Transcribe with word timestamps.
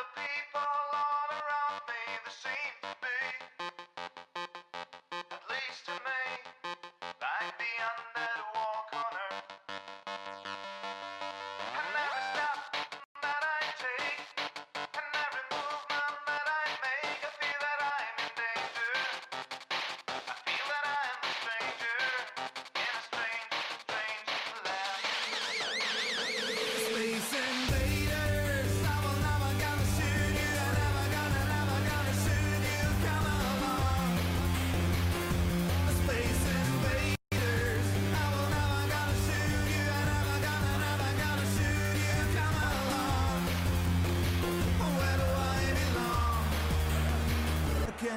the 0.00 0.06
people 0.16 0.99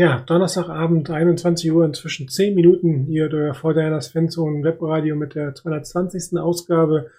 Ja, 0.00 0.24
Donnerstagabend, 0.26 1.10
21 1.10 1.70
Uhr, 1.72 1.84
inzwischen 1.84 2.26
10 2.26 2.54
Minuten. 2.54 3.06
Ihr 3.10 3.24
hört 3.24 3.34
euer 3.34 3.52
Vorderliners 3.52 4.08
Fanzone 4.08 4.64
Webradio 4.64 5.14
mit 5.14 5.34
der 5.34 5.54
220. 5.54 6.38
Ausgabe. 6.38 7.10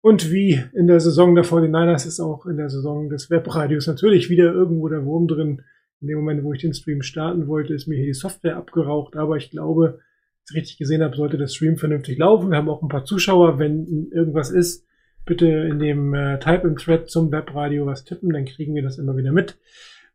Und 0.00 0.32
wie 0.32 0.60
in 0.74 0.88
der 0.88 0.98
Saison 0.98 1.36
der 1.36 1.44
49ers 1.44 2.08
ist 2.08 2.18
auch 2.18 2.46
in 2.46 2.56
der 2.56 2.70
Saison 2.70 3.08
des 3.08 3.30
Webradios 3.30 3.86
natürlich 3.86 4.30
wieder 4.30 4.52
irgendwo 4.52 4.88
der 4.88 5.04
Wurm 5.04 5.28
drin. 5.28 5.62
In 6.00 6.08
dem 6.08 6.18
Moment, 6.18 6.42
wo 6.42 6.52
ich 6.52 6.60
den 6.60 6.74
Stream 6.74 7.02
starten 7.02 7.46
wollte, 7.46 7.72
ist 7.72 7.86
mir 7.86 7.98
hier 7.98 8.06
die 8.06 8.14
Software 8.14 8.56
abgeraucht. 8.56 9.14
Aber 9.14 9.36
ich 9.36 9.52
glaube, 9.52 10.00
wenn 10.00 10.56
ich 10.56 10.56
richtig 10.56 10.78
gesehen 10.78 11.04
habe, 11.04 11.14
sollte 11.14 11.38
der 11.38 11.46
Stream 11.46 11.76
vernünftig 11.76 12.18
laufen. 12.18 12.50
Wir 12.50 12.56
haben 12.56 12.68
auch 12.68 12.82
ein 12.82 12.88
paar 12.88 13.04
Zuschauer. 13.04 13.60
Wenn 13.60 14.10
irgendwas 14.10 14.50
ist, 14.50 14.84
bitte 15.24 15.46
in 15.46 15.78
dem 15.78 16.12
äh, 16.14 16.40
Type 16.40 16.66
im 16.66 16.78
Thread 16.78 17.08
zum 17.08 17.30
Webradio 17.30 17.86
was 17.86 18.04
tippen, 18.04 18.32
dann 18.32 18.44
kriegen 18.44 18.74
wir 18.74 18.82
das 18.82 18.98
immer 18.98 19.16
wieder 19.16 19.30
mit. 19.30 19.56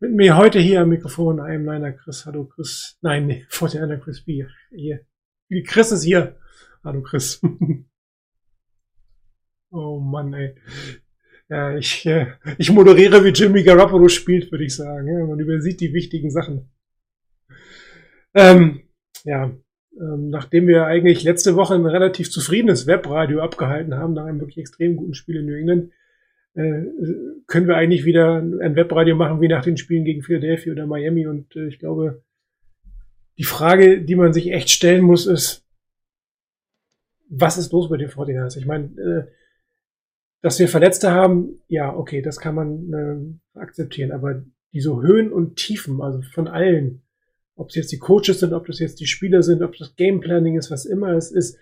Mit 0.02 0.14
mir 0.14 0.38
heute 0.38 0.60
hier 0.60 0.80
am 0.80 0.90
Mikrofon 0.90 1.42
einem 1.42 1.66
Liner 1.66 1.92
Chris. 1.92 2.26
Hallo 2.26 2.46
Chris. 2.46 2.98
Nein, 3.02 3.28
nee, 3.28 3.46
vor 3.50 3.68
der 3.68 4.00
Chris 4.00 4.24
B. 4.24 4.46
Hier. 4.72 5.02
Chris 5.66 5.92
ist 5.92 6.04
hier. 6.04 6.38
Hallo 6.86 7.02
Chris. 7.02 7.42
oh 9.72 10.00
Mann, 10.00 10.34
ey. 10.34 10.56
Ja, 11.50 11.76
ich, 11.76 12.06
äh, 12.06 12.28
ich 12.58 12.72
moderiere, 12.72 13.26
wie 13.26 13.30
Jimmy 13.30 13.62
Garoppolo 13.62 14.08
spielt, 14.08 14.50
würde 14.54 14.64
ich 14.64 14.74
sagen. 14.74 15.28
Man 15.28 15.38
übersieht 15.38 15.82
die 15.82 15.92
wichtigen 15.92 16.32
Sachen. 16.32 16.70
Ähm, 18.34 18.84
ja, 19.26 19.52
ähm, 20.00 20.30
nachdem 20.30 20.68
wir 20.68 20.86
eigentlich 20.86 21.24
letzte 21.24 21.58
Woche 21.58 21.76
ein 21.76 21.86
relativ 21.86 22.32
zufriedenes 22.32 22.88
Webradio 22.88 23.42
abgehalten 23.42 23.96
haben, 23.96 24.14
nach 24.14 24.28
einem 24.28 24.40
wirklich 24.40 24.60
extrem 24.60 24.96
guten 24.96 25.14
Spiel 25.14 25.42
in 25.42 25.48
New 25.48 25.58
England, 25.58 25.92
können 27.48 27.68
wir 27.68 27.76
eigentlich 27.76 28.06
wieder 28.06 28.38
ein 28.38 28.76
Webradio 28.76 29.16
machen 29.16 29.42
wie 29.42 29.48
nach 29.48 29.64
den 29.64 29.78
Spielen 29.78 30.06
gegen 30.06 30.24
Philadelphia 30.24 30.74
oder 30.74 30.88
Miami. 30.88 31.26
Und 31.26 31.56
äh, 31.56 31.68
ich 31.68 31.80
glaube, 31.80 32.24
die 33.38 33.44
Frage, 33.44 34.02
die 34.02 34.16
man 34.16 34.34
sich 34.34 34.52
echt 34.52 34.70
stellen 34.70 35.04
muss, 35.04 35.26
ist, 35.26 35.66
was 37.30 37.58
ist 37.58 37.72
los 37.72 37.90
bei 37.90 37.98
den 37.98 38.10
49ers? 38.10 38.58
Ich 38.58 38.66
meine, 38.66 38.86
äh, 39.00 39.32
dass 40.42 40.60
wir 40.60 40.68
Verletzte 40.68 41.12
haben, 41.12 41.62
ja, 41.68 41.96
okay, 41.96 42.22
das 42.22 42.40
kann 42.40 42.56
man 42.56 42.94
äh, 42.94 43.60
akzeptieren, 43.60 44.12
aber 44.12 44.44
diese 44.74 45.02
Höhen 45.02 45.32
und 45.32 45.56
Tiefen, 45.56 46.02
also 46.02 46.22
von 46.22 46.48
allen, 46.48 47.02
ob 47.56 47.70
es 47.70 47.76
jetzt 47.76 47.92
die 47.92 48.00
Coaches 48.00 48.40
sind, 48.40 48.54
ob 48.54 48.68
das 48.68 48.80
jetzt 48.80 49.00
die 49.00 49.08
Spieler 49.08 49.44
sind, 49.44 49.62
ob 49.64 49.76
das 49.78 49.96
Gameplanning 49.96 50.58
ist, 50.58 50.72
was 50.72 50.86
immer 50.86 51.14
es 51.14 51.32
ist, 51.32 51.58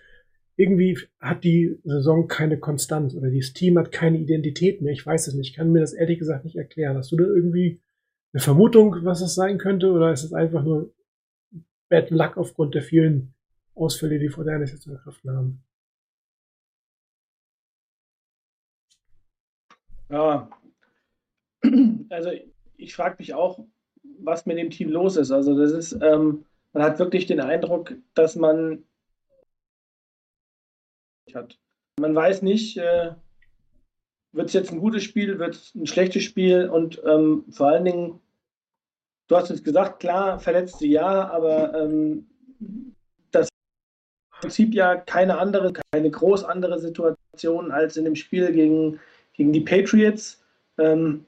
irgendwie 0.58 0.98
hat 1.20 1.44
die 1.44 1.78
Saison 1.84 2.26
keine 2.26 2.58
Konstanz 2.58 3.14
oder 3.14 3.30
dieses 3.30 3.52
Team 3.52 3.78
hat 3.78 3.92
keine 3.92 4.18
Identität 4.18 4.82
mehr. 4.82 4.92
Ich 4.92 5.06
weiß 5.06 5.28
es 5.28 5.34
nicht. 5.34 5.50
Ich 5.50 5.56
kann 5.56 5.70
mir 5.70 5.80
das 5.80 5.92
ehrlich 5.92 6.18
gesagt 6.18 6.44
nicht 6.44 6.56
erklären. 6.56 6.96
Hast 6.96 7.12
du 7.12 7.16
da 7.16 7.24
irgendwie 7.24 7.80
eine 8.32 8.42
Vermutung, 8.42 9.04
was 9.04 9.20
es 9.20 9.36
sein 9.36 9.58
könnte, 9.58 9.92
oder 9.92 10.12
ist 10.12 10.24
es 10.24 10.32
einfach 10.32 10.64
nur 10.64 10.92
Bad 11.88 12.10
Luck 12.10 12.36
aufgrund 12.36 12.74
der 12.74 12.82
vielen 12.82 13.34
Ausfälle, 13.76 14.18
die 14.18 14.28
vor 14.28 14.42
der 14.42 14.58
jetzt 14.58 14.82
zu 14.82 14.98
haben? 15.28 15.62
Ja, 20.10 20.50
also 22.10 22.30
ich 22.76 22.94
frage 22.96 23.16
mich 23.20 23.32
auch, 23.32 23.64
was 24.18 24.44
mit 24.44 24.58
dem 24.58 24.70
Team 24.70 24.88
los 24.88 25.16
ist. 25.16 25.30
Also 25.30 25.56
das 25.56 25.70
ist, 25.70 25.92
ähm, 26.02 26.44
man 26.72 26.82
hat 26.82 26.98
wirklich 26.98 27.26
den 27.26 27.40
Eindruck, 27.40 27.94
dass 28.14 28.34
man 28.34 28.82
hat. 31.34 31.58
Man 32.00 32.14
weiß 32.14 32.42
nicht, 32.42 32.76
äh, 32.78 33.12
wird 34.32 34.48
es 34.48 34.52
jetzt 34.52 34.72
ein 34.72 34.80
gutes 34.80 35.02
Spiel, 35.02 35.38
wird 35.38 35.54
es 35.54 35.74
ein 35.74 35.86
schlechtes 35.86 36.22
Spiel 36.22 36.68
und 36.68 37.02
ähm, 37.04 37.44
vor 37.50 37.68
allen 37.68 37.84
Dingen, 37.84 38.20
du 39.28 39.36
hast 39.36 39.50
es 39.50 39.64
gesagt, 39.64 40.00
klar, 40.00 40.38
verletzte 40.38 40.86
ja, 40.86 41.28
aber 41.30 41.74
ähm, 41.74 42.26
das 43.30 43.48
Prinzip 44.40 44.74
ja 44.74 44.96
keine 44.96 45.38
andere, 45.38 45.72
keine 45.92 46.10
groß 46.10 46.44
andere 46.44 46.78
Situation 46.78 47.72
als 47.72 47.96
in 47.96 48.04
dem 48.04 48.16
Spiel 48.16 48.52
gegen, 48.52 49.00
gegen 49.32 49.52
die 49.52 49.60
Patriots. 49.60 50.44
Ähm, 50.78 51.26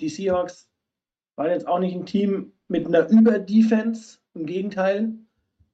die 0.00 0.08
Seahawks 0.08 0.68
waren 1.36 1.50
jetzt 1.50 1.66
auch 1.66 1.78
nicht 1.78 1.94
ein 1.94 2.06
Team 2.06 2.52
mit 2.68 2.86
einer 2.86 3.08
Über-Defense, 3.08 4.18
im 4.34 4.46
Gegenteil. 4.46 5.12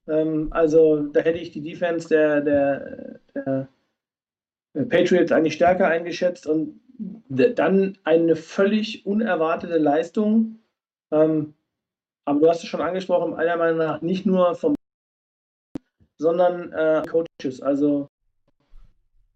Ähm, 0.08 0.48
also 0.50 1.02
da 1.02 1.20
hätte 1.20 1.38
ich 1.38 1.52
die 1.52 1.62
Defense 1.62 2.08
der, 2.08 2.40
der, 2.40 3.20
der 3.34 3.68
Patriots 4.88 5.32
eigentlich 5.32 5.54
stärker 5.54 5.88
eingeschätzt 5.88 6.46
und 6.46 6.80
dann 7.28 7.96
eine 8.04 8.36
völlig 8.36 9.06
unerwartete 9.06 9.78
Leistung. 9.78 10.58
Ähm, 11.10 11.54
aber 12.24 12.40
du 12.40 12.48
hast 12.48 12.62
es 12.62 12.68
schon 12.68 12.80
angesprochen, 12.80 13.32
meiner 13.32 13.56
Meinung 13.56 13.78
nach 13.78 14.02
nicht 14.02 14.26
nur 14.26 14.54
vom, 14.54 14.74
sondern 16.18 16.72
äh, 16.72 17.02
Coaches. 17.08 17.62
Also 17.62 18.08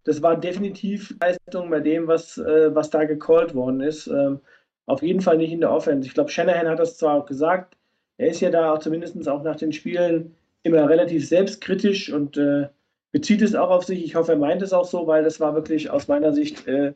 das 0.03 0.21
war 0.21 0.39
definitiv 0.39 1.15
Leistung 1.21 1.69
bei 1.69 1.79
dem, 1.79 2.07
was, 2.07 2.37
äh, 2.37 2.75
was 2.75 2.89
da 2.89 3.05
gecallt 3.05 3.55
worden 3.55 3.81
ist. 3.81 4.07
Ähm, 4.07 4.41
auf 4.85 5.01
jeden 5.01 5.21
Fall 5.21 5.37
nicht 5.37 5.53
in 5.53 5.61
der 5.61 5.71
Offense. 5.71 6.07
Ich 6.07 6.13
glaube, 6.13 6.29
Shanahan 6.29 6.67
hat 6.67 6.79
das 6.79 6.97
zwar 6.97 7.15
auch 7.15 7.25
gesagt, 7.25 7.77
er 8.17 8.27
ist 8.27 8.41
ja 8.41 8.51
da 8.51 8.73
auch 8.73 8.79
zumindest 8.79 9.27
auch 9.27 9.43
nach 9.43 9.55
den 9.55 9.71
Spielen 9.71 10.35
immer 10.63 10.89
relativ 10.89 11.27
selbstkritisch 11.27 12.11
und 12.11 12.37
äh, 12.37 12.69
bezieht 13.11 13.41
es 13.41 13.53
auch 13.55 13.69
auf 13.69 13.83
sich. 13.83 14.03
Ich 14.03 14.15
hoffe, 14.15 14.33
er 14.33 14.37
meint 14.37 14.61
es 14.61 14.73
auch 14.73 14.85
so, 14.85 15.07
weil 15.07 15.23
das 15.23 15.39
war 15.39 15.53
wirklich 15.53 15.89
aus 15.89 16.07
meiner 16.07 16.33
Sicht 16.33 16.67
äh, 16.67 16.93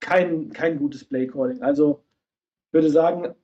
kein, 0.00 0.50
kein 0.52 0.78
gutes 0.78 1.04
Playcalling. 1.04 1.62
Also 1.62 2.02
würde 2.72 2.90
sagen, 2.90 3.34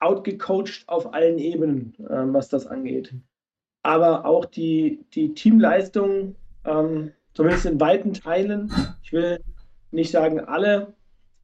outgecoacht 0.00 0.84
auf 0.86 1.12
allen 1.12 1.38
Ebenen, 1.38 1.94
ähm, 2.08 2.32
was 2.32 2.48
das 2.48 2.66
angeht. 2.66 3.14
Aber 3.82 4.24
auch 4.24 4.44
die, 4.44 5.04
die 5.14 5.34
Teamleistung, 5.34 6.36
ähm, 6.64 7.12
zumindest 7.34 7.66
in 7.66 7.80
weiten 7.80 8.12
Teilen, 8.12 8.72
ich 9.02 9.12
will 9.12 9.40
nicht 9.90 10.10
sagen 10.10 10.40
alle, 10.40 10.94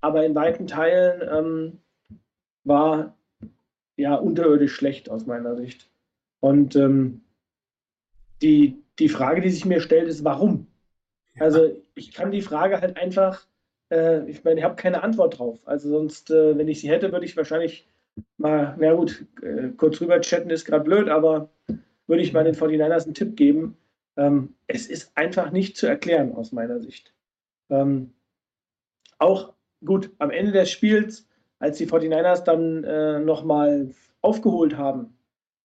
aber 0.00 0.25
in 0.25 0.34
weiten 0.34 0.67
Teilen 0.67 1.23
ähm, 1.31 1.78
war 2.64 3.17
ja 3.96 4.14
unterirdisch 4.14 4.75
schlecht 4.75 5.11
aus 5.11 5.26
meiner 5.26 5.56
Sicht. 5.56 5.90
Und 6.46 6.76
ähm, 6.76 7.22
die, 8.40 8.81
die 9.00 9.08
Frage, 9.08 9.40
die 9.40 9.50
sich 9.50 9.64
mir 9.64 9.81
stellt, 9.81 10.06
ist, 10.06 10.22
warum? 10.22 10.69
Also 11.40 11.76
ich 11.96 12.14
kann 12.14 12.31
die 12.31 12.40
Frage 12.40 12.81
halt 12.81 12.96
einfach, 12.96 13.48
äh, 13.90 14.31
ich 14.31 14.44
meine, 14.44 14.60
ich 14.60 14.64
habe 14.64 14.76
keine 14.76 15.02
Antwort 15.02 15.40
drauf. 15.40 15.58
Also 15.64 15.88
sonst, 15.88 16.31
äh, 16.31 16.56
wenn 16.56 16.69
ich 16.69 16.81
sie 16.81 16.88
hätte, 16.88 17.10
würde 17.10 17.26
ich 17.26 17.37
wahrscheinlich 17.37 17.88
mal, 18.37 18.76
na 18.78 18.94
gut, 18.94 19.26
äh, 19.43 19.70
kurz 19.76 20.00
rüber 20.00 20.20
chatten 20.20 20.50
ist 20.50 20.64
gerade 20.64 20.84
blöd, 20.84 21.08
aber 21.08 21.50
würde 22.06 22.22
ich 22.22 22.32
mal 22.32 22.44
den 22.44 22.54
49ers 22.54 23.06
einen 23.06 23.14
Tipp 23.14 23.37
geben. 23.37 23.76
Ähm, 24.16 24.54
es 24.69 24.87
ist 24.87 25.10
einfach 25.16 25.50
nicht 25.50 25.76
zu 25.76 25.88
erklären 25.88 26.32
aus 26.32 26.52
meiner 26.52 26.78
Sicht. 26.78 27.12
Ähm, 27.70 28.12
auch 29.19 29.52
gut, 29.84 30.12
am 30.19 30.31
Ende 30.31 30.52
des 30.52 30.70
Spiels, 30.70 31.26
als 31.58 31.78
die 31.78 31.88
49ers 31.88 32.44
dann 32.44 32.84
äh, 32.84 33.19
nochmal 33.19 33.90
aufgeholt 34.20 34.76
haben, 34.76 35.15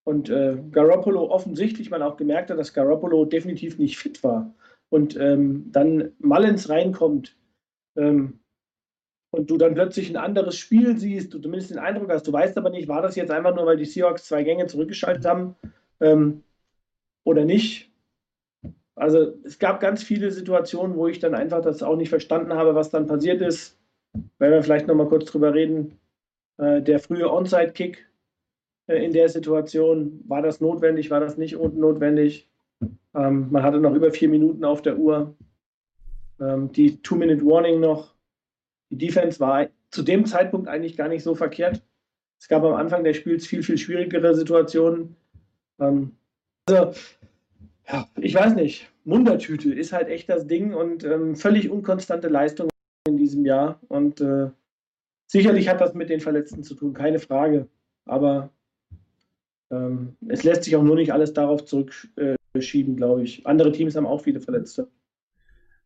und 0.03 0.29
äh, 0.29 0.57
Garoppolo 0.71 1.29
offensichtlich 1.29 1.89
man 1.89 2.01
auch 2.01 2.17
gemerkt 2.17 2.49
hat, 2.49 2.57
dass 2.57 2.73
Garoppolo 2.73 3.25
definitiv 3.25 3.77
nicht 3.77 3.97
fit 3.97 4.23
war. 4.23 4.53
Und 4.89 5.15
ähm, 5.17 5.71
dann 5.71 6.11
Mullins 6.19 6.69
reinkommt 6.69 7.37
ähm, 7.95 8.39
und 9.31 9.49
du 9.49 9.57
dann 9.57 9.73
plötzlich 9.73 10.09
ein 10.09 10.17
anderes 10.17 10.57
Spiel 10.57 10.97
siehst, 10.97 11.33
du 11.33 11.39
zumindest 11.39 11.71
den 11.71 11.79
Eindruck 11.79 12.09
hast, 12.09 12.27
du 12.27 12.33
weißt 12.33 12.57
aber 12.57 12.69
nicht, 12.69 12.87
war 12.87 13.01
das 13.01 13.15
jetzt 13.15 13.31
einfach 13.31 13.55
nur, 13.55 13.65
weil 13.65 13.77
die 13.77 13.85
Seahawks 13.85 14.25
zwei 14.25 14.43
Gänge 14.43 14.67
zurückgeschaltet 14.67 15.25
haben 15.25 15.55
ähm, 16.01 16.43
oder 17.23 17.45
nicht. 17.45 17.91
Also 18.95 19.33
es 19.43 19.57
gab 19.57 19.79
ganz 19.79 20.03
viele 20.03 20.31
Situationen, 20.31 20.97
wo 20.97 21.07
ich 21.07 21.19
dann 21.19 21.33
einfach 21.33 21.61
das 21.61 21.81
auch 21.81 21.95
nicht 21.95 22.09
verstanden 22.09 22.53
habe, 22.53 22.75
was 22.75 22.89
dann 22.89 23.07
passiert 23.07 23.41
ist. 23.41 23.79
Wenn 24.37 24.51
wir 24.51 24.61
vielleicht 24.61 24.87
nochmal 24.87 25.07
kurz 25.07 25.25
drüber 25.25 25.53
reden. 25.53 25.97
Äh, 26.57 26.81
der 26.81 26.99
frühe 26.99 27.31
Onside-Kick, 27.31 28.10
in 28.95 29.13
der 29.13 29.29
Situation. 29.29 30.21
War 30.27 30.41
das 30.41 30.61
notwendig, 30.61 31.09
war 31.11 31.19
das 31.19 31.37
nicht 31.37 31.57
notwendig? 31.57 32.49
Ähm, 33.13 33.47
man 33.51 33.63
hatte 33.63 33.79
noch 33.79 33.93
über 33.93 34.11
vier 34.11 34.29
Minuten 34.29 34.63
auf 34.63 34.81
der 34.81 34.97
Uhr. 34.97 35.35
Ähm, 36.39 36.71
die 36.71 37.01
Two-Minute-Warning 37.01 37.79
noch. 37.79 38.15
Die 38.89 38.97
Defense 38.97 39.39
war 39.39 39.67
zu 39.89 40.03
dem 40.03 40.25
Zeitpunkt 40.25 40.67
eigentlich 40.67 40.97
gar 40.97 41.07
nicht 41.07 41.23
so 41.23 41.35
verkehrt. 41.35 41.83
Es 42.39 42.47
gab 42.47 42.63
am 42.63 42.73
Anfang 42.73 43.03
des 43.03 43.17
Spiels 43.17 43.45
viel, 43.45 43.63
viel 43.63 43.77
schwierigere 43.77 44.33
Situationen. 44.33 45.15
Ähm, 45.79 46.13
also, 46.67 46.93
ja, 47.87 48.07
ich 48.19 48.33
weiß 48.33 48.55
nicht. 48.55 48.89
Mundertüte 49.03 49.73
ist 49.73 49.93
halt 49.93 50.07
echt 50.07 50.29
das 50.29 50.47
Ding 50.47 50.73
und 50.73 51.03
ähm, 51.03 51.35
völlig 51.35 51.69
unkonstante 51.69 52.27
Leistung 52.27 52.69
in 53.07 53.17
diesem 53.17 53.45
Jahr. 53.45 53.79
Und 53.87 54.21
äh, 54.21 54.49
sicherlich 55.27 55.69
hat 55.69 55.81
das 55.81 55.93
mit 55.93 56.09
den 56.09 56.19
Verletzten 56.19 56.63
zu 56.63 56.75
tun, 56.75 56.93
keine 56.93 57.19
Frage. 57.19 57.67
Aber 58.05 58.49
ähm, 59.71 60.15
es 60.27 60.43
lässt 60.43 60.63
sich 60.63 60.75
auch 60.75 60.83
nur 60.83 60.95
nicht 60.95 61.13
alles 61.13 61.33
darauf 61.33 61.65
zurückschieben, 61.65 62.95
glaube 62.95 63.23
ich. 63.23 63.45
Andere 63.45 63.71
Teams 63.71 63.95
haben 63.95 64.05
auch 64.05 64.21
viele 64.21 64.41
Verletzte. 64.41 64.87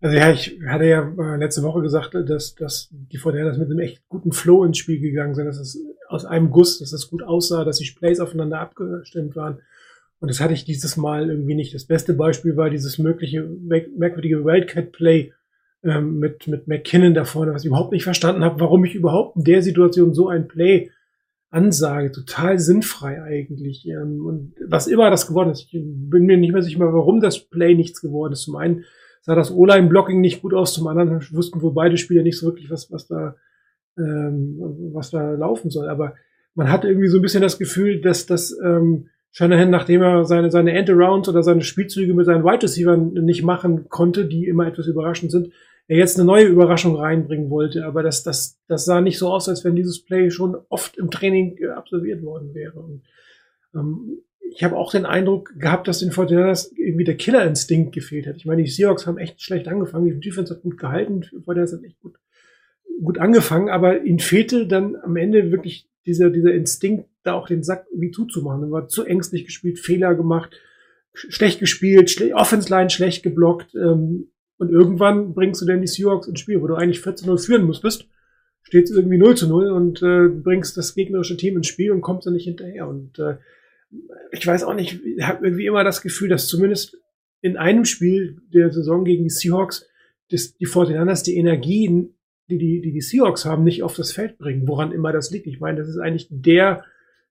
Also 0.02 0.18
ja, 0.18 0.32
ich 0.32 0.60
hatte 0.68 0.86
ja 0.86 1.14
äh, 1.18 1.38
letzte 1.38 1.64
Woche 1.64 1.82
gesagt, 1.82 2.14
dass, 2.14 2.56
dass 2.56 2.90
die 2.92 3.18
Fortinanders 3.18 3.58
mit 3.58 3.70
einem 3.70 3.80
echt 3.80 4.08
guten 4.10 4.32
Flow 4.32 4.64
ins 4.64 4.78
Spiel 4.78 5.00
gegangen 5.00 5.36
sind, 5.36 5.46
dass 5.46 5.60
es 5.60 5.80
aus 6.08 6.26
einem 6.26 6.52
Guss, 6.52 6.80
dass 6.80 6.92
das 6.92 7.10
gut 7.10 7.24
aussah, 7.24 7.64
dass 7.64 7.78
die 7.78 7.92
Plays 7.98 8.20
aufeinander 8.20 8.60
abgestimmt 8.60 9.36
waren. 9.36 9.60
Und 10.20 10.30
das 10.30 10.40
hatte 10.40 10.54
ich 10.54 10.66
dieses 10.66 10.98
Mal 10.98 11.30
irgendwie 11.30 11.56
nicht. 11.56 11.74
Das 11.74 11.86
beste 11.86 12.14
Beispiel 12.14 12.58
war 12.58 12.70
dieses 12.70 12.98
mögliche 12.98 13.44
merkwürdige 13.44 14.44
Wildcat-Play 14.44 15.34
ähm, 15.84 16.20
mit, 16.20 16.48
mit 16.48 16.68
McKinnon 16.68 17.14
da 17.14 17.26
vorne, 17.26 17.54
was 17.54 17.64
ich 17.64 17.68
überhaupt 17.68 17.92
nicht 17.92 18.04
verstanden 18.04 18.44
habe, 18.44 18.60
warum 18.60 18.86
ich 18.86 18.96
überhaupt 18.96 19.38
in 19.38 19.44
der 19.44 19.62
Situation 19.62 20.14
so 20.14 20.28
ein 20.28 20.48
Play 20.48 20.92
Ansage, 21.56 22.12
total 22.12 22.60
sinnfrei 22.60 23.24
eigentlich. 23.24 23.88
Und 23.88 24.54
was 24.68 24.88
immer 24.88 25.10
das 25.10 25.28
geworden 25.28 25.52
ist, 25.52 25.62
ich 25.62 25.72
bin 25.72 26.26
mir 26.26 26.38
nicht 26.38 26.52
mehr 26.52 26.62
sicher, 26.62 26.80
warum 26.80 27.22
das 27.22 27.40
Play 27.40 27.76
nichts 27.76 28.02
geworden 28.02 28.34
ist. 28.34 28.42
Zum 28.42 28.58
einen 28.58 28.84
sah 29.22 29.36
das 29.36 29.52
O-Line-Blocking 29.52 30.20
nicht 30.20 30.42
gut 30.42 30.54
aus, 30.54 30.74
zum 30.74 30.88
anderen 30.88 31.26
wussten 31.32 31.62
wohl 31.62 31.74
beide 31.74 31.98
Spieler 31.98 32.24
nicht 32.24 32.38
so 32.38 32.46
wirklich, 32.46 32.70
was, 32.70 32.92
was 32.92 33.08
da, 33.08 33.36
ähm, 33.98 34.58
was 34.94 35.12
da 35.12 35.32
laufen 35.32 35.72
soll. 35.72 35.88
Aber 35.88 36.16
man 36.56 36.70
hat 36.70 36.84
irgendwie 36.84 37.08
so 37.08 37.20
ein 37.20 37.22
bisschen 37.22 37.42
das 37.42 37.58
Gefühl, 37.58 38.02
dass 38.02 38.26
das 38.26 38.56
ähm, 38.64 39.08
Shanahan, 39.32 39.70
nachdem 39.70 40.02
er 40.02 40.26
seine, 40.26 40.52
seine 40.52 40.74
End-Arounds 40.74 41.30
oder 41.30 41.42
seine 41.42 41.62
Spielzüge 41.62 42.14
mit 42.14 42.26
seinen 42.26 42.44
Wide 42.44 42.64
Receivers 42.64 43.00
nicht 43.00 43.44
machen 43.44 43.88
konnte, 43.90 44.26
die 44.26 44.46
immer 44.46 44.68
etwas 44.68 44.88
überraschend 44.88 45.32
sind, 45.32 45.52
er 45.88 45.98
jetzt 45.98 46.18
eine 46.18 46.26
neue 46.26 46.46
Überraschung 46.46 46.96
reinbringen 46.96 47.50
wollte. 47.50 47.86
Aber 47.86 48.04
das, 48.04 48.24
das, 48.24 48.60
das 48.68 48.86
sah 48.86 49.02
nicht 49.02 49.18
so 49.18 49.32
aus, 49.32 49.48
als 49.50 49.64
wenn 49.64 49.76
dieses 49.76 50.04
Play 50.04 50.32
schon 50.32 50.58
oft 50.70 50.98
im 50.98 51.12
Training 51.12 51.58
äh, 51.60 51.68
absolviert 51.68 52.24
worden 52.24 52.54
wäre. 52.54 52.80
Und, 52.80 53.04
ähm, 53.74 54.20
ich 54.56 54.64
habe 54.64 54.78
auch 54.78 54.92
den 54.92 55.06
Eindruck 55.06 55.54
gehabt, 55.60 55.88
dass 55.88 56.00
den 56.00 56.12
Fortinanders 56.12 56.72
irgendwie 56.78 57.04
der 57.04 57.18
Killerinstinkt 57.18 57.94
gefehlt 57.94 58.28
hat. 58.28 58.38
Ich 58.38 58.46
meine, 58.46 58.64
die 58.64 58.70
Seahawks 58.70 59.06
haben 59.06 59.18
echt 59.18 59.42
schlecht 59.42 59.68
angefangen, 59.68 60.06
die 60.06 60.20
Defense 60.20 60.54
hat 60.54 60.62
gut 60.62 60.78
gehalten, 60.78 61.22
die 61.22 61.42
Fortinanders 61.42 61.74
hat 61.74 61.84
echt 61.84 62.00
gut, 62.00 62.16
gut 63.04 63.18
angefangen, 63.18 63.70
aber 63.70 64.04
ihnen 64.04 64.20
fehlte 64.20 64.68
dann 64.68 64.96
am 64.96 65.16
Ende 65.18 65.52
wirklich 65.52 65.90
dieser, 66.06 66.30
dieser 66.30 66.54
Instinkt, 66.54 67.10
da 67.24 67.34
auch 67.34 67.48
den 67.48 67.64
Sack 67.64 67.88
irgendwie 67.92 68.12
zuzumachen. 68.12 68.62
Dann 68.62 68.72
war 68.72 68.88
zu 68.88 69.04
ängstlich 69.04 69.46
gespielt, 69.46 69.80
Fehler 69.80 70.16
gemacht, 70.16 70.56
schlecht 71.14 71.60
gespielt, 71.60 72.10
schle 72.12 72.34
Offense 72.36 72.70
Line 72.70 72.90
schlecht 72.90 73.24
geblockt, 73.24 73.74
ähm, 73.76 74.30
und 74.58 74.70
irgendwann 74.70 75.34
bringst 75.34 75.62
du 75.62 75.66
dann 75.66 75.82
die 75.82 75.88
Seahawks 75.88 76.28
ins 76.28 76.40
Spiel, 76.40 76.62
wo 76.62 76.68
du 76.68 76.76
eigentlich 76.76 77.00
14-0 77.00 77.46
führen 77.46 77.66
musstest, 77.66 78.08
steht 78.62 78.86
es 78.86 78.92
irgendwie 78.92 79.18
0 79.18 79.36
zu 79.36 79.48
0 79.48 79.72
und 79.72 80.02
äh, 80.02 80.28
bringst 80.28 80.78
das 80.78 80.96
gegnerische 80.96 81.38
Team 81.38 81.58
ins 81.58 81.68
Spiel 81.68 81.92
und 81.92 82.02
kommst 82.02 82.26
dann 82.26 82.34
nicht 82.34 82.46
hinterher. 82.46 82.88
Und 82.88 83.20
äh, 83.20 83.38
ich 84.32 84.46
weiß 84.46 84.64
auch 84.64 84.74
nicht, 84.74 85.00
ich 85.04 85.24
habe 85.24 85.46
irgendwie 85.46 85.68
immer 85.68 85.84
das 85.84 86.02
Gefühl, 86.02 86.30
dass 86.30 86.48
zumindest 86.48 86.98
in 87.42 87.58
einem 87.58 87.86
Spiel 87.86 88.42
der 88.54 88.72
Saison 88.72 89.06
gegen 89.06 89.24
die 89.24 89.30
Seahawks 89.30 89.88
das, 90.32 90.56
die 90.58 90.66
Fortinanders 90.66 91.22
die 91.22 91.38
Energien, 91.38 92.16
die, 92.50 92.58
die 92.58 92.82
die 92.82 92.92
die 92.92 93.02
Seahawks 93.02 93.46
haben, 93.46 93.64
nicht 93.64 93.84
auf 93.84 93.96
das 93.96 94.12
Feld 94.12 94.38
bringen, 94.38 94.68
woran 94.68 94.92
immer 94.92 95.12
das 95.12 95.30
liegt. 95.32 95.46
Ich 95.46 95.60
meine, 95.60 95.78
das 95.78 95.88
ist 95.88 95.98
eigentlich 95.98 96.28
der 96.32 96.84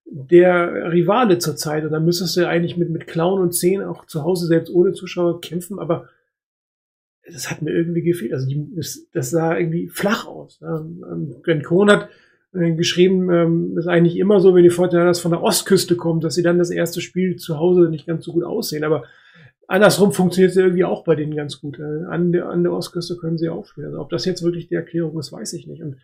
der 0.07 0.93
Rivale 0.93 1.39
zurzeit 1.39 1.85
und 1.85 1.91
dann 1.91 2.05
müsstest 2.05 2.37
du 2.37 2.47
eigentlich 2.47 2.77
mit 2.77 2.91
mit 2.91 3.07
Clown 3.07 3.41
und 3.41 3.53
Zehn 3.53 3.83
auch 3.83 4.07
zu 4.07 4.23
Hause 4.23 4.47
selbst 4.47 4.73
ohne 4.73 4.93
Zuschauer 4.93 5.41
kämpfen, 5.41 5.79
aber 5.79 6.09
das 7.33 7.51
hat 7.51 7.63
mir 7.63 7.73
irgendwie 7.73 8.03
gefehlt. 8.03 8.33
Also 8.33 8.47
die, 8.47 8.67
das, 8.75 9.07
das 9.13 9.31
sah 9.31 9.57
irgendwie 9.57 9.89
flach 9.89 10.27
aus. 10.27 10.61
Ähm, 10.63 11.37
Glenn 11.43 11.63
Cohn 11.63 11.91
hat 11.91 12.09
äh, 12.55 12.73
geschrieben, 12.73 13.31
ähm, 13.31 13.79
ist 13.79 13.87
eigentlich 13.87 14.17
immer 14.17 14.41
so, 14.41 14.55
wenn 14.55 14.63
die 14.63 14.71
Fortinanders 14.71 15.21
von 15.21 15.33
der 15.33 15.43
Ostküste 15.43 15.97
kommen, 15.97 16.21
dass 16.21 16.35
sie 16.35 16.43
dann 16.43 16.59
das 16.59 16.71
erste 16.71 17.01
Spiel 17.01 17.37
zu 17.37 17.59
Hause 17.59 17.89
nicht 17.89 18.07
ganz 18.07 18.25
so 18.25 18.33
gut 18.33 18.45
aussehen. 18.45 18.85
Aber 18.85 19.05
andersrum 19.67 20.13
funktioniert 20.13 20.53
es 20.53 20.57
irgendwie 20.57 20.85
auch 20.85 21.05
bei 21.05 21.15
denen 21.15 21.35
ganz 21.35 21.61
gut. 21.61 21.79
Äh, 21.79 22.05
an, 22.09 22.33
der, 22.33 22.49
an 22.49 22.63
der 22.63 22.73
Ostküste 22.73 23.17
können 23.17 23.39
sie 23.39 23.49
auch 23.49 23.67
spielen. 23.67 23.89
Also 23.89 24.01
ob 24.01 24.11
das 24.11 24.25
jetzt 24.25 24.43
wirklich 24.43 24.69
die 24.69 24.75
Erklärung 24.75 25.19
ist, 25.19 25.33
weiß 25.33 25.55
ich 25.55 25.67
nicht. 25.67 25.83
Und 25.83 25.97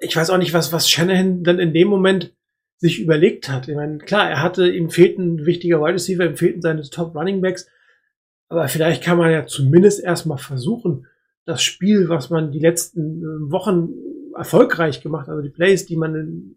ich 0.00 0.16
weiß 0.16 0.30
auch 0.30 0.38
nicht, 0.38 0.54
was, 0.54 0.72
was 0.72 0.90
Shanahan 0.90 1.44
dann 1.44 1.58
in 1.58 1.72
dem 1.72 1.88
Moment 1.88 2.34
sich 2.78 3.00
überlegt 3.00 3.48
hat. 3.48 3.68
Ich 3.68 3.76
meine, 3.76 3.98
klar, 3.98 4.28
er 4.28 4.42
hatte, 4.42 4.68
ihm 4.68 4.90
fehlten 4.90 5.46
wichtiger 5.46 5.80
Wide 5.80 5.94
Receiver, 5.94 6.24
ihm 6.24 6.36
fehlten 6.36 6.60
seine 6.60 6.82
Top 6.82 7.14
Running 7.14 7.40
Backs, 7.40 7.68
aber 8.48 8.68
vielleicht 8.68 9.02
kann 9.02 9.18
man 9.18 9.30
ja 9.30 9.46
zumindest 9.46 10.02
erstmal 10.02 10.38
versuchen, 10.38 11.06
das 11.44 11.62
Spiel, 11.62 12.08
was 12.08 12.30
man 12.30 12.52
die 12.52 12.60
letzten 12.60 13.22
äh, 13.22 13.52
Wochen 13.52 13.90
erfolgreich 14.36 15.02
gemacht, 15.02 15.28
also 15.28 15.42
die 15.42 15.50
Plays, 15.50 15.86
die 15.86 15.96
man 15.96 16.56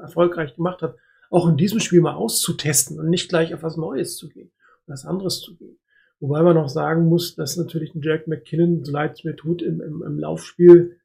erfolgreich 0.00 0.54
gemacht 0.54 0.82
hat, 0.82 0.96
auch 1.30 1.48
in 1.48 1.56
diesem 1.56 1.80
Spiel 1.80 2.00
mal 2.00 2.14
auszutesten 2.14 2.98
und 2.98 3.10
nicht 3.10 3.28
gleich 3.28 3.52
auf 3.54 3.62
was 3.62 3.76
Neues 3.76 4.16
zu 4.16 4.28
gehen, 4.28 4.50
was 4.86 5.04
anderes 5.04 5.40
zu 5.40 5.56
gehen. 5.56 5.78
Wobei 6.20 6.42
man 6.42 6.54
noch 6.54 6.68
sagen 6.68 7.06
muss, 7.08 7.36
dass 7.36 7.56
natürlich 7.56 7.94
ein 7.94 8.02
Jack 8.02 8.26
McKinnon, 8.26 8.84
so 8.84 8.92
leid 8.92 9.12
es 9.14 9.24
mir 9.24 9.36
tut, 9.36 9.62
im, 9.62 9.80
im, 9.80 10.02
im 10.02 10.18
Laufspiel 10.18 10.96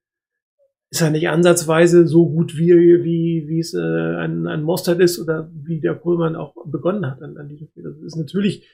ist 0.90 1.02
er 1.02 1.10
nicht 1.10 1.28
ansatzweise 1.28 2.08
so 2.08 2.30
gut, 2.30 2.56
wie, 2.56 2.72
wie, 3.04 3.46
wie 3.48 3.60
es 3.60 3.74
äh, 3.74 3.80
ein, 3.80 4.46
ein 4.46 4.62
Mostert 4.62 5.00
ist 5.00 5.20
oder 5.20 5.50
wie 5.52 5.80
der 5.80 5.94
Pullman 5.94 6.36
auch 6.36 6.54
begonnen 6.66 7.10
hat 7.10 7.22
an, 7.24 7.36
an 7.38 7.50
diesem 7.50 7.68
Spiel. 7.68 7.84
Das 7.84 7.98
ist 7.98 8.16
natürlich, 8.16 8.68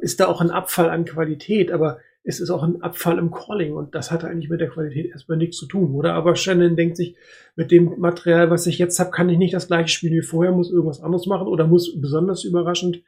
ist 0.00 0.20
da 0.20 0.26
auch 0.26 0.40
ein 0.40 0.50
Abfall 0.50 0.90
an 0.90 1.04
Qualität, 1.04 1.70
aber 1.70 1.98
es 2.22 2.40
ist 2.40 2.50
auch 2.50 2.62
ein 2.62 2.80
Abfall 2.80 3.18
im 3.18 3.30
Calling 3.30 3.74
und 3.74 3.94
das 3.94 4.10
hat 4.10 4.24
eigentlich 4.24 4.48
mit 4.48 4.60
der 4.60 4.70
Qualität 4.70 5.10
erstmal 5.10 5.36
nichts 5.36 5.58
zu 5.58 5.66
tun, 5.66 5.94
oder? 5.94 6.14
Aber 6.14 6.36
Shannon 6.36 6.74
denkt 6.74 6.96
sich, 6.96 7.16
mit 7.54 7.70
dem 7.70 7.98
Material, 7.98 8.50
was 8.50 8.66
ich 8.66 8.78
jetzt 8.78 8.98
habe, 8.98 9.10
kann 9.10 9.28
ich 9.28 9.36
nicht 9.36 9.52
das 9.52 9.66
gleiche 9.66 9.88
spielen 9.88 10.14
wie 10.14 10.22
vorher, 10.22 10.52
muss 10.52 10.70
irgendwas 10.70 11.02
anderes 11.02 11.26
machen 11.26 11.46
oder 11.46 11.66
muss 11.66 12.00
besonders 12.00 12.44
überraschend, 12.44 13.02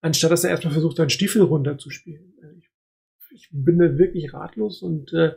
anstatt 0.00 0.32
dass 0.32 0.42
er 0.42 0.50
erstmal 0.50 0.72
versucht, 0.72 0.96
seinen 0.96 1.10
Stiefel 1.10 1.42
runterzuspielen. 1.42 2.34
Ich, 2.58 2.68
ich 3.30 3.48
bin 3.52 3.78
da 3.78 3.96
wirklich 3.96 4.34
ratlos 4.34 4.82
und 4.82 5.12
äh, 5.12 5.34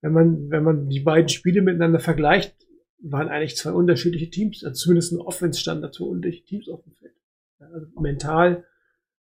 wenn 0.00 0.12
man, 0.12 0.50
wenn 0.50 0.64
man 0.64 0.88
die 0.88 1.00
beiden 1.00 1.28
Spiele 1.28 1.60
miteinander 1.60 2.00
vergleicht, 2.00 2.54
waren 3.02 3.28
eigentlich 3.28 3.56
zwei 3.56 3.72
unterschiedliche 3.72 4.30
Teams, 4.30 4.64
also 4.64 4.74
zumindest 4.74 5.12
ein 5.12 5.20
Offense-Standard, 5.20 5.94
zwei 5.94 6.06
unterschiedliche 6.06 6.46
Teams 6.46 6.68
auf 6.70 6.82
dem 6.82 6.94
Feld. 6.94 7.12
Also 7.58 7.86
mental, 8.00 8.64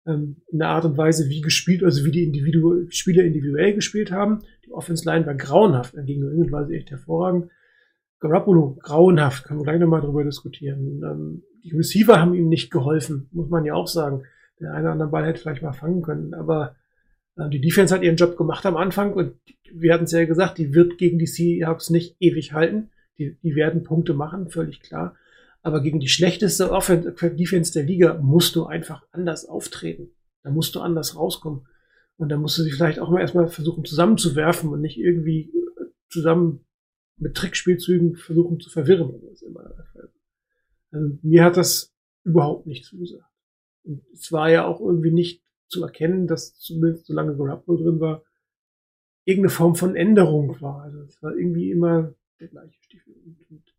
ähm, 0.05 0.37
in 0.47 0.59
der 0.59 0.69
Art 0.69 0.85
und 0.85 0.97
Weise, 0.97 1.29
wie 1.29 1.41
gespielt, 1.41 1.83
also 1.83 2.05
wie 2.05 2.11
die 2.11 2.23
Individu 2.23 2.87
Spieler 2.89 3.23
individuell 3.23 3.73
gespielt 3.73 4.11
haben. 4.11 4.39
Die 4.65 4.71
Offense-Line 4.71 5.25
war 5.25 5.35
grauenhaft, 5.35 5.95
dagegen 5.95 6.29
England 6.29 6.51
war 6.51 6.65
sie 6.65 6.75
echt 6.75 6.91
hervorragend. 6.91 7.49
Garoppolo, 8.19 8.77
grauenhaft, 8.81 9.45
können 9.45 9.59
wir 9.59 9.63
gleich 9.63 9.79
nochmal 9.79 10.01
drüber 10.01 10.23
diskutieren. 10.23 11.01
Ähm, 11.03 11.43
die 11.63 11.75
Receiver 11.75 12.19
haben 12.19 12.33
ihm 12.33 12.49
nicht 12.49 12.71
geholfen, 12.71 13.27
muss 13.31 13.49
man 13.49 13.65
ja 13.65 13.73
auch 13.73 13.87
sagen. 13.87 14.23
Der 14.59 14.73
eine 14.73 14.83
oder 14.83 14.91
andere 14.91 15.09
Ball 15.09 15.25
hätte 15.25 15.39
vielleicht 15.39 15.63
mal 15.63 15.73
fangen 15.73 16.03
können, 16.03 16.33
aber 16.33 16.75
äh, 17.37 17.49
die 17.49 17.61
Defense 17.61 17.93
hat 17.93 18.03
ihren 18.03 18.15
Job 18.15 18.37
gemacht 18.37 18.65
am 18.65 18.77
Anfang 18.77 19.13
und 19.13 19.33
wir 19.73 19.93
hatten 19.93 20.03
es 20.03 20.11
ja 20.11 20.25
gesagt, 20.25 20.57
die 20.57 20.73
wird 20.73 20.97
gegen 20.97 21.17
die 21.17 21.27
Seahawks 21.27 21.89
nicht 21.89 22.15
ewig 22.19 22.53
halten. 22.53 22.89
Die, 23.17 23.37
die 23.41 23.55
werden 23.55 23.83
Punkte 23.83 24.13
machen, 24.13 24.49
völlig 24.49 24.81
klar. 24.81 25.15
Aber 25.61 25.81
gegen 25.81 25.99
die 25.99 26.07
schlechteste 26.07 26.71
Offense, 26.71 27.11
Defense 27.35 27.71
der 27.73 27.83
Liga 27.83 28.17
musst 28.17 28.55
du 28.55 28.65
einfach 28.65 29.05
anders 29.11 29.45
auftreten. 29.45 30.11
Da 30.43 30.49
musst 30.49 30.75
du 30.75 30.79
anders 30.79 31.15
rauskommen. 31.15 31.67
Und 32.17 32.29
da 32.29 32.37
musst 32.37 32.57
du 32.57 32.63
sie 32.63 32.71
vielleicht 32.71 32.99
auch 32.99 33.09
mal 33.09 33.21
erstmal 33.21 33.47
versuchen 33.47 33.85
zusammenzuwerfen 33.85 34.69
und 34.69 34.81
nicht 34.81 34.97
irgendwie 34.97 35.51
zusammen 36.09 36.65
mit 37.17 37.35
Trickspielzügen 37.35 38.15
versuchen 38.15 38.59
zu 38.59 38.69
verwirren. 38.69 39.21
Also, 40.91 41.17
mir 41.21 41.43
hat 41.43 41.57
das 41.57 41.93
überhaupt 42.23 42.67
nicht 42.67 42.85
zugesagt. 42.85 43.25
Und 43.83 44.03
es 44.13 44.31
war 44.31 44.49
ja 44.49 44.65
auch 44.65 44.79
irgendwie 44.81 45.11
nicht 45.11 45.43
zu 45.67 45.83
erkennen, 45.83 46.27
dass 46.27 46.55
zumindest 46.55 47.05
solange 47.07 47.35
Garoppolo 47.35 47.83
drin 47.83 47.99
war, 47.99 48.23
irgendeine 49.25 49.49
Form 49.49 49.75
von 49.75 49.95
Änderung 49.95 50.59
war. 50.61 50.81
Also 50.83 51.01
es 51.01 51.21
war 51.23 51.35
irgendwie 51.35 51.71
immer 51.71 52.13
der 52.39 52.49
gleiche 52.49 52.81
Stiefel. 52.83 53.13
Und 53.49 53.70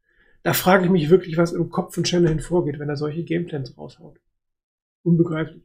da 0.43 0.53
frage 0.53 0.85
ich 0.85 0.91
mich 0.91 1.11
wirklich, 1.11 1.37
was 1.37 1.53
im 1.53 1.71
Kopf 1.71 1.95
von 1.95 2.05
Shanahan 2.05 2.41
vorgeht, 2.41 2.79
wenn 2.79 2.89
er 2.89 2.97
solche 2.97 3.25
Gameplans 3.25 3.77
raushaut. 3.77 4.21
Unbegreiflich. 5.05 5.63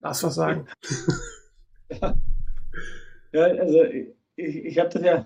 Lass 0.00 0.22
was 0.22 0.34
sagen. 0.34 0.66
Ja, 3.32 3.42
also 3.44 3.84
ich, 3.84 4.16
ich 4.36 4.78
habe 4.78 4.88
das 4.88 5.02
ja 5.02 5.24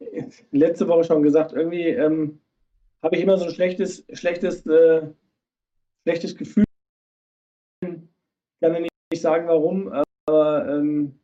letzte 0.50 0.88
Woche 0.88 1.04
schon 1.04 1.22
gesagt. 1.22 1.52
Irgendwie 1.52 1.88
ähm, 1.88 2.40
habe 3.02 3.16
ich 3.16 3.22
immer 3.22 3.36
so 3.36 3.44
ein 3.44 3.50
schlechtes, 3.50 4.04
schlechtes, 4.12 4.64
äh, 4.66 5.12
schlechtes 6.04 6.36
Gefühl. 6.36 6.64
Ich 7.82 7.90
kann 8.60 8.74
ja 8.74 8.80
nicht 8.80 8.90
sagen, 9.20 9.46
warum, 9.46 9.92
aber 10.26 10.68
ähm, 10.68 11.18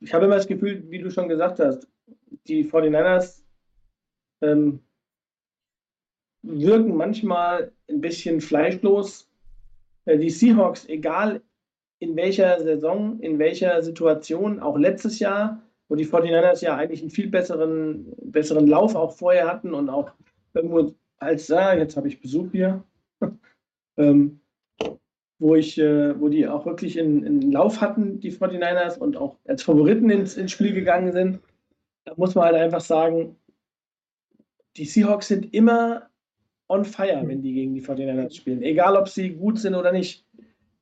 ich 0.00 0.12
habe 0.14 0.26
immer 0.26 0.36
das 0.36 0.46
Gefühl, 0.46 0.84
wie 0.90 0.98
du 0.98 1.10
schon 1.10 1.28
gesagt 1.28 1.58
hast, 1.60 1.88
die 2.46 2.64
49ers 2.64 3.42
ähm, 4.42 4.80
wirken 6.42 6.96
manchmal 6.96 7.72
ein 7.88 8.00
bisschen 8.00 8.40
fleischlos. 8.40 9.28
Äh, 10.04 10.18
die 10.18 10.30
Seahawks, 10.30 10.88
egal 10.88 11.42
in 12.00 12.16
welcher 12.16 12.60
Saison, 12.60 13.20
in 13.20 13.38
welcher 13.38 13.80
Situation, 13.82 14.58
auch 14.58 14.76
letztes 14.76 15.20
Jahr, 15.20 15.62
wo 15.88 15.94
die 15.94 16.06
49ers 16.06 16.62
ja 16.62 16.76
eigentlich 16.76 17.00
einen 17.00 17.10
viel 17.10 17.28
besseren, 17.28 18.12
besseren 18.22 18.66
Lauf 18.66 18.96
auch 18.96 19.12
vorher 19.12 19.46
hatten 19.46 19.72
und 19.72 19.88
auch 19.88 20.10
irgendwo 20.52 20.94
als, 21.18 21.50
ah, 21.52 21.74
jetzt 21.74 21.96
habe 21.96 22.08
ich 22.08 22.20
Besuch 22.20 22.50
hier, 22.50 22.82
ähm, 23.96 24.40
wo 25.42 25.56
ich, 25.56 25.76
äh, 25.76 26.18
wo 26.20 26.28
die 26.28 26.46
auch 26.46 26.64
wirklich 26.66 26.96
in, 26.96 27.24
in 27.24 27.50
Lauf 27.50 27.80
hatten, 27.80 28.20
die 28.20 28.30
49ers, 28.30 28.96
und 28.96 29.16
auch 29.16 29.36
als 29.44 29.64
Favoriten 29.64 30.08
ins, 30.08 30.36
ins 30.36 30.52
Spiel 30.52 30.72
gegangen 30.72 31.10
sind, 31.10 31.40
da 32.04 32.14
muss 32.16 32.36
man 32.36 32.44
halt 32.44 32.54
einfach 32.54 32.80
sagen, 32.80 33.34
die 34.76 34.84
Seahawks 34.84 35.26
sind 35.26 35.52
immer 35.52 36.08
on 36.68 36.84
fire, 36.84 37.22
wenn 37.26 37.42
die 37.42 37.54
gegen 37.54 37.74
die 37.74 37.82
49ers 37.82 38.36
spielen. 38.36 38.62
Egal, 38.62 38.96
ob 38.96 39.08
sie 39.08 39.30
gut 39.30 39.58
sind 39.58 39.74
oder 39.74 39.90
nicht. 39.90 40.24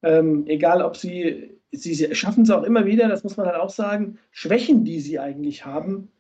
Ähm, 0.03 0.47
egal, 0.47 0.83
ob 0.83 0.95
sie, 0.95 1.59
sie, 1.73 2.15
schaffen 2.15 2.43
es 2.43 2.51
auch 2.51 2.63
immer 2.63 2.85
wieder, 2.85 3.09
das 3.09 3.25
muss 3.25 3.39
man 3.39 3.47
halt 3.47 3.57
auch 3.57 3.71
sagen, 3.71 4.19
Schwächen, 4.31 4.85
die 4.85 5.01
sie 5.01 5.19
eigentlich 5.19 5.65
haben, 5.65 6.11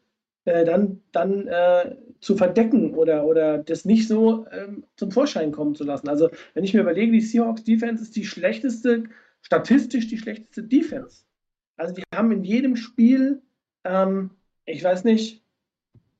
äh, 0.46 0.64
dann, 0.64 1.02
dann 1.12 1.46
äh, 1.46 1.94
zu 2.20 2.36
verdecken 2.36 2.94
oder, 2.94 3.24
oder 3.24 3.58
das 3.58 3.84
nicht 3.84 4.06
so 4.06 4.46
ähm, 4.52 4.84
zum 4.96 5.10
Vorschein 5.10 5.52
kommen 5.52 5.74
zu 5.74 5.84
lassen. 5.84 6.08
Also 6.08 6.30
wenn 6.54 6.64
ich 6.64 6.74
mir 6.74 6.80
überlege, 6.80 7.12
die 7.12 7.20
Seahawks 7.20 7.64
Defense 7.64 8.02
ist 8.02 8.14
die 8.14 8.24
schlechteste, 8.24 9.04
statistisch 9.40 10.06
die 10.08 10.18
schlechteste 10.18 10.62
Defense. 10.62 11.24
Also 11.76 11.94
die 11.94 12.02
haben 12.14 12.30
in 12.30 12.44
jedem 12.44 12.76
Spiel, 12.76 13.40
ähm, 13.84 14.30
ich 14.66 14.84
weiß 14.84 15.04
nicht, 15.04 15.42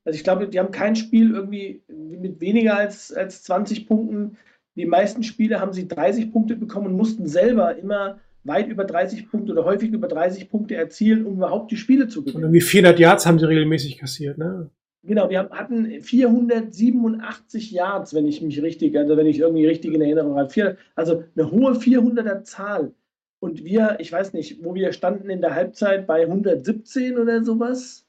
also 0.05 0.17
ich 0.17 0.25
glaube, 0.25 0.49
die 0.49 0.59
haben 0.59 0.71
kein 0.71 0.97
Spiel 0.97 1.35
irgendwie 1.35 1.83
mit 1.89 2.41
weniger 2.41 2.77
als, 2.77 3.13
als 3.13 3.43
20 3.43 3.87
Punkten. 3.87 4.39
Die 4.77 4.87
meisten 4.87 5.23
Spiele 5.23 5.61
haben 5.61 5.75
sie 5.75 5.87
30 5.87 6.33
Punkte 6.33 6.57
bekommen 6.57 6.87
und 6.87 6.97
mussten 6.97 7.27
selber 7.27 7.77
immer 7.77 8.19
weit 8.45 8.69
über 8.69 8.85
30 8.85 9.31
Punkte 9.31 9.53
oder 9.53 9.67
häufig 9.67 9.93
über 9.93 10.09
30 10.09 10.49
Punkte 10.49 10.75
erzielen, 10.75 11.27
um 11.27 11.35
überhaupt 11.35 11.71
die 11.71 11.77
Spiele 11.77 12.09
zu 12.09 12.23
gewinnen. 12.23 12.37
Und 12.37 12.43
irgendwie 12.45 12.63
400 12.63 12.99
Yards 12.99 13.27
haben 13.27 13.39
sie 13.39 13.47
regelmäßig 13.47 13.99
kassiert, 13.99 14.39
ne? 14.39 14.71
Genau, 15.03 15.31
wir 15.31 15.49
hatten 15.51 16.03
487 16.03 17.71
Yards, 17.71 18.13
wenn 18.13 18.27
ich 18.27 18.43
mich 18.43 18.61
richtig, 18.61 18.97
also 18.99 19.17
wenn 19.17 19.27
ich 19.27 19.39
irgendwie 19.39 19.67
richtig 19.67 19.95
in 19.95 20.03
Erinnerung 20.03 20.37
habe. 20.37 20.77
Also 20.95 21.25
eine 21.35 21.51
hohe 21.51 21.73
400er 21.73 22.43
Zahl. 22.45 22.93
Und 23.41 23.65
wir, 23.65 23.97
ich 24.01 24.13
weiß 24.13 24.35
nicht, 24.35 24.63
wo 24.63 24.75
wir 24.75 24.93
standen 24.93 25.31
in 25.31 25.41
der 25.41 25.55
Halbzeit 25.55 26.07
bei 26.07 26.23
117 26.23 27.19
oder 27.19 27.43
sowas, 27.43 28.07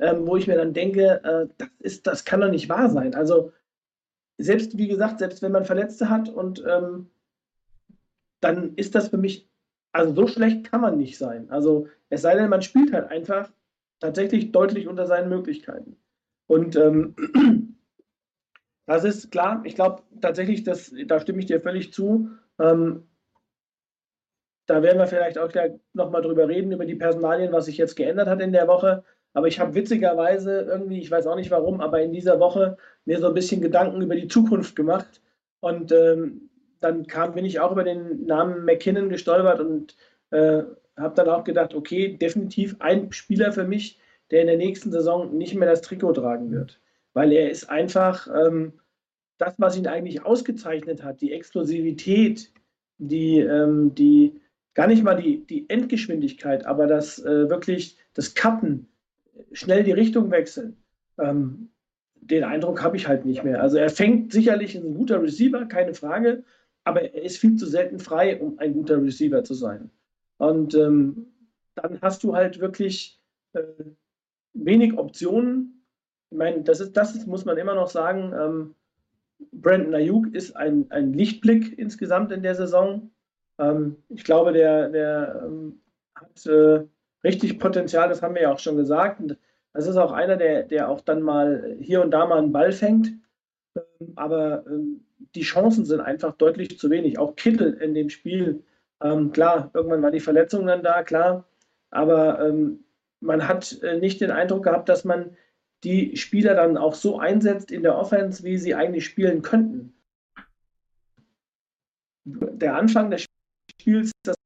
ähm, 0.00 0.26
wo 0.26 0.36
ich 0.36 0.48
mir 0.48 0.56
dann 0.56 0.72
denke, 0.72 1.22
äh, 1.22 1.46
das, 1.58 1.68
ist, 1.78 2.06
das 2.08 2.24
kann 2.24 2.40
doch 2.40 2.50
nicht 2.50 2.68
wahr 2.68 2.90
sein. 2.90 3.14
Also 3.14 3.52
selbst, 4.38 4.76
wie 4.78 4.88
gesagt, 4.88 5.20
selbst 5.20 5.42
wenn 5.42 5.52
man 5.52 5.64
Verletzte 5.64 6.10
hat 6.10 6.28
und 6.28 6.64
ähm, 6.68 7.08
dann 8.40 8.74
ist 8.74 8.96
das 8.96 9.08
für 9.08 9.18
mich 9.18 9.48
also 9.92 10.14
so 10.14 10.26
schlecht 10.26 10.64
kann 10.70 10.80
man 10.80 10.96
nicht 10.96 11.18
sein. 11.18 11.50
Also 11.50 11.88
es 12.08 12.22
sei 12.22 12.34
denn, 12.34 12.50
man 12.50 12.62
spielt 12.62 12.92
halt 12.92 13.10
einfach 13.10 13.52
tatsächlich 14.00 14.50
deutlich 14.50 14.88
unter 14.88 15.06
seinen 15.06 15.28
Möglichkeiten. 15.28 15.96
Und 16.52 16.76
ähm, 16.76 17.16
das 18.86 19.04
ist 19.04 19.30
klar, 19.30 19.62
ich 19.64 19.74
glaube 19.74 20.02
tatsächlich, 20.20 20.64
das, 20.64 20.92
da 21.06 21.18
stimme 21.18 21.38
ich 21.38 21.46
dir 21.46 21.62
völlig 21.62 21.94
zu. 21.94 22.28
Ähm, 22.58 23.08
da 24.66 24.82
werden 24.82 24.98
wir 24.98 25.06
vielleicht 25.06 25.38
auch 25.38 25.48
gleich 25.48 25.72
nochmal 25.94 26.20
drüber 26.20 26.46
reden, 26.48 26.72
über 26.72 26.84
die 26.84 26.94
Personalien, 26.94 27.52
was 27.52 27.64
sich 27.64 27.78
jetzt 27.78 27.96
geändert 27.96 28.28
hat 28.28 28.42
in 28.42 28.52
der 28.52 28.68
Woche. 28.68 29.02
Aber 29.32 29.48
ich 29.48 29.60
habe 29.60 29.74
witzigerweise 29.74 30.60
irgendwie, 30.60 31.00
ich 31.00 31.10
weiß 31.10 31.26
auch 31.26 31.36
nicht 31.36 31.50
warum, 31.50 31.80
aber 31.80 32.02
in 32.02 32.12
dieser 32.12 32.38
Woche 32.38 32.76
mir 33.06 33.18
so 33.18 33.28
ein 33.28 33.34
bisschen 33.34 33.62
Gedanken 33.62 34.02
über 34.02 34.14
die 34.14 34.28
Zukunft 34.28 34.76
gemacht. 34.76 35.22
Und 35.60 35.90
ähm, 35.90 36.50
dann 36.80 37.06
kam, 37.06 37.32
bin 37.32 37.46
ich 37.46 37.60
auch 37.60 37.72
über 37.72 37.84
den 37.84 38.26
Namen 38.26 38.66
McKinnon 38.66 39.08
gestolpert 39.08 39.60
und 39.60 39.96
äh, 40.32 40.64
habe 40.98 41.14
dann 41.14 41.30
auch 41.30 41.44
gedacht, 41.44 41.72
okay, 41.72 42.18
definitiv 42.18 42.76
ein 42.80 43.10
Spieler 43.10 43.52
für 43.52 43.64
mich, 43.64 43.98
der 44.32 44.40
in 44.40 44.46
der 44.48 44.56
nächsten 44.56 44.90
Saison 44.90 45.36
nicht 45.36 45.54
mehr 45.54 45.68
das 45.68 45.82
Trikot 45.82 46.14
tragen 46.14 46.50
wird. 46.50 46.80
Weil 47.12 47.32
er 47.32 47.50
ist 47.50 47.68
einfach 47.68 48.26
ähm, 48.34 48.72
das, 49.38 49.54
was 49.58 49.76
ihn 49.76 49.86
eigentlich 49.86 50.24
ausgezeichnet 50.24 51.04
hat, 51.04 51.20
die 51.20 51.32
Explosivität, 51.32 52.50
die, 52.98 53.38
ähm, 53.38 53.94
die 53.94 54.40
gar 54.74 54.86
nicht 54.86 55.04
mal 55.04 55.14
die, 55.14 55.46
die 55.46 55.68
Endgeschwindigkeit, 55.68 56.64
aber 56.64 56.86
das 56.86 57.18
äh, 57.18 57.50
wirklich 57.50 57.98
das 58.14 58.34
Cutten, 58.34 58.88
schnell 59.52 59.84
die 59.84 59.92
Richtung 59.92 60.30
wechseln. 60.30 60.76
Ähm, 61.18 61.68
den 62.22 62.44
Eindruck 62.44 62.82
habe 62.82 62.96
ich 62.96 63.08
halt 63.08 63.26
nicht 63.26 63.44
mehr. 63.44 63.60
Also 63.60 63.76
er 63.76 63.90
fängt 63.90 64.32
sicherlich 64.32 64.76
ein 64.76 64.94
guter 64.94 65.20
Receiver, 65.22 65.66
keine 65.66 65.92
Frage, 65.92 66.44
aber 66.84 67.02
er 67.02 67.22
ist 67.22 67.38
viel 67.38 67.56
zu 67.56 67.66
selten 67.66 67.98
frei, 67.98 68.40
um 68.40 68.58
ein 68.58 68.72
guter 68.72 69.02
Receiver 69.02 69.44
zu 69.44 69.54
sein. 69.54 69.90
Und 70.38 70.74
ähm, 70.74 71.26
dann 71.74 72.00
hast 72.00 72.22
du 72.24 72.34
halt 72.34 72.60
wirklich 72.60 73.20
äh, 73.52 73.62
wenig 74.54 74.96
Optionen. 74.96 75.84
Ich 76.30 76.38
meine, 76.38 76.62
das 76.62 76.80
ist, 76.80 76.96
das 76.96 77.14
ist, 77.14 77.26
muss 77.26 77.44
man 77.44 77.58
immer 77.58 77.74
noch 77.74 77.88
sagen. 77.88 78.32
Ähm, 78.38 78.74
Brandon 79.52 79.94
Ayuk 79.94 80.34
ist 80.34 80.56
ein, 80.56 80.86
ein 80.90 81.12
Lichtblick 81.12 81.78
insgesamt 81.78 82.32
in 82.32 82.42
der 82.42 82.54
Saison. 82.54 83.10
Ähm, 83.58 83.96
ich 84.08 84.24
glaube, 84.24 84.52
der, 84.52 84.88
der 84.88 85.42
ähm, 85.44 85.80
hat 86.14 86.46
äh, 86.46 86.84
richtig 87.24 87.58
Potenzial, 87.58 88.08
das 88.08 88.22
haben 88.22 88.34
wir 88.34 88.42
ja 88.42 88.52
auch 88.52 88.58
schon 88.58 88.76
gesagt. 88.76 89.20
Und 89.20 89.36
das 89.72 89.86
ist 89.86 89.96
auch 89.96 90.12
einer, 90.12 90.36
der, 90.36 90.64
der 90.64 90.88
auch 90.88 91.00
dann 91.00 91.22
mal 91.22 91.76
hier 91.80 92.02
und 92.02 92.10
da 92.10 92.26
mal 92.26 92.38
einen 92.38 92.52
Ball 92.52 92.72
fängt. 92.72 93.12
Ähm, 93.76 94.12
aber 94.16 94.64
ähm, 94.66 95.04
die 95.34 95.42
Chancen 95.42 95.84
sind 95.84 96.00
einfach 96.00 96.34
deutlich 96.36 96.78
zu 96.78 96.90
wenig. 96.90 97.18
Auch 97.18 97.36
Kittel 97.36 97.74
in 97.74 97.94
dem 97.94 98.10
Spiel, 98.10 98.62
ähm, 99.02 99.32
klar, 99.32 99.70
irgendwann 99.74 100.02
war 100.02 100.10
die 100.10 100.20
Verletzung 100.20 100.66
dann 100.66 100.82
da, 100.82 101.02
klar. 101.02 101.44
Aber 101.90 102.40
ähm, 102.40 102.84
man 103.22 103.48
hat 103.48 103.80
äh, 103.82 103.98
nicht 103.98 104.20
den 104.20 104.30
Eindruck 104.30 104.64
gehabt, 104.64 104.88
dass 104.88 105.04
man 105.04 105.36
die 105.84 106.16
Spieler 106.16 106.54
dann 106.54 106.76
auch 106.76 106.94
so 106.94 107.18
einsetzt 107.18 107.70
in 107.70 107.82
der 107.82 107.96
Offense, 107.96 108.44
wie 108.44 108.58
sie 108.58 108.74
eigentlich 108.74 109.04
spielen 109.04 109.42
könnten. 109.42 109.94
Der 112.24 112.76
Anfang 112.76 113.10
des 113.10 113.26
Spiels, 113.70 114.12
das 114.22 114.36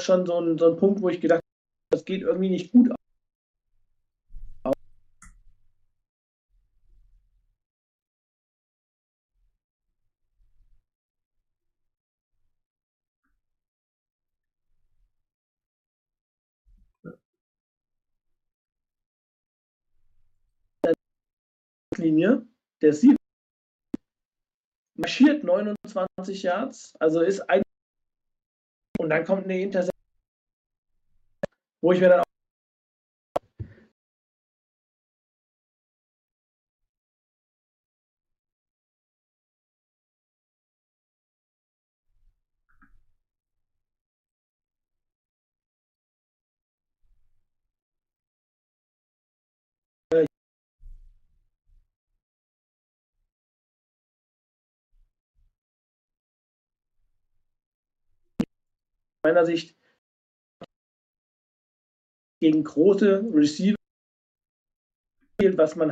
schon 0.00 0.24
so 0.24 0.40
ein, 0.40 0.56
so 0.56 0.70
ein 0.70 0.76
Punkt, 0.76 1.02
wo 1.02 1.08
ich 1.08 1.20
gedacht 1.20 1.40
habe, 1.40 1.90
das 1.90 2.04
geht 2.04 2.22
irgendwie 2.22 2.50
nicht 2.50 2.72
gut 2.72 2.90
Linie, 21.96 22.46
der 22.80 22.92
sieht, 22.92 23.16
marschiert 24.94 25.44
29 25.44 26.42
Yards, 26.42 26.94
also 27.00 27.20
ist 27.20 27.40
ein 27.48 27.62
und 28.98 29.10
dann 29.10 29.24
kommt 29.24 29.44
eine 29.44 29.60
Interception, 29.60 29.90
wo 31.80 31.92
ich 31.92 32.00
mir 32.00 32.10
dann 32.10 32.20
auch 32.20 32.24
meiner 59.32 59.46
Sicht 59.46 59.76
gegen 62.40 62.64
große 62.64 63.22
Receiver, 63.32 63.76
was 65.56 65.76
man 65.76 65.90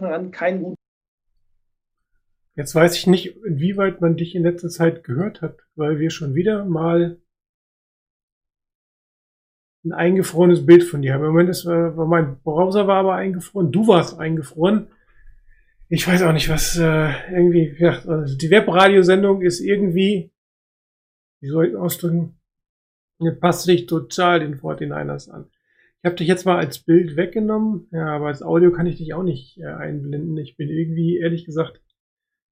an 0.00 0.30
keinen 0.30 0.62
guten 0.62 0.87
Jetzt 2.58 2.74
weiß 2.74 2.96
ich 2.96 3.06
nicht, 3.06 3.36
inwieweit 3.44 4.00
man 4.00 4.16
dich 4.16 4.34
in 4.34 4.42
letzter 4.42 4.68
Zeit 4.68 5.04
gehört 5.04 5.42
hat, 5.42 5.60
weil 5.76 6.00
wir 6.00 6.10
schon 6.10 6.34
wieder 6.34 6.64
mal 6.64 7.22
ein 9.84 9.92
eingefrorenes 9.92 10.66
Bild 10.66 10.82
von 10.82 11.00
dir 11.00 11.14
haben. 11.14 11.20
Im 11.22 11.28
Moment 11.28 11.50
ist, 11.50 11.66
äh, 11.66 11.90
mein 11.90 12.40
Browser 12.42 12.88
war 12.88 12.96
aber 12.96 13.14
eingefroren, 13.14 13.70
du 13.70 13.86
warst 13.86 14.18
eingefroren. 14.18 14.88
Ich 15.88 16.08
weiß 16.08 16.22
auch 16.22 16.32
nicht, 16.32 16.48
was 16.48 16.76
äh, 16.76 17.12
irgendwie, 17.30 17.76
ja, 17.78 17.90
also 18.04 18.36
die 18.36 18.50
Webradiosendung 18.50 19.42
ist 19.42 19.60
irgendwie, 19.60 20.32
wie 21.40 21.48
soll 21.48 21.68
ich 21.68 21.76
ausdrücken, 21.76 22.40
passt 23.38 23.66
sich 23.66 23.86
total 23.86 24.40
den 24.40 24.58
49ers 24.58 25.30
an. 25.30 25.48
Ich 26.02 26.06
habe 26.06 26.16
dich 26.16 26.26
jetzt 26.26 26.44
mal 26.44 26.58
als 26.58 26.80
Bild 26.80 27.14
weggenommen, 27.14 27.86
ja, 27.92 28.16
aber 28.16 28.26
als 28.26 28.42
Audio 28.42 28.72
kann 28.72 28.86
ich 28.86 28.96
dich 28.96 29.14
auch 29.14 29.22
nicht 29.22 29.58
äh, 29.58 29.66
einblenden. 29.66 30.36
Ich 30.38 30.56
bin 30.56 30.68
irgendwie, 30.68 31.18
ehrlich 31.18 31.44
gesagt, 31.44 31.80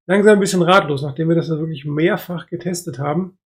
langsam 0.07 0.35
ein 0.35 0.40
bisschen 0.40 0.62
ratlos, 0.62 1.03
nachdem 1.03 1.29
wir 1.29 1.37
das 1.37 1.49
ja 1.49 1.59
wirklich 1.59 1.85
mehrfach 1.85 2.47
getestet 2.49 2.99
haben. 2.99 3.38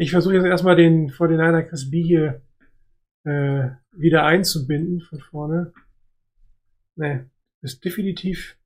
Ich 0.00 0.10
versuche 0.12 0.34
jetzt 0.34 0.44
erstmal 0.46 0.76
den 0.76 1.10
vor 1.10 1.28
den 1.28 1.40
einer 1.40 1.62
Chris 1.64 1.90
B 1.90 2.02
hier 2.02 2.40
äh, 3.24 3.70
wieder 3.92 4.24
einzubinden 4.24 5.00
von 5.00 5.20
vorne. 5.20 5.72
Nee, 6.96 7.24
ist 7.62 7.84
definitiv 7.84 8.58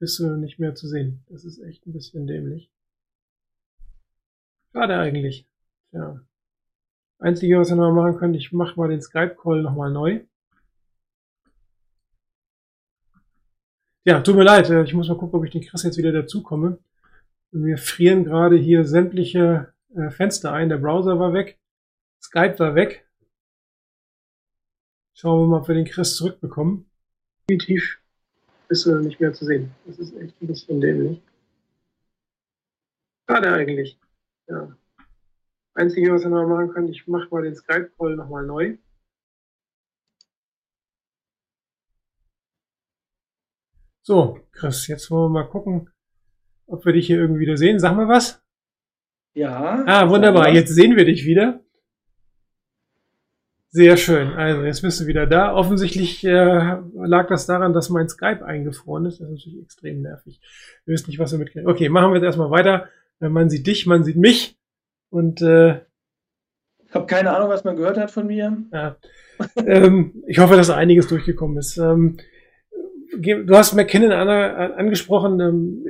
bist 0.00 0.18
du 0.18 0.36
nicht 0.36 0.58
mehr 0.58 0.74
zu 0.74 0.88
sehen. 0.88 1.22
Das 1.28 1.44
ist 1.44 1.60
echt 1.60 1.86
ein 1.86 1.92
bisschen 1.92 2.26
dämlich. 2.26 2.72
Schade 4.72 4.96
eigentlich. 4.98 5.46
Ja. 5.92 6.20
Einzige, 7.18 7.58
was 7.58 7.68
wir 7.68 7.76
noch 7.76 7.92
machen 7.92 8.16
können, 8.16 8.34
ich 8.34 8.50
mache 8.50 8.76
mal 8.76 8.88
den 8.88 9.02
Skype-Call 9.02 9.62
nochmal 9.62 9.92
neu. 9.92 10.24
Ja, 14.04 14.22
tut 14.22 14.36
mir 14.36 14.44
leid, 14.44 14.70
äh, 14.70 14.82
ich 14.84 14.94
muss 14.94 15.08
mal 15.08 15.18
gucken, 15.18 15.38
ob 15.38 15.44
ich 15.44 15.50
den 15.50 15.60
Chris 15.60 15.82
jetzt 15.82 15.98
wieder 15.98 16.12
dazukomme. 16.12 16.78
Wir 17.52 17.76
frieren 17.76 18.24
gerade 18.24 18.56
hier 18.56 18.86
sämtliche 18.86 19.74
äh, 19.94 20.08
Fenster 20.10 20.52
ein. 20.52 20.70
Der 20.70 20.78
Browser 20.78 21.18
war 21.18 21.34
weg, 21.34 21.60
Skype 22.22 22.58
war 22.58 22.74
weg. 22.74 23.06
Schauen 25.20 25.42
wir 25.42 25.46
mal, 25.48 25.60
ob 25.60 25.68
wir 25.68 25.74
den 25.74 25.84
Chris 25.84 26.16
zurückbekommen. 26.16 26.90
Definitiv 27.42 28.00
bist 28.68 28.86
du 28.86 28.98
nicht 29.00 29.20
mehr 29.20 29.34
zu 29.34 29.44
sehen. 29.44 29.70
Das 29.84 29.98
ist 29.98 30.16
echt 30.16 30.40
ein 30.40 30.46
bisschen 30.46 30.80
dämlich. 30.80 31.20
Schade 33.28 33.52
eigentlich. 33.52 33.98
Ja. 34.48 34.74
Einzige, 35.74 36.10
was 36.10 36.22
wir 36.22 36.30
noch 36.30 36.48
machen 36.48 36.70
können, 36.70 36.88
ich 36.88 37.06
mache 37.06 37.28
mal 37.30 37.42
den 37.42 37.54
Skype-Call 37.54 38.16
nochmal 38.16 38.46
neu. 38.46 38.78
So, 44.00 44.40
Chris, 44.52 44.86
jetzt 44.86 45.10
wollen 45.10 45.34
wir 45.34 45.42
mal 45.42 45.50
gucken, 45.50 45.90
ob 46.66 46.86
wir 46.86 46.94
dich 46.94 47.08
hier 47.08 47.18
irgendwie 47.18 47.42
wieder 47.42 47.58
sehen. 47.58 47.78
Sag 47.78 47.94
mal 47.94 48.08
was. 48.08 48.42
Ja. 49.34 49.84
Ah, 49.86 50.08
wunderbar. 50.08 50.48
Jetzt 50.48 50.70
sehen 50.70 50.96
wir 50.96 51.04
dich 51.04 51.26
wieder. 51.26 51.62
Sehr 53.72 53.96
schön. 53.96 54.32
Also 54.32 54.62
jetzt 54.64 54.82
bist 54.82 55.00
du 55.00 55.06
wieder 55.06 55.26
da. 55.26 55.54
Offensichtlich 55.54 56.24
äh, 56.24 56.76
lag 56.94 57.28
das 57.28 57.46
daran, 57.46 57.72
dass 57.72 57.88
mein 57.88 58.08
Skype 58.08 58.44
eingefroren 58.44 59.06
ist. 59.06 59.20
Das 59.20 59.28
ist 59.28 59.34
natürlich 59.34 59.62
extrem 59.62 60.02
nervig. 60.02 60.40
Wir 60.84 60.94
wissen 60.94 61.08
nicht, 61.08 61.20
was 61.20 61.30
wir 61.30 61.38
mitkriegen. 61.38 61.68
Okay, 61.68 61.88
machen 61.88 62.10
wir 62.10 62.16
jetzt 62.16 62.24
erstmal 62.24 62.50
weiter. 62.50 62.88
Äh, 63.20 63.28
man 63.28 63.48
sieht 63.48 63.66
dich, 63.68 63.86
man 63.86 64.02
sieht 64.02 64.16
mich. 64.16 64.58
Und 65.10 65.40
äh, 65.40 65.82
Ich 66.88 66.94
habe 66.94 67.06
keine 67.06 67.34
Ahnung, 67.34 67.48
was 67.48 67.62
man 67.62 67.76
gehört 67.76 67.96
hat 67.96 68.10
von 68.10 68.26
mir. 68.26 68.56
Ja. 68.72 68.96
ähm, 69.64 70.24
ich 70.26 70.40
hoffe, 70.40 70.56
dass 70.56 70.70
einiges 70.70 71.06
durchgekommen 71.06 71.56
ist. 71.56 71.76
Ähm, 71.76 72.16
du 73.16 73.56
hast 73.56 73.74
McKinnon 73.74 74.10
an, 74.10 74.28
angesprochen. 74.28 75.38
Ähm, 75.38 75.86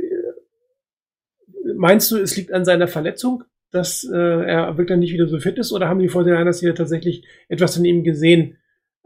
meinst 1.76 2.10
du, 2.10 2.18
es 2.18 2.36
liegt 2.36 2.52
an 2.52 2.66
seiner 2.66 2.88
Verletzung, 2.88 3.44
dass 3.70 4.04
äh, 4.04 4.16
er 4.16 4.76
wirklich 4.78 4.98
nicht 4.98 5.12
wieder 5.12 5.28
so 5.28 5.38
fit 5.38 5.58
ist, 5.58 5.72
oder 5.72 5.88
haben 5.88 6.00
die 6.00 6.08
Fortinanders 6.08 6.60
hier 6.60 6.74
tatsächlich 6.74 7.24
etwas 7.48 7.76
in 7.76 7.84
ihm 7.84 8.04
gesehen, 8.04 8.56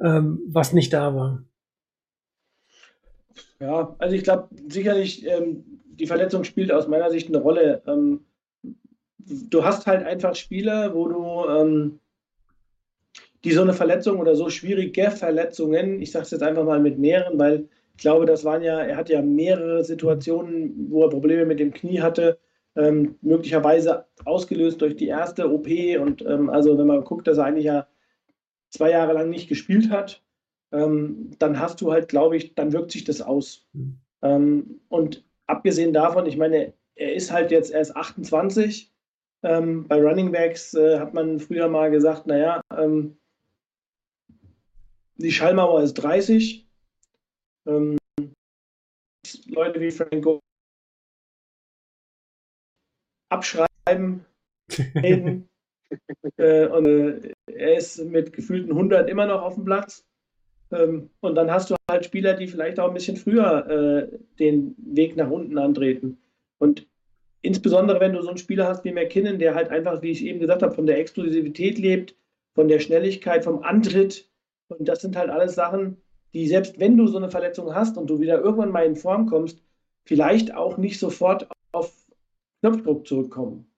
ähm, 0.03 0.41
was 0.47 0.73
nicht 0.73 0.93
da 0.93 1.15
war? 1.15 1.45
Ja, 3.61 3.95
also 3.99 4.15
ich 4.15 4.25
glaube 4.25 4.49
sicherlich, 4.69 5.27
ähm, 5.27 5.65
die 5.87 6.07
Verletzung 6.07 6.45
spielt 6.45 6.73
aus 6.73 6.89
meiner 6.89 7.11
Sicht 7.11 7.29
eine 7.29 7.39
Rolle. 7.39 7.83
Ähm, 7.87 8.25
du 9.19 9.65
hast 9.65 9.87
halt 9.87 10.05
einfach 10.05 10.35
Spieler, 10.35 10.95
wo 10.95 11.09
du 11.09 11.49
ähm, 11.49 12.01
die 13.45 13.53
so 13.53 13.63
eine 13.63 13.75
Verletzung 13.75 14.19
oder 14.19 14.35
so 14.35 14.49
schwierige 14.49 15.11
Verletzungen, 15.11 16.01
ich 16.01 16.11
sage 16.11 16.25
es 16.25 16.31
jetzt 16.31 16.43
einfach 16.43 16.65
mal 16.65 16.81
mit 16.81 16.99
mehreren, 16.99 17.39
weil 17.39 17.69
ich 17.97 18.03
glaube, 18.03 18.27
das 18.27 18.45
waren 18.45 18.63
ja, 18.63 18.81
er 18.81 18.97
hat 18.97 19.09
ja 19.09 19.23
mehrere 19.23 19.85
Situationen, 19.85 20.91
wo 20.91 21.05
er 21.05 21.11
Probleme 21.11 21.45
mit 21.45 21.61
dem 21.61 21.73
Knie 21.73 22.01
hatte, 22.01 22.39
ähm, 22.77 23.17
möglicherweise 23.23 24.07
ausgelöst 24.25 24.81
durch 24.81 24.97
die 24.97 25.09
erste 25.09 25.51
OP 25.51 25.69
und 26.01 26.23
ähm, 26.23 26.51
also 26.51 26.77
wenn 26.79 26.87
man 26.87 27.05
guckt, 27.05 27.27
dass 27.27 27.39
er 27.39 27.45
eigentlich 27.45 27.67
ja 27.67 27.87
zwei 28.71 28.91
Jahre 28.91 29.13
lang 29.13 29.31
nicht 29.31 29.49
gespielt 29.49 29.91
hat, 29.91 30.23
ähm, 30.73 31.31
dann 31.39 31.61
hast 31.61 31.81
du 31.81 31.93
halt, 31.93 32.09
glaube 32.09 32.37
ich, 32.37 32.55
dann 32.55 32.73
wirkt 32.73 32.93
sich 32.93 33.05
das 33.05 33.21
aus. 33.21 33.67
Mhm. 33.73 34.81
und 34.89 35.23
abgesehen 35.47 35.93
davon, 35.93 36.25
ich 36.25 36.39
meine, 36.39 36.73
er 36.95 37.15
ist 37.15 37.31
halt 37.31 37.51
jetzt 37.51 37.71
erst 37.71 37.95
28. 37.95 38.91
Ähm, 39.43 39.87
bei 39.87 40.01
Running 40.01 40.33
Backs 40.33 40.73
äh, 40.73 40.99
hat 40.99 41.13
man 41.13 41.39
früher 41.39 41.69
mal 41.69 41.91
gesagt, 41.91 42.27
naja, 42.27 42.63
ähm, 42.75 43.19
die 45.17 45.31
Schallmauer 45.31 45.83
ist 45.83 45.95
30. 45.95 46.67
Ähm, 47.67 47.99
Leute 49.47 49.81
wie 49.81 49.91
Franco 49.91 50.41
abschreiben, 53.35 54.25
reden. 54.95 55.49
äh, 56.37 56.67
und 56.67 56.87
äh, 56.87 57.33
er 57.47 57.77
ist 57.77 58.03
mit 58.05 58.33
gefühlten 58.33 58.73
100 58.73 59.09
immer 59.09 59.27
noch 59.27 59.43
auf 59.43 59.55
dem 59.55 59.65
Platz. 59.65 60.05
Ähm, 60.73 61.11
und 61.21 61.35
dann 61.35 61.51
hast 61.51 61.71
du 61.71 61.77
halt 61.91 62.05
Spieler, 62.05 62.35
die 62.35 62.49
vielleicht 62.49 62.81
auch 62.81 62.89
ein 62.89 62.95
bisschen 62.95 63.17
früher 63.17 63.69
äh, 63.69 64.19
den 64.39 64.75
Weg 64.79 65.17
nach 65.17 65.31
unten 65.31 65.59
antreten. 65.59 66.19
Und 66.59 66.87
insbesondere, 67.43 68.01
wenn 68.01 68.15
du 68.15 68.23
so 68.23 68.29
einen 68.29 68.39
Spieler 68.39 68.69
hast 68.69 68.85
wie 68.85 68.93
McKinnon, 68.93 69.39
der 69.39 69.55
halt 69.55 69.69
einfach, 69.69 70.03
wie 70.03 70.11
ich 70.11 70.25
eben 70.25 70.41
gesagt 70.41 70.63
habe, 70.63 70.75
von 70.75 70.87
der 70.87 70.99
Exklusivität 70.99 71.79
lebt, 71.79 72.17
von 72.55 72.69
der 72.69 72.81
Schnelligkeit, 72.81 73.45
vom 73.45 73.63
Antritt. 73.63 74.29
Und 74.69 74.89
das 74.89 75.03
sind 75.03 75.17
halt 75.17 75.31
alles 75.31 75.55
Sachen, 75.55 75.99
die 76.33 76.49
selbst 76.49 76.81
wenn 76.81 76.97
du 76.97 77.07
so 77.07 77.19
eine 77.19 77.31
Verletzung 77.31 77.75
hast 77.75 77.97
und 77.97 78.09
du 78.09 78.21
wieder 78.21 78.41
irgendwann 78.41 78.71
mal 78.71 78.87
in 78.87 78.97
Form 78.97 79.27
kommst, 79.27 79.63
vielleicht 80.05 80.55
auch 80.55 80.79
nicht 80.79 80.99
sofort 80.99 81.49
auf 81.73 82.04
Knopfdruck 82.65 83.07
zurückkommen. 83.07 83.71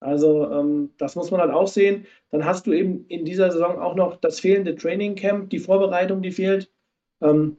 Also 0.00 0.50
ähm, 0.50 0.90
das 0.96 1.14
muss 1.14 1.30
man 1.30 1.40
halt 1.40 1.52
auch 1.52 1.68
sehen. 1.68 2.06
Dann 2.30 2.44
hast 2.44 2.66
du 2.66 2.72
eben 2.72 3.04
in 3.08 3.24
dieser 3.26 3.50
Saison 3.50 3.78
auch 3.78 3.94
noch 3.94 4.16
das 4.16 4.40
fehlende 4.40 4.76
Training 4.76 5.14
Camp, 5.14 5.50
die 5.50 5.58
Vorbereitung, 5.58 6.22
die 6.22 6.30
fehlt. 6.30 6.72
Ähm, 7.20 7.58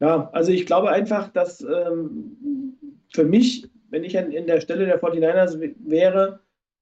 ja, 0.00 0.28
also 0.32 0.52
ich 0.52 0.66
glaube 0.66 0.90
einfach, 0.90 1.28
dass 1.28 1.62
ähm, 1.62 2.76
für 3.12 3.24
mich, 3.24 3.66
wenn 3.88 4.04
ich 4.04 4.18
an, 4.18 4.30
in 4.30 4.46
der 4.46 4.60
Stelle 4.60 4.84
der 4.84 5.00
49ers 5.00 5.58
wäre, 5.78 6.40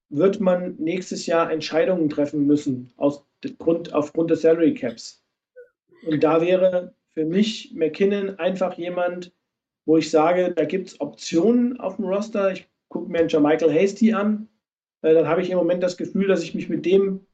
wird 0.08 0.40
man 0.40 0.74
nächstes 0.76 1.26
Jahr 1.26 1.50
Entscheidungen 1.52 2.08
treffen 2.08 2.46
müssen 2.46 2.92
aus 2.96 3.24
Grund, 3.58 3.92
aufgrund 3.92 4.30
des 4.30 4.42
Salary 4.42 4.74
Caps. 4.74 5.24
Und 6.06 6.24
da 6.24 6.40
wäre 6.40 6.94
für 7.12 7.24
mich 7.24 7.72
McKinnon 7.74 8.38
einfach 8.38 8.76
jemand, 8.78 9.32
wo 9.86 9.96
ich 9.96 10.10
sage, 10.10 10.52
da 10.52 10.64
gibt 10.64 10.88
es 10.88 11.00
Optionen 11.00 11.80
auf 11.80 11.96
dem 11.96 12.04
Roster. 12.04 12.52
Ich 12.52 12.68
gucke 12.88 13.10
mir 13.10 13.20
einen 13.20 13.28
Jermichael 13.28 13.72
Hasty 13.72 14.12
an, 14.12 14.48
äh, 15.02 15.14
dann 15.14 15.28
habe 15.28 15.42
ich 15.42 15.50
im 15.50 15.58
Moment 15.58 15.82
das 15.82 15.96
Gefühl, 15.96 16.28
dass 16.28 16.42
ich 16.42 16.54
mich 16.54 16.68
mit 16.68 16.84
dem 16.84 17.26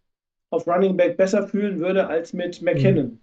auf 0.51 0.67
Running 0.67 0.97
Back 0.97 1.17
besser 1.17 1.49
fühlen 1.49 1.81
würde 1.81 2.07
als 2.07 2.33
mit 2.33 2.61
McKinnon. 2.61 3.07
Mhm. 3.07 3.19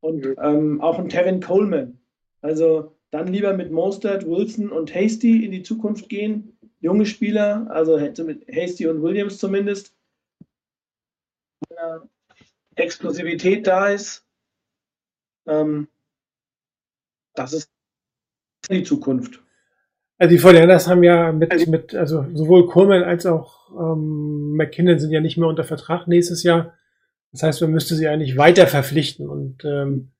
Und 0.00 0.26
ähm, 0.40 0.80
auch 0.80 0.98
ein 0.98 1.08
Tevin 1.08 1.40
Coleman. 1.40 1.98
Also 2.40 2.96
dann 3.10 3.28
lieber 3.28 3.52
mit 3.52 3.70
Mostert, 3.70 4.26
Wilson 4.26 4.70
und 4.70 4.94
Hasty 4.94 5.44
in 5.44 5.50
die 5.50 5.62
Zukunft 5.62 6.08
gehen. 6.08 6.56
Junge 6.80 7.06
Spieler, 7.06 7.66
also 7.70 7.98
mit 8.24 8.46
Hasty 8.48 8.86
und 8.86 9.02
Williams 9.02 9.38
zumindest. 9.38 9.94
Explosivität 12.74 13.66
da 13.66 13.88
ist. 13.88 14.26
Ähm, 15.46 15.88
das 17.34 17.52
ist 17.52 17.70
die 18.70 18.82
Zukunft. 18.82 19.40
Also 20.18 20.30
die 20.30 20.38
Fortinanders 20.38 20.88
haben 20.88 21.02
ja 21.02 21.32
mit, 21.32 21.50
also, 21.50 21.70
mit 21.70 21.94
also 21.94 22.26
sowohl 22.32 22.66
Coleman 22.66 23.02
als 23.02 23.26
auch 23.26 23.70
ähm, 23.70 24.54
McKinnon 24.56 24.98
sind 24.98 25.10
ja 25.10 25.20
nicht 25.20 25.36
mehr 25.36 25.48
unter 25.48 25.64
Vertrag 25.64 26.06
nächstes 26.06 26.42
Jahr. 26.42 26.74
Das 27.32 27.42
heißt, 27.42 27.62
man 27.62 27.72
müsste 27.72 27.96
sie 27.96 28.06
eigentlich 28.06 28.36
weiter 28.36 28.66
verpflichten 28.66 29.28
und 29.28 29.64
ähm, 29.64 30.10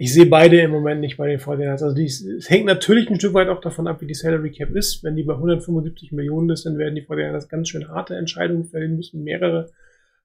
ich 0.00 0.14
sehe 0.14 0.26
beide 0.26 0.60
im 0.60 0.70
Moment 0.70 1.00
nicht 1.00 1.16
bei 1.16 1.26
den 1.26 1.40
Fortinanders. 1.40 1.82
Also 1.82 2.00
es 2.00 2.48
hängt 2.48 2.66
natürlich 2.66 3.10
ein 3.10 3.18
Stück 3.18 3.34
weit 3.34 3.48
auch 3.48 3.60
davon 3.60 3.88
ab, 3.88 4.00
wie 4.00 4.06
die 4.06 4.14
Salary 4.14 4.52
Cap 4.52 4.70
ist. 4.70 5.02
Wenn 5.02 5.16
die 5.16 5.24
bei 5.24 5.34
175 5.34 6.12
Millionen 6.12 6.50
ist, 6.50 6.66
dann 6.66 6.78
werden 6.78 6.94
die 6.94 7.02
Fortinanders 7.02 7.48
ganz 7.48 7.68
schön 7.68 7.88
harte 7.88 8.14
Entscheidungen 8.14 8.64
fällen 8.64 8.94
müssen, 8.94 9.24
mehrere 9.24 9.70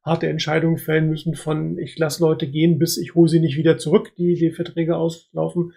harte 0.03 0.27
Entscheidungen 0.27 0.77
fällen 0.77 1.09
müssen 1.09 1.33
von 1.33 1.79
ich 1.79 1.97
lasse 1.97 2.23
Leute 2.23 2.45
gehen, 2.47 2.77
bis 2.77 2.97
ich 2.97 3.15
hole 3.15 3.27
sie 3.27 3.39
nicht 3.39 3.57
wieder 3.57 3.79
zurück, 3.79 4.11
die 4.15 4.35
die 4.35 4.51
Verträge 4.51 4.95
auslaufen 4.95 5.73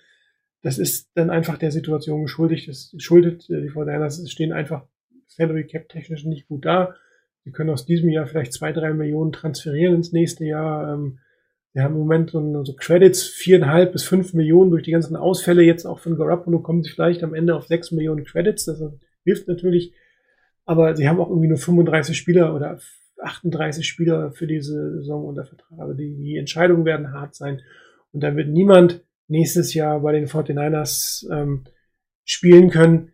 das 0.67 0.79
ist 0.79 1.13
dann 1.15 1.31
einfach 1.31 1.59
der 1.59 1.71
Situation 1.71 2.23
geschuldet. 2.23 2.67
Das 2.67 2.93
schuldet 2.99 3.49
äh, 3.49 3.63
die 3.63 3.69
Fortinanders 3.69 4.29
stehen 4.29 4.53
einfach 4.53 4.85
Salary 5.29 5.65
Cap 5.65 5.89
technisch 5.89 6.25
nicht 6.25 6.49
gut 6.49 6.65
da. 6.65 6.97
Sie 7.45 7.53
können 7.53 7.71
aus 7.71 7.87
diesem 7.87 8.09
Jahr 8.09 8.27
vielleicht 8.27 8.53
zwei, 8.53 8.73
drei 8.73 8.93
Millionen 8.93 9.31
transferieren 9.31 9.95
ins 9.95 10.11
nächste 10.11 10.45
Jahr. 10.45 10.93
Ähm, 10.93 11.21
wir 11.73 11.85
haben 11.85 11.95
im 11.95 12.01
Moment 12.01 12.31
so, 12.31 12.65
so 12.65 12.75
Credits, 12.75 13.23
viereinhalb 13.23 13.93
bis 13.93 14.03
fünf 14.03 14.35
Millionen 14.35 14.73
durch 14.73 14.83
die 14.83 14.91
ganzen 14.91 15.15
Ausfälle 15.15 15.63
jetzt 15.63 15.87
auch 15.87 16.01
von 16.01 16.17
Garoppolo 16.17 16.59
kommen 16.59 16.83
sie 16.83 16.91
vielleicht 16.91 17.23
am 17.23 17.35
Ende 17.35 17.55
auf 17.55 17.69
sechs 17.69 17.93
Millionen 17.93 18.25
Credits. 18.25 18.65
Das 18.65 18.83
hilft 19.25 19.47
natürlich. 19.47 19.95
Aber 20.65 20.97
sie 20.97 21.09
haben 21.09 21.21
auch 21.21 21.29
irgendwie 21.29 21.47
nur 21.47 21.59
35 21.59 22.19
Spieler 22.19 22.57
oder 22.57 22.81
38 23.23 23.87
Spieler 23.87 24.33
für 24.33 24.49
diese 24.49 24.97
Saison 24.97 25.27
unter 25.27 25.45
Vertrag. 25.45 25.79
Aber 25.79 25.95
die, 25.95 26.17
die 26.17 26.37
Entscheidungen 26.37 26.85
werden 26.85 27.13
hart 27.13 27.37
sein. 27.37 27.61
Und 28.11 28.25
da 28.25 28.35
wird 28.35 28.49
niemand 28.49 29.06
nächstes 29.29 29.75
Jahr 29.75 30.01
bei 30.01 30.13
den 30.13 30.27
49ers 30.27 31.31
ähm, 31.33 31.65
spielen 32.25 32.71
können, 32.71 33.13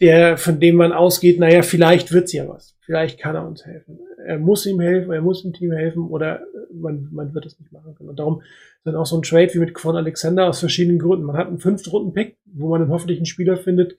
der, 0.00 0.36
von 0.36 0.58
dem 0.58 0.76
man 0.76 0.92
ausgeht, 0.92 1.38
naja, 1.38 1.62
vielleicht 1.62 2.12
wird's 2.12 2.32
ja 2.32 2.48
was. 2.48 2.76
Vielleicht 2.80 3.20
kann 3.20 3.36
er 3.36 3.46
uns 3.46 3.64
helfen. 3.64 4.00
Er 4.26 4.38
muss 4.38 4.66
ihm 4.66 4.80
helfen, 4.80 5.12
er 5.12 5.22
muss 5.22 5.42
dem 5.42 5.52
Team 5.52 5.72
helfen 5.72 6.08
oder 6.08 6.42
man, 6.72 7.08
man 7.12 7.34
wird 7.34 7.46
es 7.46 7.58
nicht 7.58 7.72
machen 7.72 7.94
können. 7.94 8.08
Und 8.08 8.18
darum 8.18 8.42
dann 8.84 8.96
auch 8.96 9.06
so 9.06 9.16
ein 9.16 9.22
Trade 9.22 9.52
wie 9.54 9.58
mit 9.58 9.74
Quan 9.74 9.96
Alexander 9.96 10.48
aus 10.48 10.60
verschiedenen 10.60 10.98
Gründen. 10.98 11.24
Man 11.24 11.36
hat 11.36 11.48
einen 11.48 11.60
fünften 11.60 11.90
Runden 11.90 12.12
Pick, 12.12 12.38
wo 12.46 12.68
man 12.68 12.80
dann 12.80 12.90
hoffentlich 12.90 13.18
einen 13.18 13.26
Spieler 13.26 13.56
findet, 13.56 13.98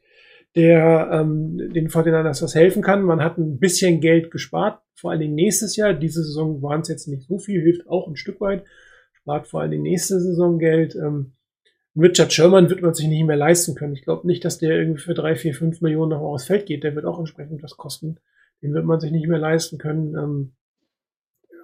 der 0.55 1.09
ähm, 1.13 1.57
den 1.73 1.89
49ers 1.89 2.41
was 2.41 2.55
helfen 2.55 2.81
kann. 2.81 3.03
Man 3.03 3.23
hat 3.23 3.37
ein 3.37 3.59
bisschen 3.59 4.01
Geld 4.01 4.31
gespart, 4.31 4.81
vor 4.95 5.11
allen 5.11 5.21
Dingen 5.21 5.35
nächstes 5.35 5.75
Jahr. 5.75 5.93
Diese 5.93 6.23
Saison 6.23 6.61
waren 6.61 6.81
es 6.81 6.89
jetzt 6.89 7.07
nicht 7.07 7.27
so 7.27 7.37
viel, 7.37 7.61
hilft 7.61 7.87
auch 7.87 8.07
ein 8.07 8.17
Stück 8.17 8.41
weit 8.41 8.65
spart 9.21 9.47
vor 9.47 9.61
allem 9.61 9.71
die 9.71 9.79
nächste 9.79 10.19
Saison 10.19 10.59
Geld. 10.59 10.95
Ähm, 10.95 11.33
Richard 11.95 12.31
Sherman 12.31 12.69
wird 12.69 12.81
man 12.81 12.93
sich 12.93 13.07
nicht 13.07 13.25
mehr 13.25 13.37
leisten 13.37 13.75
können. 13.75 13.93
Ich 13.93 14.03
glaube 14.03 14.25
nicht, 14.25 14.45
dass 14.45 14.57
der 14.57 14.77
irgendwie 14.77 15.01
für 15.01 15.13
drei, 15.13 15.35
vier, 15.35 15.53
fünf 15.53 15.81
Millionen 15.81 16.11
noch 16.11 16.21
aufs 16.21 16.45
Feld 16.45 16.65
geht. 16.65 16.83
Der 16.83 16.95
wird 16.95 17.05
auch 17.05 17.19
entsprechend 17.19 17.61
was 17.63 17.77
kosten. 17.77 18.17
Den 18.61 18.73
wird 18.73 18.85
man 18.85 18.99
sich 18.99 19.11
nicht 19.11 19.27
mehr 19.27 19.39
leisten 19.39 19.77
können. 19.77 20.15
Ähm, 20.15 20.51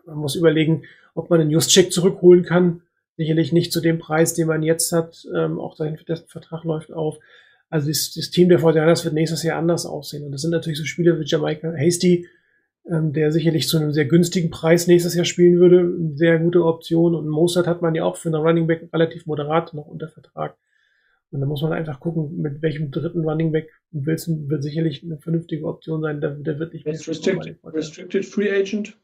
man 0.06 0.18
muss 0.18 0.36
überlegen, 0.36 0.84
ob 1.16 1.30
man 1.30 1.40
den 1.40 1.50
Just-Check 1.50 1.92
zurückholen 1.92 2.44
kann. 2.44 2.82
Sicherlich 3.16 3.52
nicht 3.52 3.74
zu 3.74 3.82
dem 3.82 4.00
Preis, 4.00 4.34
den 4.34 4.48
man 4.48 4.64
jetzt 4.64 4.92
hat. 4.92 5.26
Ähm, 5.36 5.60
auch 5.60 5.76
sein 5.76 5.98
Vertrag 6.28 6.64
läuft 6.64 6.92
auf. 6.94 7.18
Also 7.70 7.88
das, 7.88 8.14
das 8.14 8.30
Team 8.30 8.50
der 8.50 8.60
Fortinanders 8.60 9.04
wird 9.04 9.14
nächstes 9.14 9.44
Jahr 9.44 9.58
anders 9.58 9.86
aussehen. 9.86 10.24
Und 10.24 10.32
das 10.32 10.42
sind 10.42 10.52
natürlich 10.52 10.78
so 10.78 10.86
Spieler 10.86 11.20
wie 11.20 11.26
Jamaica 11.26 11.72
Hasty, 11.74 12.28
ähm, 12.90 13.14
der 13.14 13.32
sicherlich 13.32 13.68
zu 13.68 13.78
einem 13.78 13.92
sehr 13.92 14.06
günstigen 14.06 14.50
Preis 14.50 14.88
nächstes 14.88 15.16
Jahr 15.16 15.26
spielen 15.26 15.60
würde. 15.60 15.94
Sehr 16.16 16.40
gute 16.40 16.64
Option. 16.64 17.16
Und 17.16 17.28
Mozart 17.28 17.68
hat 17.68 17.82
man 17.82 17.96
ja 17.96 18.04
auch 18.04 18.18
für 18.18 18.30
einen 18.30 18.42
Running 18.42 18.68
Back 18.68 18.90
relativ 18.94 19.26
moderat 19.26 19.74
noch 19.74 19.88
unter 19.88 20.08
Vertrag. 20.08 20.58
Und 21.32 21.42
da 21.42 21.46
muss 21.46 21.62
man 21.62 21.74
einfach 21.74 22.00
gucken, 22.00 22.42
mit 22.42 22.62
welchem 22.62 22.92
dritten 22.92 23.28
Running 23.28 23.52
Back 23.52 23.70
Wilson 23.92 24.50
wird 24.50 24.64
sicherlich 24.64 25.04
eine 25.04 25.18
vernünftige 25.18 25.66
Option 25.66 26.02
sein. 26.02 26.22
Der, 26.22 26.32
der 26.32 26.60
wird 26.60 26.74
nicht 26.74 26.86
mehr. 26.86 26.94
Restricted, 26.94 27.58
restricted 27.64 28.26
Free 28.26 28.52
Agent. 28.52 28.98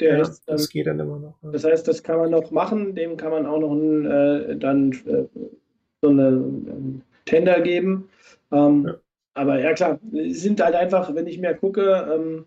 Der 0.00 0.16
ja, 0.16 0.22
ist, 0.22 0.42
das 0.46 0.62
ähm, 0.62 0.68
geht 0.72 0.86
dann 0.86 1.00
immer 1.00 1.18
noch. 1.18 1.38
Das 1.52 1.64
heißt, 1.64 1.86
das 1.88 2.02
kann 2.02 2.18
man 2.18 2.30
noch 2.30 2.50
machen. 2.50 2.94
Dem 2.94 3.16
kann 3.16 3.30
man 3.30 3.46
auch 3.46 3.60
noch 3.60 3.72
ein, 3.72 4.06
äh, 4.06 4.56
dann 4.56 4.92
äh, 4.92 5.24
so 6.02 6.10
eine 6.10 6.28
ähm, 6.28 7.02
Tender 7.24 7.60
geben. 7.60 8.08
Ähm, 8.52 8.86
ja. 8.86 8.94
Aber 9.34 9.60
ja 9.60 9.74
klar, 9.74 10.00
sind 10.28 10.62
halt 10.62 10.74
einfach, 10.74 11.14
wenn 11.14 11.26
ich 11.26 11.38
mehr 11.38 11.54
gucke, 11.54 12.08
ähm, 12.10 12.46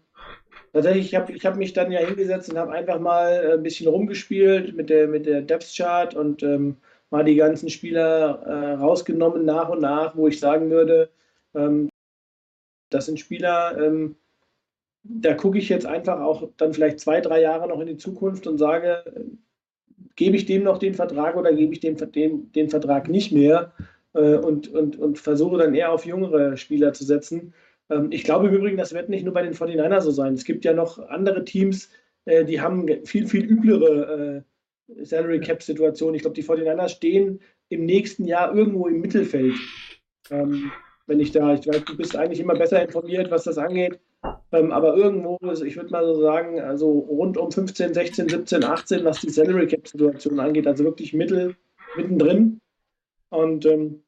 Tatsächlich, 0.74 1.08
ich 1.08 1.16
habe 1.16 1.32
ich 1.34 1.46
hab 1.46 1.58
mich 1.58 1.74
dann 1.74 1.92
ja 1.92 2.00
hingesetzt 2.00 2.50
und 2.52 2.58
habe 2.58 2.72
einfach 2.72 3.00
mal 3.00 3.32
äh, 3.32 3.54
ein 3.54 3.64
bisschen 3.64 3.88
rumgespielt 3.88 4.76
mit 4.76 4.90
der, 4.90 5.08
mit 5.08 5.26
der 5.26 5.42
Depth 5.42 5.74
Chart 5.76 6.14
und 6.14 6.44
ähm, 6.44 6.78
mal 7.10 7.24
die 7.24 7.36
ganzen 7.36 7.70
Spieler 7.70 8.44
äh, 8.46 8.74
rausgenommen 8.74 9.46
nach 9.46 9.70
und 9.70 9.82
nach, 9.82 10.16
wo 10.16 10.28
ich 10.28 10.40
sagen 10.40 10.70
würde, 10.70 11.10
ähm, 11.56 11.90
das 12.90 13.08
sind 13.08 13.20
Spieler, 13.20 13.78
ähm, 13.78 14.16
da 15.04 15.34
gucke 15.34 15.58
ich 15.58 15.70
jetzt 15.70 15.86
einfach 15.86 16.20
auch 16.20 16.50
dann 16.58 16.74
vielleicht 16.74 17.00
zwei, 17.00 17.22
drei 17.22 17.42
Jahre 17.42 17.68
noch 17.68 17.80
in 17.80 17.88
die 17.88 17.98
Zukunft 17.98 18.46
und 18.48 18.58
sage, 18.58 19.04
gebe 20.16 20.36
ich 20.36 20.46
dem 20.46 20.64
noch 20.64 20.78
den 20.78 20.94
Vertrag 20.94 21.36
oder 21.36 21.54
gebe 21.54 21.74
ich 21.74 21.80
dem, 21.80 21.96
dem 22.12 22.52
den 22.52 22.70
Vertrag 22.70 23.08
nicht 23.10 23.32
mehr 23.32 23.74
äh, 24.14 24.36
und, 24.36 24.68
und, 24.68 24.98
und 25.00 25.18
versuche 25.18 25.58
dann 25.58 25.74
eher 25.74 25.92
auf 25.92 26.06
jüngere 26.06 26.58
Spieler 26.58 26.94
zu 26.94 27.06
setzen. 27.06 27.54
Ähm, 27.90 28.12
ich 28.12 28.24
glaube 28.24 28.48
im 28.48 28.54
Übrigen, 28.54 28.78
das 28.78 28.94
wird 28.94 29.10
nicht 29.10 29.26
nur 29.26 29.34
bei 29.34 29.42
den 29.42 29.54
49ers 29.54 30.02
so 30.02 30.12
sein. 30.12 30.34
Es 30.34 30.46
gibt 30.46 30.66
ja 30.66 30.74
noch 30.74 31.00
andere 31.10 31.44
Teams, 31.46 31.90
äh, 32.26 32.46
die 32.46 32.62
haben 32.62 32.88
viel, 33.06 33.28
viel 33.28 33.46
üblere 33.46 34.44
äh, 34.88 35.06
Salary 35.06 35.40
Cap 35.40 35.62
Situationen. 35.62 36.16
Ich 36.16 36.22
glaube, 36.22 36.36
die 36.36 36.44
49ers 36.44 36.90
stehen 36.90 37.42
im 37.70 37.86
nächsten 37.86 38.26
Jahr 38.26 38.56
irgendwo 38.56 38.88
im 38.88 39.02
Mittelfeld. 39.02 39.56
Ähm, 40.32 40.72
wenn 41.08 41.20
ich 41.20 41.32
da, 41.32 41.54
ich 41.54 41.68
weiß, 41.68 41.86
du 41.86 41.98
bist 41.98 42.16
eigentlich 42.16 42.40
immer 42.40 42.56
besser 42.56 42.82
informiert, 42.82 43.32
was 43.32 43.44
das 43.44 43.58
angeht. 43.58 44.00
Ähm, 44.52 44.72
aber 44.72 44.96
irgendwo, 44.96 45.38
ich 45.64 45.76
würde 45.76 45.92
mal 45.92 46.06
so 46.06 46.22
sagen, 46.22 46.60
also 46.60 46.92
rund 46.92 47.38
um 47.38 47.52
15, 47.52 47.94
16, 47.94 48.30
17, 48.30 48.64
18, 48.64 49.06
was 49.06 49.22
die 49.22 49.30
Salary 49.30 49.68
Cap 49.68 49.88
Situation 49.88 50.40
angeht, 50.40 50.68
also 50.68 50.84
wirklich 50.84 51.14
mittel, 51.14 51.56
mittendrin. 51.96 52.60
Und 53.30 53.66
ähm, 53.66 54.04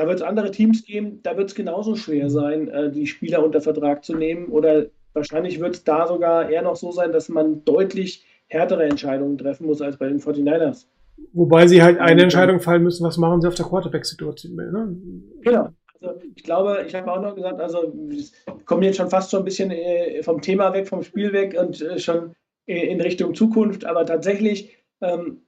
da 0.00 0.06
wird 0.06 0.20
es 0.20 0.26
andere 0.26 0.50
Teams 0.50 0.82
geben, 0.82 1.20
da 1.22 1.36
wird 1.36 1.50
es 1.50 1.54
genauso 1.54 1.94
schwer 1.94 2.30
sein, 2.30 2.68
äh, 2.68 2.90
die 2.90 3.06
Spieler 3.06 3.44
unter 3.44 3.60
Vertrag 3.60 4.02
zu 4.02 4.14
nehmen. 4.14 4.46
Oder 4.46 4.86
wahrscheinlich 5.12 5.60
wird 5.60 5.74
es 5.74 5.84
da 5.84 6.06
sogar 6.06 6.48
eher 6.48 6.62
noch 6.62 6.76
so 6.76 6.90
sein, 6.90 7.12
dass 7.12 7.28
man 7.28 7.66
deutlich 7.66 8.24
härtere 8.46 8.84
Entscheidungen 8.84 9.36
treffen 9.36 9.66
muss 9.66 9.82
als 9.82 9.98
bei 9.98 10.08
den 10.08 10.18
49ers. 10.18 10.86
Wobei 11.34 11.66
sie 11.66 11.82
halt 11.82 11.98
eine 11.98 12.22
Entscheidung 12.22 12.60
fallen 12.60 12.82
müssen, 12.82 13.04
was 13.04 13.18
machen 13.18 13.42
sie 13.42 13.48
auf 13.48 13.56
der 13.56 13.66
Quarterback-Situation. 13.66 14.56
Ne? 14.56 14.96
Genau. 15.42 15.68
Also 16.00 16.18
ich 16.34 16.44
glaube, 16.44 16.82
ich 16.86 16.94
habe 16.94 17.12
auch 17.12 17.20
noch 17.20 17.34
gesagt, 17.34 17.60
also 17.60 17.92
wir 17.94 18.24
kommen 18.64 18.84
jetzt 18.84 18.96
schon 18.96 19.10
fast 19.10 19.30
schon 19.30 19.40
ein 19.40 19.44
bisschen 19.44 19.70
äh, 19.70 20.22
vom 20.22 20.40
Thema 20.40 20.72
weg, 20.72 20.88
vom 20.88 21.02
Spiel 21.02 21.34
weg 21.34 21.54
und 21.60 21.82
äh, 21.82 21.98
schon 21.98 22.34
in 22.64 23.02
Richtung 23.02 23.34
Zukunft. 23.34 23.84
Aber 23.84 24.06
tatsächlich, 24.06 24.78
ähm, 25.02 25.42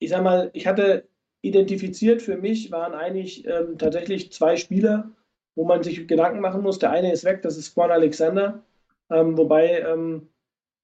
ich 0.00 0.10
sag 0.10 0.24
mal, 0.24 0.50
ich 0.52 0.66
hatte 0.66 1.06
identifiziert 1.44 2.22
für 2.22 2.36
mich 2.36 2.70
waren 2.70 2.94
eigentlich 2.94 3.46
ähm, 3.46 3.78
tatsächlich 3.78 4.32
zwei 4.32 4.56
Spieler, 4.56 5.10
wo 5.54 5.64
man 5.64 5.82
sich 5.82 6.08
Gedanken 6.08 6.40
machen 6.40 6.62
muss. 6.62 6.78
Der 6.78 6.90
eine 6.90 7.12
ist 7.12 7.24
weg, 7.24 7.42
das 7.42 7.56
ist 7.56 7.74
Quan 7.74 7.90
Alexander, 7.90 8.62
ähm, 9.10 9.36
wobei 9.36 9.80
ähm, 9.80 10.28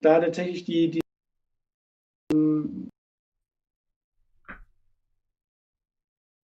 da 0.01 0.21
tatsächlich 0.21 0.65
die, 0.65 0.91
die 0.91 1.01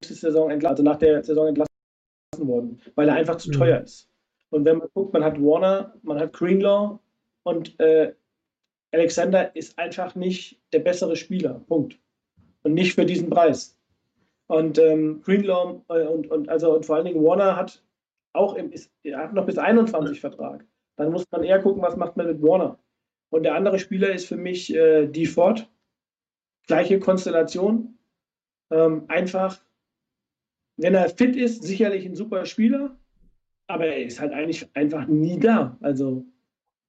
Saison 0.03 0.51
entlassen, 0.51 0.73
also 0.73 0.83
nach 0.83 0.97
der 0.97 1.23
Saison 1.23 1.49
entlassen 1.49 1.69
worden, 2.39 2.81
weil 2.95 3.09
er 3.09 3.15
einfach 3.15 3.37
zu 3.37 3.51
mhm. 3.51 3.55
teuer 3.55 3.81
ist. 3.81 4.09
Und 4.51 4.65
wenn 4.65 4.79
man 4.79 4.89
guckt, 4.95 5.13
man 5.13 5.25
hat 5.25 5.39
Warner, 5.39 5.95
man 6.03 6.19
hat 6.19 6.33
Greenlaw 6.33 6.99
und 7.43 7.79
äh, 7.79 8.15
Alexander 8.91 9.55
ist 9.55 9.79
einfach 9.79 10.15
nicht 10.15 10.59
der 10.73 10.79
bessere 10.79 11.17
Spieler. 11.17 11.63
Punkt. 11.69 11.99
Und 12.63 12.73
nicht 12.73 12.95
für 12.95 13.05
diesen 13.05 13.29
Preis. 13.29 13.78
Und 14.49 14.79
ähm, 14.79 15.21
Greenlaw 15.23 15.83
äh, 15.89 16.07
und, 16.07 16.31
und, 16.31 16.49
also, 16.49 16.75
und 16.75 16.87
vor 16.87 16.97
allen 16.97 17.05
Dingen 17.05 17.23
Warner 17.23 17.55
hat 17.57 17.83
auch 18.33 18.55
im, 18.55 18.73
ist, 18.73 18.91
hat 19.15 19.35
noch 19.35 19.47
bis 19.47 19.59
21 19.59 20.21
Vertrag. 20.21 20.65
Dann 20.97 21.13
muss 21.13 21.27
man 21.31 21.45
eher 21.45 21.61
gucken, 21.61 21.83
was 21.83 21.97
macht 21.97 22.17
man 22.17 22.27
mit 22.27 22.43
Warner. 22.43 22.79
Und 23.31 23.43
der 23.43 23.55
andere 23.55 23.79
Spieler 23.79 24.11
ist 24.11 24.27
für 24.27 24.37
mich 24.37 24.75
äh, 24.75 25.07
die 25.07 25.27
Ford. 25.27 25.69
Gleiche 26.67 26.99
Konstellation. 26.99 27.99
Ähm, 28.71 29.05
einfach, 29.09 29.61
wenn 30.77 30.95
er 30.95 31.09
fit 31.11 31.37
ist, 31.37 31.63
sicherlich 31.63 32.07
ein 32.07 32.15
super 32.15 32.45
Spieler, 32.47 32.97
aber 33.67 33.87
er 33.87 34.03
ist 34.05 34.21
halt 34.21 34.33
eigentlich 34.33 34.67
einfach 34.75 35.07
nie 35.07 35.39
da. 35.39 35.77
Also 35.81 36.25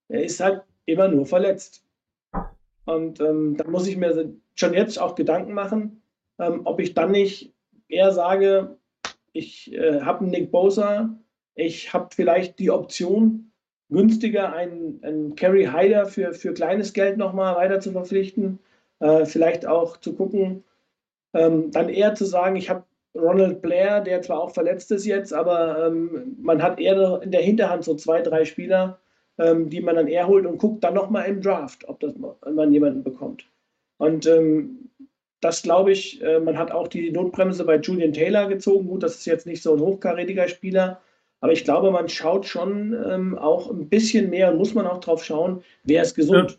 er 0.08 0.24
ist 0.24 0.40
halt 0.40 0.64
immer 0.86 1.08
nur 1.08 1.26
verletzt. 1.26 1.86
Und 2.86 3.20
ähm, 3.20 3.58
da 3.58 3.70
muss 3.70 3.88
ich 3.88 3.98
mir 3.98 4.34
schon 4.56 4.74
jetzt 4.74 5.00
auch 5.00 5.16
Gedanken 5.16 5.54
machen, 5.54 6.02
ähm, 6.40 6.62
ob 6.66 6.80
ich 6.80 6.94
dann 6.94 7.12
nicht 7.12 7.54
eher 7.88 8.12
sage, 8.12 8.78
ich 9.34 9.74
äh, 9.74 10.02
habe 10.02 10.22
einen 10.22 10.32
Nick 10.32 10.52
Bosa, 10.52 11.18
ich 11.56 11.94
habe 11.94 12.10
vielleicht 12.16 12.60
die 12.60 12.72
Option, 12.72 13.52
günstiger 13.90 14.54
einen, 14.54 15.04
einen 15.04 15.36
Kerry 15.36 15.66
Hyder 15.66 16.06
für, 16.06 16.34
für 16.34 16.54
kleines 16.54 16.94
Geld 16.94 17.18
nochmal 17.18 17.56
weiter 17.56 17.80
zu 17.80 17.92
verpflichten, 17.92 18.60
äh, 19.00 19.26
vielleicht 19.26 19.66
auch 19.66 19.98
zu 19.98 20.14
gucken, 20.14 20.64
ähm, 21.34 21.72
dann 21.72 21.90
eher 21.90 22.16
zu 22.16 22.26
sagen, 22.26 22.56
ich 22.56 22.70
habe 22.70 22.84
Ronald 23.16 23.62
Blair, 23.62 24.02
der 24.02 24.22
zwar 24.22 24.42
auch 24.42 24.52
verletzt 24.52 24.92
ist 24.92 25.06
jetzt, 25.06 25.34
aber 25.34 25.88
ähm, 25.88 26.38
man 26.40 26.62
hat 26.62 26.80
eher 26.80 27.22
in 27.24 27.32
der 27.32 27.42
Hinterhand 27.42 27.84
so 27.84 27.96
zwei, 27.96 28.22
drei 28.22 28.46
Spieler, 28.46 29.00
ähm, 29.40 29.70
die 29.70 29.82
man 29.82 29.96
dann 29.96 30.08
eher 30.08 30.28
holt 30.28 30.46
und 30.46 30.60
guckt 30.60 30.84
dann 30.84 30.94
nochmal 30.94 31.26
im 31.26 31.42
Draft, 31.42 31.88
ob 31.90 32.00
das, 32.00 32.14
man 32.16 32.72
jemanden 32.72 33.04
bekommt. 33.04 33.46
Und 33.98 34.28
ähm, 34.28 34.79
das 35.42 35.62
glaube 35.64 35.92
ich, 35.92 36.22
äh, 36.22 36.40
man 36.40 36.58
hat 36.58 36.72
auch 36.72 36.88
die 36.88 37.12
Notbremse 37.12 37.64
bei 37.64 37.78
Julian 37.78 38.14
Taylor 38.14 38.48
gezogen. 38.48 38.88
Gut, 38.88 39.04
das 39.04 39.16
ist 39.16 39.26
jetzt 39.26 39.48
nicht 39.48 39.64
so 39.64 39.74
ein 39.74 39.80
hochkarätiger 39.80 40.48
Spieler, 40.48 41.02
aber 41.40 41.54
ich 41.54 41.64
glaube, 41.64 41.92
man 41.92 42.10
schaut 42.10 42.46
schon 42.46 42.94
ähm, 43.10 43.38
auch 43.38 43.70
ein 43.72 43.88
bisschen 43.88 44.30
mehr 44.30 44.52
und 44.52 44.58
muss 44.58 44.74
man 44.74 44.88
auch 44.88 45.00
drauf 45.00 45.24
schauen, 45.24 45.64
wer 45.84 46.02
ist 46.02 46.16
gesund. 46.16 46.52
Ja. 46.52 46.58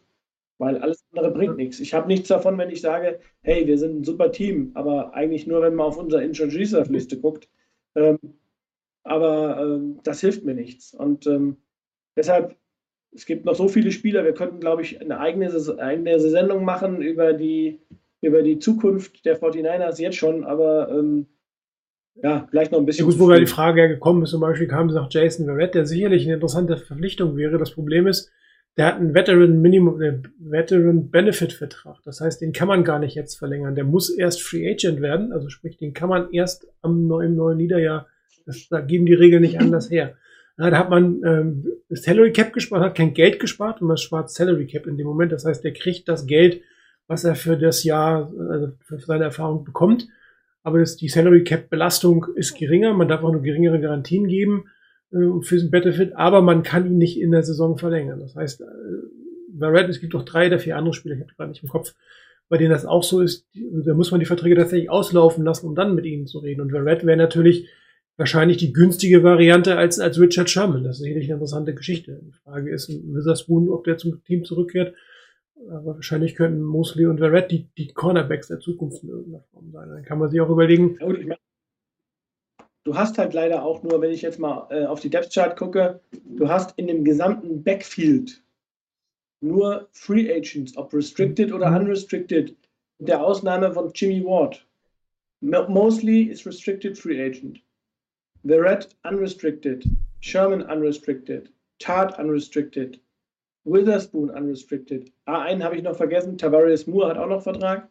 Weil 0.58 0.78
alles 0.78 1.04
andere 1.10 1.32
bringt 1.32 1.52
ja. 1.52 1.64
nichts. 1.64 1.80
Ich 1.80 1.94
habe 1.94 2.06
nichts 2.06 2.28
davon, 2.28 2.58
wenn 2.58 2.70
ich 2.70 2.82
sage, 2.82 3.18
hey, 3.42 3.66
wir 3.66 3.78
sind 3.78 4.00
ein 4.00 4.04
super 4.04 4.30
Team, 4.30 4.72
aber 4.74 5.14
eigentlich 5.14 5.46
nur, 5.46 5.62
wenn 5.62 5.74
man 5.74 5.86
auf 5.86 5.96
unsere 5.96 6.22
Injured 6.22 6.54
Reserve 6.54 6.92
Liste 6.92 7.18
guckt. 7.18 7.48
Ähm, 7.94 8.18
aber 9.02 9.58
ähm, 9.60 10.00
das 10.04 10.20
hilft 10.20 10.44
mir 10.44 10.54
nichts. 10.54 10.94
Und 10.94 11.26
ähm, 11.26 11.56
deshalb, 12.16 12.56
es 13.12 13.24
gibt 13.24 13.46
noch 13.46 13.54
so 13.54 13.68
viele 13.68 13.90
Spieler, 13.90 14.24
wir 14.24 14.34
könnten, 14.34 14.60
glaube 14.60 14.82
ich, 14.82 15.00
eine 15.00 15.18
eigene, 15.18 15.50
eigene 15.78 16.20
Sendung 16.20 16.64
machen 16.64 17.00
über 17.00 17.32
die 17.32 17.80
über 18.20 18.42
die 18.42 18.58
Zukunft 18.58 19.24
der 19.24 19.40
49ers 19.40 20.00
jetzt 20.00 20.16
schon, 20.16 20.44
aber 20.44 20.90
ähm, 20.90 21.26
ja, 22.22 22.46
vielleicht 22.50 22.72
noch 22.72 22.78
ein 22.78 22.86
bisschen. 22.86 23.06
Ja, 23.06 23.10
gut, 23.10 23.20
wobei 23.20 23.38
die 23.38 23.46
Frage 23.46 23.80
ja 23.80 23.86
gekommen 23.86 24.22
ist, 24.22 24.30
zum 24.30 24.40
Beispiel 24.40 24.68
kam 24.68 24.88
es 24.88 24.94
nach 24.94 25.08
Jason 25.10 25.46
Verrett, 25.46 25.74
der 25.74 25.86
sicherlich 25.86 26.24
eine 26.24 26.34
interessante 26.34 26.76
Verpflichtung 26.76 27.36
wäre. 27.36 27.56
Das 27.56 27.70
Problem 27.70 28.06
ist, 28.06 28.30
der 28.76 28.86
hat 28.86 28.96
einen 28.96 29.14
Veteran 29.14 29.60
Minimum, 29.60 30.00
äh, 30.00 30.18
Veteran 30.38 31.10
Benefit 31.10 31.52
Vertrag. 31.52 31.98
Das 32.04 32.20
heißt, 32.20 32.40
den 32.40 32.52
kann 32.52 32.68
man 32.68 32.84
gar 32.84 32.98
nicht 32.98 33.14
jetzt 33.14 33.36
verlängern. 33.36 33.74
Der 33.74 33.84
muss 33.84 34.10
erst 34.10 34.42
Free 34.42 34.70
Agent 34.70 35.00
werden. 35.00 35.32
Also 35.32 35.48
sprich, 35.48 35.76
den 35.76 35.92
kann 35.92 36.08
man 36.08 36.30
erst 36.32 36.66
am 36.82 37.06
neuen, 37.06 37.36
neuen 37.36 37.56
Niederjahr, 37.56 38.06
das, 38.46 38.68
da 38.68 38.80
geben 38.80 39.06
die 39.06 39.14
Regeln 39.14 39.42
nicht 39.42 39.60
anders 39.60 39.90
her. 39.90 40.16
Ja, 40.58 40.70
da 40.70 40.78
hat 40.78 40.90
man 40.90 41.22
ähm, 41.24 41.66
Salary 41.88 42.32
Cap 42.32 42.52
gespart, 42.52 42.82
hat 42.82 42.94
kein 42.94 43.14
Geld 43.14 43.40
gespart 43.40 43.80
und 43.80 43.88
man 43.88 43.96
spart 43.96 44.30
Salary 44.30 44.66
Cap 44.66 44.86
in 44.86 44.98
dem 44.98 45.06
Moment. 45.06 45.32
Das 45.32 45.44
heißt, 45.44 45.64
der 45.64 45.72
kriegt 45.72 46.08
das 46.08 46.26
Geld, 46.26 46.60
was 47.10 47.24
er 47.24 47.34
für 47.34 47.56
das 47.56 47.82
Jahr, 47.82 48.32
also 48.50 48.70
für 48.84 49.00
seine 49.00 49.24
Erfahrung 49.24 49.64
bekommt. 49.64 50.06
Aber 50.62 50.78
das, 50.78 50.96
die 50.96 51.08
Salary 51.08 51.42
Cap 51.42 51.68
Belastung 51.68 52.26
ist 52.36 52.56
geringer. 52.56 52.94
Man 52.94 53.08
darf 53.08 53.24
auch 53.24 53.32
nur 53.32 53.42
geringere 53.42 53.80
Garantien 53.80 54.28
geben 54.28 54.66
äh, 55.10 55.42
für 55.42 55.58
den 55.58 55.72
Benefit, 55.72 56.14
aber 56.14 56.40
man 56.40 56.62
kann 56.62 56.86
ihn 56.86 56.98
nicht 56.98 57.20
in 57.20 57.32
der 57.32 57.42
Saison 57.42 57.76
verlängern. 57.78 58.20
Das 58.20 58.36
heißt, 58.36 58.60
äh, 58.60 58.64
Red, 59.60 59.88
es 59.88 59.98
gibt 59.98 60.14
doch 60.14 60.24
drei 60.24 60.46
oder 60.46 60.60
vier 60.60 60.76
andere 60.76 60.94
Spieler, 60.94 61.16
ich 61.16 61.22
habe 61.22 61.32
gerade 61.36 61.50
nicht 61.50 61.64
im 61.64 61.68
Kopf, 61.68 61.96
bei 62.48 62.58
denen 62.58 62.70
das 62.70 62.86
auch 62.86 63.02
so 63.02 63.20
ist. 63.20 63.44
Da 63.54 63.92
muss 63.94 64.12
man 64.12 64.20
die 64.20 64.26
Verträge 64.26 64.54
tatsächlich 64.54 64.88
auslaufen 64.88 65.44
lassen, 65.44 65.66
um 65.66 65.74
dann 65.74 65.96
mit 65.96 66.06
ihnen 66.06 66.28
zu 66.28 66.38
reden. 66.38 66.60
Und 66.60 66.72
Red 66.72 67.04
wäre 67.04 67.16
natürlich 67.16 67.68
wahrscheinlich 68.18 68.58
die 68.58 68.72
günstige 68.72 69.24
Variante 69.24 69.76
als, 69.76 69.98
als 69.98 70.20
Richard 70.20 70.48
Sherman. 70.48 70.84
Das 70.84 70.98
ist 70.98 71.02
sicherlich 71.02 71.24
eine 71.24 71.34
interessante 71.34 71.74
Geschichte. 71.74 72.20
Die 72.24 72.32
Frage 72.44 72.70
ist, 72.70 72.88
Witherspoon, 72.88 73.68
ob 73.68 73.82
der 73.82 73.98
zum 73.98 74.22
Team 74.22 74.44
zurückkehrt 74.44 74.94
aber 75.68 75.96
wahrscheinlich 75.96 76.34
könnten 76.34 76.62
Mosley 76.62 77.06
und 77.06 77.18
Verrett 77.18 77.50
die, 77.50 77.68
die 77.76 77.88
Cornerbacks 77.88 78.48
der 78.48 78.60
Zukunft 78.60 79.02
in 79.02 79.10
irgendeiner 79.10 79.44
Form 79.52 79.70
sein. 79.72 79.88
Dann 79.88 80.04
kann 80.04 80.18
man 80.18 80.30
sich 80.30 80.40
auch 80.40 80.48
überlegen. 80.48 80.98
Du 82.84 82.96
hast 82.96 83.18
halt 83.18 83.34
leider 83.34 83.62
auch 83.62 83.82
nur, 83.82 84.00
wenn 84.00 84.10
ich 84.10 84.22
jetzt 84.22 84.38
mal 84.38 84.66
äh, 84.70 84.86
auf 84.86 85.00
die 85.00 85.10
Depth 85.10 85.32
Chart 85.34 85.56
gucke, 85.56 86.00
du 86.24 86.48
hast 86.48 86.78
in 86.78 86.86
dem 86.86 87.04
gesamten 87.04 87.62
Backfield 87.62 88.42
nur 89.42 89.88
Free 89.92 90.32
Agents, 90.32 90.76
ob 90.76 90.92
restricted 90.94 91.52
oder 91.52 91.70
mhm. 91.70 91.76
unrestricted, 91.76 92.56
mit 92.98 93.08
der 93.08 93.22
Ausnahme 93.22 93.72
von 93.72 93.90
Jimmy 93.94 94.24
Ward. 94.24 94.66
Mosley 95.40 96.24
ist 96.24 96.46
restricted 96.46 96.98
Free 96.98 97.22
Agent. 97.22 97.60
Verrett 98.44 98.96
unrestricted. 99.04 99.84
Sherman 100.20 100.62
unrestricted. 100.62 101.50
Tart 101.78 102.18
unrestricted. 102.18 103.00
Witherspoon 103.64 104.30
unrestricted. 104.30 105.12
A1 105.26 105.62
habe 105.62 105.76
ich 105.76 105.82
noch 105.82 105.96
vergessen. 105.96 106.38
Tavarius 106.38 106.86
Moore 106.86 107.10
hat 107.10 107.18
auch 107.18 107.28
noch 107.28 107.42
Vertrag. 107.42 107.88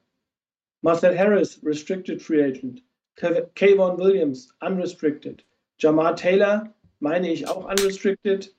Marcel 0.82 1.18
Harris, 1.18 1.60
restricted 1.64 2.22
free 2.22 2.44
agent. 2.44 2.82
Kayvon 3.16 3.98
Williams, 3.98 4.54
unrestricted. 4.62 5.44
Jamar 5.78 6.16
Taylor, 6.16 6.74
meine 7.00 7.32
ich 7.32 7.48
auch 7.48 7.66
unrestricted. 7.66 8.54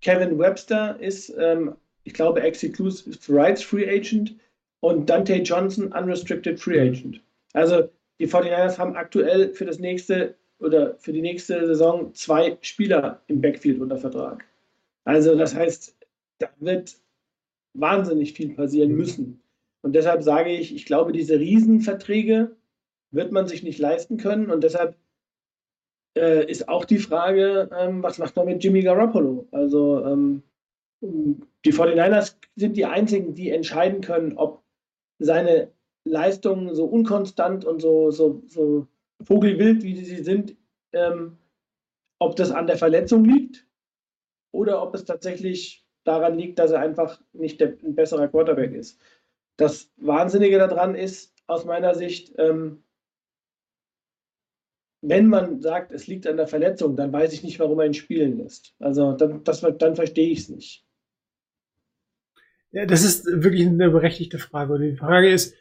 Kevin 0.00 0.38
Webster 0.38 0.98
ist, 1.00 1.34
ähm, 1.38 1.74
ich 2.04 2.14
glaube, 2.14 2.42
Exclusive 2.42 3.18
Rights 3.28 3.62
Free 3.62 3.88
Agent 3.88 4.36
und 4.80 5.08
Dante 5.08 5.36
Johnson 5.36 5.92
Unrestricted 5.92 6.60
Free 6.60 6.80
Agent. 6.80 7.20
Also 7.52 7.88
die 8.20 8.28
49ers 8.28 8.78
haben 8.78 8.96
aktuell 8.96 9.52
für 9.54 9.64
das 9.64 9.78
nächste 9.78 10.36
oder 10.60 10.94
für 10.98 11.12
die 11.12 11.22
nächste 11.22 11.66
Saison 11.66 12.14
zwei 12.14 12.56
Spieler 12.60 13.22
im 13.26 13.40
Backfield 13.40 13.80
unter 13.80 13.96
Vertrag. 13.96 14.44
Also 15.04 15.34
das 15.36 15.54
heißt, 15.54 15.96
da 16.44 16.64
wird 16.64 16.96
wahnsinnig 17.74 18.32
viel 18.32 18.54
passieren 18.54 18.92
müssen. 18.92 19.42
Und 19.82 19.94
deshalb 19.94 20.22
sage 20.22 20.50
ich, 20.50 20.74
ich 20.74 20.86
glaube, 20.86 21.12
diese 21.12 21.38
Riesenverträge 21.38 22.56
wird 23.10 23.32
man 23.32 23.46
sich 23.46 23.62
nicht 23.62 23.78
leisten 23.78 24.16
können. 24.16 24.50
Und 24.50 24.64
deshalb 24.64 24.96
äh, 26.16 26.50
ist 26.50 26.68
auch 26.68 26.84
die 26.84 26.98
Frage, 26.98 27.68
ähm, 27.78 28.02
was 28.02 28.18
macht 28.18 28.36
man 28.36 28.46
mit 28.46 28.62
Jimmy 28.62 28.82
Garoppolo? 28.82 29.46
Also 29.50 30.04
ähm, 30.04 30.42
die 31.02 31.72
49ers 31.72 32.36
sind 32.56 32.76
die 32.76 32.86
einzigen, 32.86 33.34
die 33.34 33.50
entscheiden 33.50 34.00
können, 34.00 34.38
ob 34.38 34.62
seine 35.18 35.70
Leistungen 36.04 36.74
so 36.74 36.86
unkonstant 36.86 37.64
und 37.64 37.80
so, 37.80 38.10
so, 38.10 38.42
so 38.46 38.86
vogelwild, 39.22 39.82
wie 39.82 40.02
sie 40.02 40.22
sind, 40.22 40.56
ähm, 40.92 41.38
ob 42.18 42.36
das 42.36 42.50
an 42.50 42.66
der 42.66 42.78
Verletzung 42.78 43.24
liegt 43.24 43.66
oder 44.52 44.82
ob 44.82 44.94
es 44.94 45.04
tatsächlich 45.04 45.83
daran 46.04 46.38
liegt, 46.38 46.58
dass 46.58 46.70
er 46.70 46.80
einfach 46.80 47.20
nicht 47.32 47.60
der, 47.60 47.76
ein 47.82 47.94
besserer 47.94 48.28
Quarterback 48.28 48.72
ist. 48.72 49.00
Das 49.56 49.92
Wahnsinnige 49.96 50.58
daran 50.58 50.94
ist, 50.94 51.34
aus 51.46 51.64
meiner 51.64 51.94
Sicht, 51.94 52.34
ähm, 52.38 52.82
wenn 55.02 55.26
man 55.28 55.60
sagt, 55.60 55.92
es 55.92 56.06
liegt 56.06 56.26
an 56.26 56.38
der 56.38 56.46
Verletzung, 56.46 56.96
dann 56.96 57.12
weiß 57.12 57.32
ich 57.34 57.42
nicht, 57.42 57.60
warum 57.60 57.78
er 57.78 57.86
ihn 57.86 57.94
spielen 57.94 58.38
lässt. 58.38 58.74
Also 58.78 59.12
dann, 59.12 59.44
das, 59.44 59.60
dann 59.60 59.96
verstehe 59.96 60.30
ich 60.30 60.40
es 60.40 60.48
nicht. 60.48 60.86
Ja, 62.72 62.86
das 62.86 63.04
ist 63.04 63.26
wirklich 63.26 63.66
eine 63.66 63.90
berechtigte 63.90 64.38
Frage. 64.38 64.72
Und 64.72 64.80
die 64.80 64.96
Frage 64.96 65.30
ist, 65.30 65.54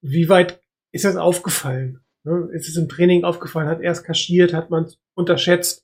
wie 0.00 0.28
weit 0.28 0.60
ist 0.92 1.04
das 1.04 1.16
aufgefallen? 1.16 2.00
Ne? 2.24 2.50
Ist 2.52 2.68
es 2.68 2.76
im 2.76 2.88
Training 2.88 3.24
aufgefallen? 3.24 3.68
Hat 3.68 3.80
er 3.80 3.92
es 3.92 4.04
kaschiert? 4.04 4.52
Hat 4.52 4.70
man 4.70 4.84
es 4.84 4.98
unterschätzt? 5.14 5.81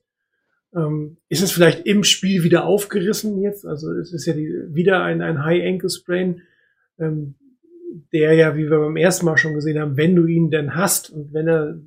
Ähm, 0.74 1.16
ist 1.28 1.42
es 1.42 1.52
vielleicht 1.52 1.87
im 1.87 2.04
Spiel 2.04 2.44
wieder 2.44 2.64
aufgerissen 2.64 3.40
jetzt? 3.40 3.66
Also 3.66 3.92
es 3.92 4.12
ist 4.12 4.26
ja 4.26 4.35
die, 4.35 4.52
wieder 4.68 5.02
ein, 5.02 5.22
ein 5.22 5.44
High 5.44 5.64
Ankle 5.64 5.90
Sprain, 5.90 6.42
ähm, 6.98 7.35
der 8.12 8.35
ja, 8.35 8.57
wie 8.57 8.70
wir 8.70 8.78
beim 8.78 8.96
ersten 8.96 9.24
Mal 9.24 9.38
schon 9.38 9.54
gesehen 9.54 9.78
haben, 9.78 9.96
wenn 9.96 10.14
du 10.14 10.26
ihn 10.26 10.50
denn 10.50 10.74
hast 10.74 11.11
und 11.11 11.33
wenn 11.33 11.48
er 11.48 11.81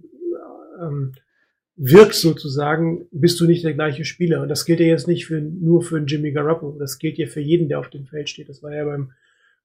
ähm, 0.81 1.13
wirkt 1.75 2.15
sozusagen, 2.15 3.07
bist 3.11 3.39
du 3.39 3.45
nicht 3.45 3.63
der 3.63 3.73
gleiche 3.73 4.05
Spieler. 4.05 4.41
Und 4.41 4.49
das 4.49 4.65
gilt 4.65 4.79
ja 4.79 4.87
jetzt 4.87 5.07
nicht 5.07 5.25
für, 5.25 5.41
nur 5.41 5.81
für 5.81 5.97
einen 5.97 6.07
Jimmy 6.07 6.31
Garoppolo. 6.31 6.77
Das 6.77 6.99
gilt 6.99 7.17
ja 7.17 7.27
für 7.27 7.39
jeden, 7.39 7.69
der 7.69 7.79
auf 7.79 7.89
dem 7.89 8.05
Feld 8.05 8.29
steht. 8.29 8.49
Das 8.49 8.61
war 8.61 8.73
ja 8.73 8.85
beim, 8.85 9.11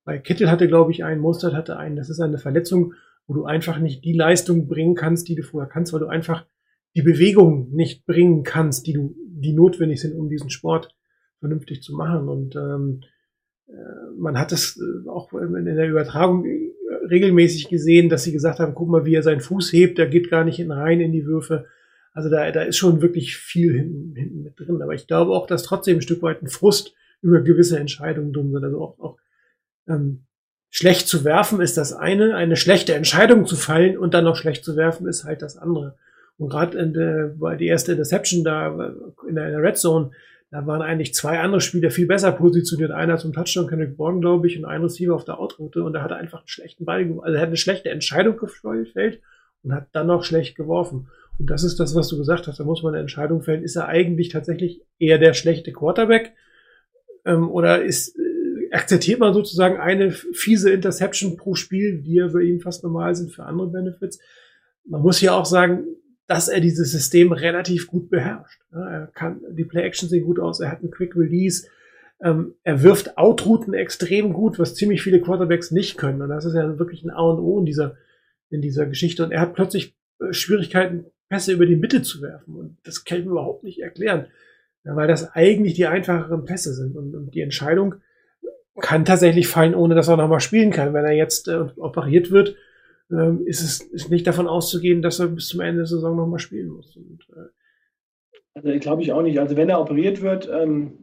bei 0.05 0.19
Kittel 0.19 0.51
hatte, 0.51 0.69
glaube 0.69 0.93
ich, 0.93 1.05
einen, 1.05 1.21
Mostert 1.21 1.55
hatte 1.55 1.77
einen. 1.77 1.97
Das 1.97 2.09
ist 2.09 2.21
eine 2.21 2.39
Verletzung, 2.39 2.95
wo 3.27 3.35
du 3.35 3.45
einfach 3.45 3.79
nicht 3.79 4.05
die 4.05 4.15
Leistung 4.15 4.69
bringen 4.69 4.95
kannst, 4.95 5.29
die 5.29 5.35
du 5.35 5.43
vorher 5.43 5.69
kannst, 5.69 5.93
weil 5.93 6.01
du 6.01 6.07
einfach 6.07 6.47
die 6.97 7.03
Bewegung 7.03 7.71
nicht 7.73 8.07
bringen 8.07 8.43
kannst, 8.43 8.87
die 8.87 8.95
du, 8.95 9.15
die 9.29 9.53
notwendig 9.53 10.01
sind, 10.01 10.15
um 10.15 10.31
diesen 10.31 10.51
Sport 10.51 10.95
vernünftig 11.39 11.83
zu 11.83 11.95
machen. 11.95 12.29
Und 12.29 12.57
ähm, 12.57 13.03
äh, 13.69 13.73
man 14.17 14.39
hat 14.39 14.51
es 14.51 14.81
äh, 14.81 15.09
auch 15.09 15.33
in 15.35 15.67
der 15.67 15.89
Übertragung 15.89 16.47
regelmäßig 17.09 17.69
gesehen, 17.69 18.09
dass 18.09 18.25
sie 18.25 18.33
gesagt 18.33 18.61
haben, 18.61 18.75
guck 18.75 18.89
mal, 18.89 19.05
wie 19.05 19.15
er 19.15 19.23
seinen 19.23 19.41
Fuß 19.41 19.73
hebt, 19.73 19.99
der 19.99 20.07
geht 20.07 20.31
gar 20.31 20.45
nicht 20.45 20.59
in 20.59 20.73
rein 20.73 21.01
in 21.01 21.13
die 21.13 21.27
Würfe. 21.27 21.67
Also 22.13 22.31
da, 22.31 22.51
da 22.51 22.63
ist 22.63 22.79
schon 22.79 23.03
wirklich 23.03 23.37
viel 23.37 23.75
hinten, 23.75 24.17
hinten 24.17 24.43
mit 24.43 24.59
drin. 24.59 24.81
Aber 24.81 24.95
ich 24.95 25.07
glaube 25.07 25.33
auch, 25.33 25.47
dass 25.47 25.65
trotzdem 25.65 25.99
ein 25.99 26.03
Stück 26.03 26.23
weit 26.23 26.43
ein 26.43 26.49
Frust 26.49 26.95
über 27.21 27.43
gewisse 27.43 27.79
Entscheidungen 27.79 28.33
drin 28.33 28.53
sind. 28.53 28.65
Also 28.65 28.81
auch, 28.81 28.99
auch 28.99 29.19
ähm, 29.87 30.25
schlecht 30.71 31.09
zu 31.09 31.25
werfen 31.25 31.61
ist 31.61 31.77
das 31.77 31.93
eine, 31.93 32.35
eine 32.35 32.57
schlechte 32.57 32.95
Entscheidung 32.95 33.45
zu 33.45 33.57
fallen 33.57 33.99
und 33.99 34.15
dann 34.15 34.25
noch 34.25 34.37
schlecht 34.37 34.65
zu 34.65 34.77
werfen 34.77 35.07
ist 35.07 35.25
halt 35.25 35.43
das 35.43 35.59
andere. 35.59 35.99
Und 36.39 36.51
gerade 36.51 37.35
bei 37.39 37.57
die 37.57 37.67
erste 37.67 37.93
Interception 37.93 38.45
da 38.45 38.69
in 39.27 39.35
der, 39.35 39.47
in 39.47 39.53
der 39.53 39.63
Red 39.63 39.79
Zone, 39.79 40.11
da 40.51 40.67
waren 40.67 40.83
eigentlich 40.83 41.15
zwei 41.15 41.41
andere 41.41 41.61
Spieler 41.61 41.91
viel 41.91 42.07
besser 42.07 42.31
positioniert. 42.33 42.91
Einer 42.91 43.19
zum 43.19 43.33
Touchdown, 43.33 43.67
Kendrick 43.67 43.97
Bourne, 43.97 44.21
glaube 44.21 44.47
ich, 44.47 44.59
und 44.59 44.65
ein 44.65 44.83
Receiver 44.83 45.15
auf 45.15 45.25
der 45.25 45.41
Outroute. 45.41 45.83
Und 45.83 45.95
er 45.95 46.03
hatte 46.03 46.17
einfach 46.17 46.41
einen 46.41 46.49
schlechten 46.49 46.85
Ball, 46.85 47.03
also 47.23 47.35
er 47.35 47.41
hat 47.41 47.49
eine 47.49 47.57
schlechte 47.57 47.91
Entscheidung 47.91 48.37
gefällt 48.37 49.21
und 49.63 49.75
hat 49.75 49.89
dann 49.93 50.07
noch 50.07 50.25
schlecht 50.25 50.57
geworfen. 50.57 51.09
Und 51.39 51.51
das 51.51 51.65
ist 51.65 51.81
das, 51.81 51.95
was 51.95 52.09
du 52.09 52.17
gesagt 52.17 52.47
hast. 52.47 52.61
Da 52.61 52.65
muss 52.65 52.83
man 52.83 52.95
eine 52.95 53.03
Entscheidung 53.03 53.43
fällen. 53.43 53.63
Ist 53.63 53.77
er 53.77 53.89
eigentlich 53.89 54.29
tatsächlich 54.29 54.83
eher 54.99 55.19
der 55.19 55.35
schlechte 55.35 55.73
Quarterback? 55.73 56.33
Ähm, 57.25 57.51
oder 57.51 57.83
ist, 57.83 58.17
äh, 58.17 58.73
akzeptiert 58.73 59.21
man 59.21 59.35
sozusagen 59.35 59.79
eine 59.79 60.13
fiese 60.13 60.71
Interception 60.71 61.37
pro 61.37 61.55
Spiel, 61.55 62.01
die 62.01 62.15
ja 62.15 62.29
für 62.29 62.45
ihn 62.45 62.61
fast 62.61 62.85
normal 62.85 63.15
sind, 63.15 63.33
für 63.33 63.45
andere 63.45 63.69
Benefits? 63.69 64.21
Man 64.87 65.03
muss 65.03 65.21
ja 65.21 65.35
auch 65.35 65.45
sagen, 65.45 65.85
dass 66.27 66.49
er 66.49 66.61
dieses 66.61 66.91
System 66.91 67.33
relativ 67.33 67.87
gut 67.87 68.11
beherrscht. 68.11 68.61
Er 68.73 69.11
kann, 69.15 69.41
die 69.51 69.65
Play-Action 69.65 70.09
sehen 70.09 70.25
gut 70.25 70.41
aus, 70.41 70.61
er 70.61 70.71
hat 70.71 70.81
einen 70.81 70.91
Quick 70.91 71.15
Release, 71.17 71.69
ähm, 72.21 72.55
er 72.63 72.83
wirft 72.83 73.19
Outrouten 73.19 73.75
extrem 73.75 74.33
gut, 74.33 74.59
was 74.59 74.75
ziemlich 74.75 75.03
viele 75.03 75.21
Quarterbacks 75.21 75.71
nicht 75.71 75.99
können. 75.99 76.23
Und 76.23 76.31
das 76.31 76.45
ist 76.45 76.55
ja 76.55 76.79
wirklich 76.79 77.05
ein 77.05 77.11
A 77.11 77.23
und 77.23 77.39
O 77.41 77.59
in 77.59 77.67
dieser, 77.67 77.97
in 78.51 78.63
dieser 78.63 78.87
Geschichte. 78.87 79.25
Und 79.25 79.33
er 79.33 79.41
hat 79.41 79.55
plötzlich 79.55 79.95
äh, 80.21 80.33
Schwierigkeiten, 80.33 81.07
Pässe 81.29 81.53
über 81.53 81.67
die 81.67 81.77
Mitte 81.77 82.03
zu 82.03 82.23
werfen. 82.23 82.57
Und 82.57 82.79
das 82.85 83.05
kann 83.05 83.19
ich 83.19 83.25
mir 83.25 83.33
überhaupt 83.33 83.65
nicht 83.65 83.81
erklären, 83.81 84.27
weil 84.85 85.09
das 85.09 85.35
eigentlich 85.35 85.75
die 85.75 85.87
einfacheren 85.87 86.45
Pässe 86.45 86.73
sind. 86.73 86.97
Und, 86.97 87.15
und 87.15 87.35
die 87.35 87.41
Entscheidung 87.41 87.97
kann 88.81 89.05
tatsächlich 89.05 89.49
fallen, 89.49 89.75
ohne 89.75 89.95
dass 89.95 90.09
er 90.09 90.17
nochmal 90.17 90.41
spielen 90.41 90.71
kann. 90.71 90.95
Wenn 90.95 91.05
er 91.05 91.13
jetzt 91.13 91.49
äh, 91.49 91.65
operiert 91.77 92.31
wird, 92.31 92.55
ähm, 93.11 93.47
ist 93.47 93.63
es 93.63 93.81
ist 93.81 94.11
nicht 94.11 94.27
davon 94.27 94.47
auszugehen, 94.47 95.03
dass 95.03 95.21
er 95.21 95.29
bis 95.29 95.49
zum 95.49 95.61
Ende 95.61 95.79
der 95.79 95.87
Saison 95.87 96.17
nochmal 96.17 96.39
spielen 96.39 96.69
muss. 96.69 96.97
Und, 96.97 97.27
äh, 97.35 97.49
also 98.55 98.79
glaube 98.79 99.03
ich 99.03 99.13
auch 99.13 99.23
nicht. 99.23 99.39
Also 99.39 99.57
wenn 99.57 99.69
er 99.69 99.81
operiert 99.81 100.23
wird, 100.23 100.49
ähm, 100.53 100.99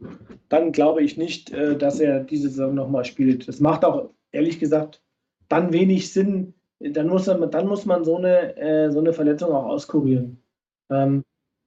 dann 0.48 0.72
glaube 0.72 1.02
ich 1.02 1.16
nicht, 1.16 1.52
äh, 1.52 1.76
dass 1.76 2.00
er 2.00 2.24
diese 2.24 2.48
Saison 2.48 2.74
nochmal 2.74 3.04
spielt. 3.04 3.48
Das 3.48 3.60
macht 3.60 3.84
auch, 3.84 4.10
ehrlich 4.32 4.58
gesagt, 4.58 5.02
dann 5.48 5.72
wenig 5.72 6.12
Sinn. 6.12 6.54
Dann 6.80 7.08
muss, 7.08 7.28
er, 7.28 7.38
dann 7.46 7.68
muss 7.68 7.86
man 7.86 8.04
so 8.04 8.16
eine, 8.16 8.56
äh, 8.56 8.90
so 8.90 8.98
eine 8.98 9.12
Verletzung 9.12 9.52
auch 9.52 9.66
auskurieren. 9.66 10.42
Ähm, 10.90 11.22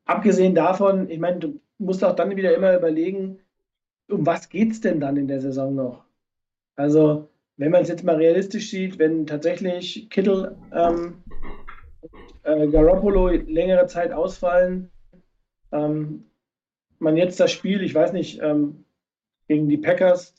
abgesehen 0.06 0.54
davon, 0.54 1.10
ich 1.10 1.20
meine, 1.20 1.40
du 1.40 1.62
musst 1.80 2.04
auch 2.04 2.16
dann 2.16 2.36
wieder 2.36 2.54
immer 2.56 2.76
überlegen, 2.76 3.40
um 4.10 4.26
was 4.26 4.50
geht 4.50 4.72
es 4.72 4.82
denn 4.82 5.00
dann 5.00 5.18
in 5.18 5.28
der 5.28 5.42
Saison 5.42 5.74
noch? 5.74 6.04
Also 6.76 7.30
wenn 7.58 7.72
man 7.72 7.82
es 7.82 7.90
jetzt 7.90 8.04
mal 8.04 8.16
realistisch 8.16 8.70
sieht, 8.70 9.00
wenn 9.00 9.26
tatsächlich 9.26 10.10
Kittel 10.10 10.56
ähm, 10.72 11.24
äh, 12.44 12.68
Garoppolo 12.68 13.30
längere 13.30 13.88
Zeit 13.88 14.14
ausfallen, 14.14 14.92
ähm, 15.72 16.26
man 17.00 17.18
jetzt 17.18 17.40
das 17.40 17.52
Spiel, 17.52 17.82
ich 17.82 17.94
weiß 17.94 18.14
nicht, 18.14 18.42
ähm, 18.42 18.86
gegen 19.48 19.68
die 19.68 19.78
Packers 19.78 20.36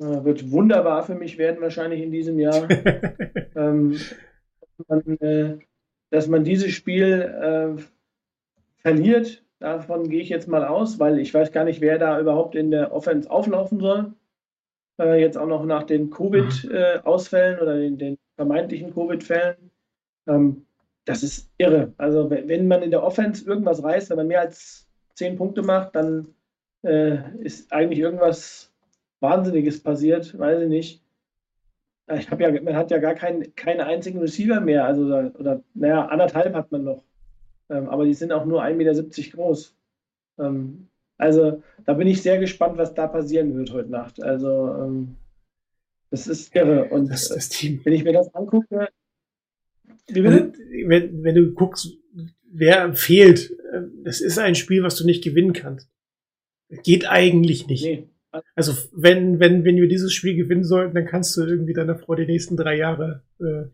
äh, 0.00 0.24
wird 0.24 0.50
wunderbar 0.50 1.04
für 1.04 1.14
mich 1.14 1.36
werden, 1.36 1.60
wahrscheinlich 1.60 2.02
in 2.02 2.10
diesem 2.10 2.38
Jahr. 2.38 2.68
ähm, 3.54 3.98
man, 4.88 5.18
äh, 5.20 5.58
dass 6.10 6.26
man 6.26 6.44
dieses 6.44 6.72
Spiel 6.72 7.20
äh, 7.20 7.82
verliert, 8.78 9.44
davon 9.58 10.08
gehe 10.08 10.22
ich 10.22 10.30
jetzt 10.30 10.48
mal 10.48 10.64
aus, 10.64 10.98
weil 10.98 11.18
ich 11.18 11.32
weiß 11.32 11.52
gar 11.52 11.64
nicht, 11.64 11.82
wer 11.82 11.98
da 11.98 12.18
überhaupt 12.18 12.54
in 12.54 12.70
der 12.70 12.92
Offense 12.92 13.30
auflaufen 13.30 13.78
soll 13.78 14.14
äh, 15.02 15.20
jetzt 15.20 15.36
auch 15.36 15.46
noch 15.46 15.64
nach 15.64 15.82
den 15.82 16.10
Covid-Ausfällen 16.10 17.58
äh, 17.58 17.62
oder 17.62 17.76
den, 17.76 17.98
den 17.98 18.18
vermeintlichen 18.36 18.94
Covid-Fällen. 18.94 19.70
Ähm, 20.26 20.66
das 21.04 21.22
ist 21.22 21.50
irre. 21.58 21.92
Also 21.98 22.30
wenn 22.30 22.68
man 22.68 22.82
in 22.82 22.90
der 22.90 23.02
Offense 23.02 23.44
irgendwas 23.44 23.82
reißt, 23.82 24.10
wenn 24.10 24.18
man 24.18 24.28
mehr 24.28 24.40
als 24.40 24.88
zehn 25.14 25.36
Punkte 25.36 25.62
macht, 25.62 25.96
dann 25.96 26.28
äh, 26.84 27.18
ist 27.40 27.72
eigentlich 27.72 27.98
irgendwas 27.98 28.72
Wahnsinniges 29.20 29.82
passiert, 29.82 30.38
weiß 30.38 30.62
ich 30.62 30.68
nicht. 30.68 31.02
Äh, 32.06 32.20
ich 32.20 32.30
ja, 32.30 32.62
man 32.62 32.76
hat 32.76 32.90
ja 32.90 32.98
gar 32.98 33.14
keinen, 33.14 33.54
keinen 33.56 33.80
einzigen 33.80 34.20
Receiver 34.20 34.60
mehr, 34.60 34.84
also 34.84 35.02
oder 35.04 35.62
naja, 35.74 36.06
anderthalb 36.06 36.54
hat 36.54 36.70
man 36.70 36.84
noch. 36.84 37.04
Ähm, 37.68 37.88
aber 37.88 38.04
die 38.04 38.14
sind 38.14 38.32
auch 38.32 38.44
nur 38.44 38.62
1,70 38.62 38.76
Meter 38.76 39.36
groß. 39.36 39.76
Ähm, 40.38 40.88
also 41.22 41.62
da 41.86 41.94
bin 41.94 42.06
ich 42.06 42.22
sehr 42.22 42.38
gespannt, 42.38 42.76
was 42.76 42.94
da 42.94 43.06
passieren 43.06 43.54
wird 43.56 43.72
heute 43.72 43.90
Nacht. 43.90 44.22
Also 44.22 44.74
ähm, 44.74 45.16
das 46.10 46.26
ist 46.26 46.54
irre. 46.54 46.86
Und 46.90 47.10
das, 47.10 47.28
das 47.28 47.50
wenn 47.62 47.92
ich 47.92 48.04
mir 48.04 48.12
das 48.12 48.34
angucke, 48.34 48.88
also, 50.08 50.20
wenn, 50.86 51.22
wenn 51.22 51.34
du 51.34 51.52
guckst, 51.52 51.96
wer 52.50 52.92
fehlt, 52.94 53.50
äh, 53.72 53.82
das 54.04 54.20
ist 54.20 54.38
ein 54.38 54.54
Spiel, 54.54 54.82
was 54.82 54.96
du 54.96 55.06
nicht 55.06 55.24
gewinnen 55.24 55.52
kannst. 55.52 55.88
Geht 56.82 57.08
eigentlich 57.08 57.66
nicht. 57.66 57.84
Nee. 57.84 58.08
Also 58.54 58.74
wenn, 58.92 59.40
wenn, 59.40 59.64
wenn 59.64 59.76
wir 59.76 59.88
dieses 59.88 60.12
Spiel 60.12 60.36
gewinnen 60.36 60.64
sollten, 60.64 60.94
dann 60.94 61.06
kannst 61.06 61.36
du 61.36 61.42
irgendwie 61.42 61.74
deiner 61.74 61.96
Frau 61.98 62.14
die 62.14 62.26
nächsten 62.26 62.56
drei 62.56 62.76
Jahre 62.76 63.22
äh, 63.38 63.64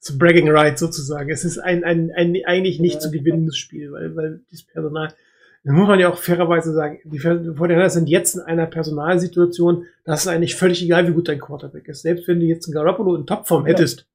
zu 0.00 0.18
Bragging 0.18 0.50
Right 0.50 0.78
sozusagen. 0.78 1.30
Es 1.30 1.44
ist 1.44 1.58
ein, 1.58 1.84
ein, 1.84 2.10
ein 2.10 2.36
eigentlich 2.44 2.80
nicht 2.80 2.94
ja. 2.94 3.00
zu 3.00 3.10
gewinnendes 3.10 3.56
Spiel, 3.56 3.92
weil, 3.92 4.14
weil 4.16 4.40
das 4.50 4.64
Personal 4.64 5.14
Das 5.64 5.74
muss 5.74 5.88
man 5.88 5.98
ja 5.98 6.10
auch 6.10 6.18
fairerweise 6.18 6.74
sagen. 6.74 7.00
Die 7.04 7.18
49ers 7.18 7.90
sind 7.90 8.08
jetzt 8.08 8.34
in 8.34 8.42
einer 8.42 8.66
Personalsituation, 8.66 9.86
das 10.04 10.22
ist 10.22 10.28
eigentlich 10.28 10.56
völlig 10.56 10.82
egal, 10.82 11.08
wie 11.08 11.12
gut 11.12 11.28
dein 11.28 11.40
Quarterback 11.40 11.88
ist. 11.88 12.02
Selbst 12.02 12.28
wenn 12.28 12.38
du 12.38 12.46
jetzt 12.46 12.66
einen 12.66 12.74
Garoppolo 12.74 13.16
in 13.16 13.26
Topform 13.26 13.64
hättest, 13.64 14.06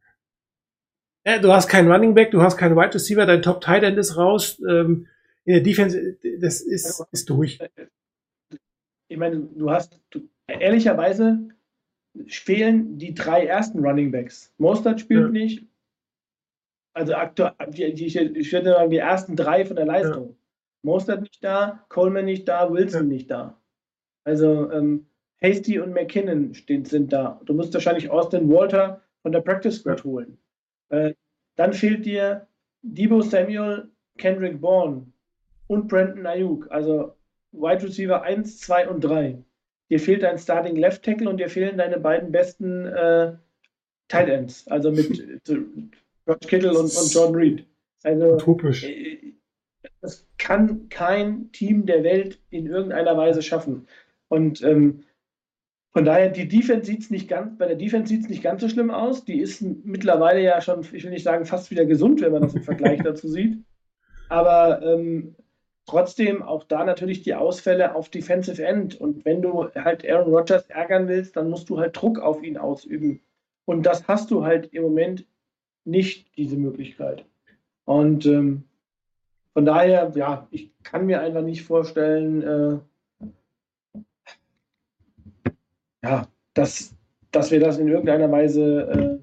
ja. 1.25 1.35
äh, 1.35 1.41
du 1.41 1.51
hast 1.51 1.67
keinen 1.67 1.91
Running 1.91 2.13
Back, 2.13 2.29
du 2.31 2.43
hast 2.43 2.55
keinen 2.55 2.75
Wide 2.75 2.93
Receiver, 2.93 3.25
dein 3.25 3.41
Top 3.41 3.61
Tight 3.61 3.81
End 3.81 3.97
ist 3.97 4.15
raus, 4.15 4.61
ähm, 4.69 5.07
in 5.43 5.53
der 5.53 5.63
Defense, 5.63 6.17
das 6.39 6.61
ist, 6.61 7.03
ist 7.11 7.29
durch. 7.31 7.57
Ich 9.07 9.17
meine, 9.17 9.39
du 9.39 9.71
hast, 9.71 9.99
du, 10.11 10.29
ehrlicherweise 10.47 11.39
fehlen 12.27 12.99
die 12.99 13.15
drei 13.15 13.47
ersten 13.47 13.79
Running 13.79 14.11
Backs. 14.11 14.53
Mostert 14.59 14.99
spielt 14.99 15.25
ja. 15.25 15.29
nicht. 15.29 15.65
Also 16.93 17.15
aktuell, 17.15 17.53
die, 17.69 18.05
ich 18.05 18.51
würde 18.53 18.69
sagen, 18.71 18.91
die 18.91 18.97
ersten 18.97 19.35
drei 19.35 19.65
von 19.65 19.75
der 19.75 19.85
Leistung. 19.85 20.29
Ja. 20.29 20.35
Mostert 20.81 21.21
nicht 21.21 21.43
da, 21.43 21.85
Coleman 21.89 22.25
nicht 22.25 22.47
da, 22.47 22.71
Wilson 22.71 23.07
nicht 23.07 23.29
da. 23.29 23.59
Also 24.23 24.71
ähm, 24.71 25.07
Hasty 25.41 25.79
und 25.79 25.93
McKinnon 25.93 26.53
stehen, 26.53 26.85
sind 26.85 27.13
da. 27.13 27.41
Du 27.45 27.53
musst 27.53 27.73
wahrscheinlich 27.73 28.09
Austin 28.09 28.49
Walter 28.49 29.01
von 29.21 29.31
der 29.31 29.41
Practice 29.41 29.79
Squad 29.79 30.03
holen. 30.03 30.37
Äh, 30.89 31.13
dann 31.55 31.73
fehlt 31.73 32.05
dir 32.05 32.47
Debo 32.81 33.21
Samuel, 33.21 33.89
Kendrick 34.17 34.61
Bourne 34.61 35.05
und 35.67 35.87
Brandon 35.87 36.25
Ayuk. 36.25 36.71
Also 36.71 37.15
Wide 37.51 37.83
Receiver 37.83 38.21
1, 38.21 38.59
2 38.59 38.89
und 38.89 39.03
3. 39.03 39.43
Dir 39.89 39.99
fehlt 39.99 40.23
dein 40.23 40.37
Starting 40.37 40.75
Left 40.75 41.03
Tackle 41.03 41.29
und 41.29 41.37
dir 41.37 41.49
fehlen 41.49 41.77
deine 41.77 41.99
beiden 41.99 42.31
besten 42.31 42.85
äh, 42.85 43.33
Tight 44.07 44.29
Ends. 44.29 44.67
Also 44.67 44.91
mit 44.91 45.09
George 45.45 46.47
Kittle 46.47 46.71
und, 46.71 46.95
und 46.95 47.13
John 47.13 47.33
Reed. 47.33 47.65
Also, 48.03 48.35
Utopisch. 48.35 48.83
Äh, 48.83 49.33
das 50.01 50.27
kann 50.37 50.89
kein 50.89 51.51
Team 51.51 51.85
der 51.85 52.03
Welt 52.03 52.39
in 52.49 52.65
irgendeiner 52.65 53.17
Weise 53.17 53.41
schaffen. 53.41 53.87
Und 54.27 54.61
ähm, 54.63 55.03
von 55.91 56.05
daher, 56.05 56.29
die 56.29 56.47
Defense 56.47 56.85
sieht 56.85 57.01
es 57.01 57.09
nicht 57.09 57.27
ganz, 57.27 57.57
bei 57.57 57.65
der 57.65 57.75
Defense 57.75 58.09
sieht 58.09 58.23
es 58.23 58.29
nicht 58.29 58.43
ganz 58.43 58.61
so 58.61 58.69
schlimm 58.69 58.91
aus. 58.91 59.25
Die 59.25 59.39
ist 59.39 59.61
mittlerweile 59.61 60.41
ja 60.41 60.61
schon, 60.61 60.85
ich 60.93 61.03
will 61.03 61.11
nicht 61.11 61.23
sagen, 61.23 61.45
fast 61.45 61.71
wieder 61.71 61.85
gesund, 61.85 62.21
wenn 62.21 62.31
man 62.31 62.43
das 62.43 62.53
im 62.53 62.63
Vergleich 62.63 63.01
dazu 63.01 63.27
sieht. 63.27 63.57
Aber 64.29 64.83
ähm, 64.83 65.35
trotzdem 65.87 66.43
auch 66.43 66.63
da 66.63 66.85
natürlich 66.85 67.23
die 67.23 67.33
Ausfälle 67.33 67.95
auf 67.95 68.09
Defensive 68.09 68.63
End. 68.63 69.01
Und 69.01 69.25
wenn 69.25 69.41
du 69.41 69.69
halt 69.73 70.07
Aaron 70.07 70.31
Rodgers 70.31 70.69
ärgern 70.69 71.07
willst, 71.07 71.35
dann 71.35 71.49
musst 71.49 71.69
du 71.69 71.79
halt 71.79 71.99
Druck 71.99 72.19
auf 72.19 72.43
ihn 72.43 72.57
ausüben. 72.57 73.21
Und 73.65 73.83
das 73.83 74.07
hast 74.07 74.29
du 74.29 74.45
halt 74.45 74.71
im 74.73 74.83
Moment 74.83 75.25
nicht, 75.85 76.37
diese 76.37 76.57
Möglichkeit. 76.57 77.25
Und 77.85 78.27
ähm, 78.27 78.68
von 79.53 79.65
daher, 79.65 80.11
ja, 80.15 80.47
ich 80.51 80.71
kann 80.83 81.05
mir 81.05 81.21
einfach 81.21 81.41
nicht 81.41 81.63
vorstellen, 81.63 82.41
äh, 82.41 83.19
ja, 86.03 86.27
dass, 86.53 86.95
dass 87.31 87.51
wir 87.51 87.59
das 87.59 87.77
in 87.77 87.87
irgendeiner 87.87 88.31
Weise 88.31 88.89
äh, 88.89 89.17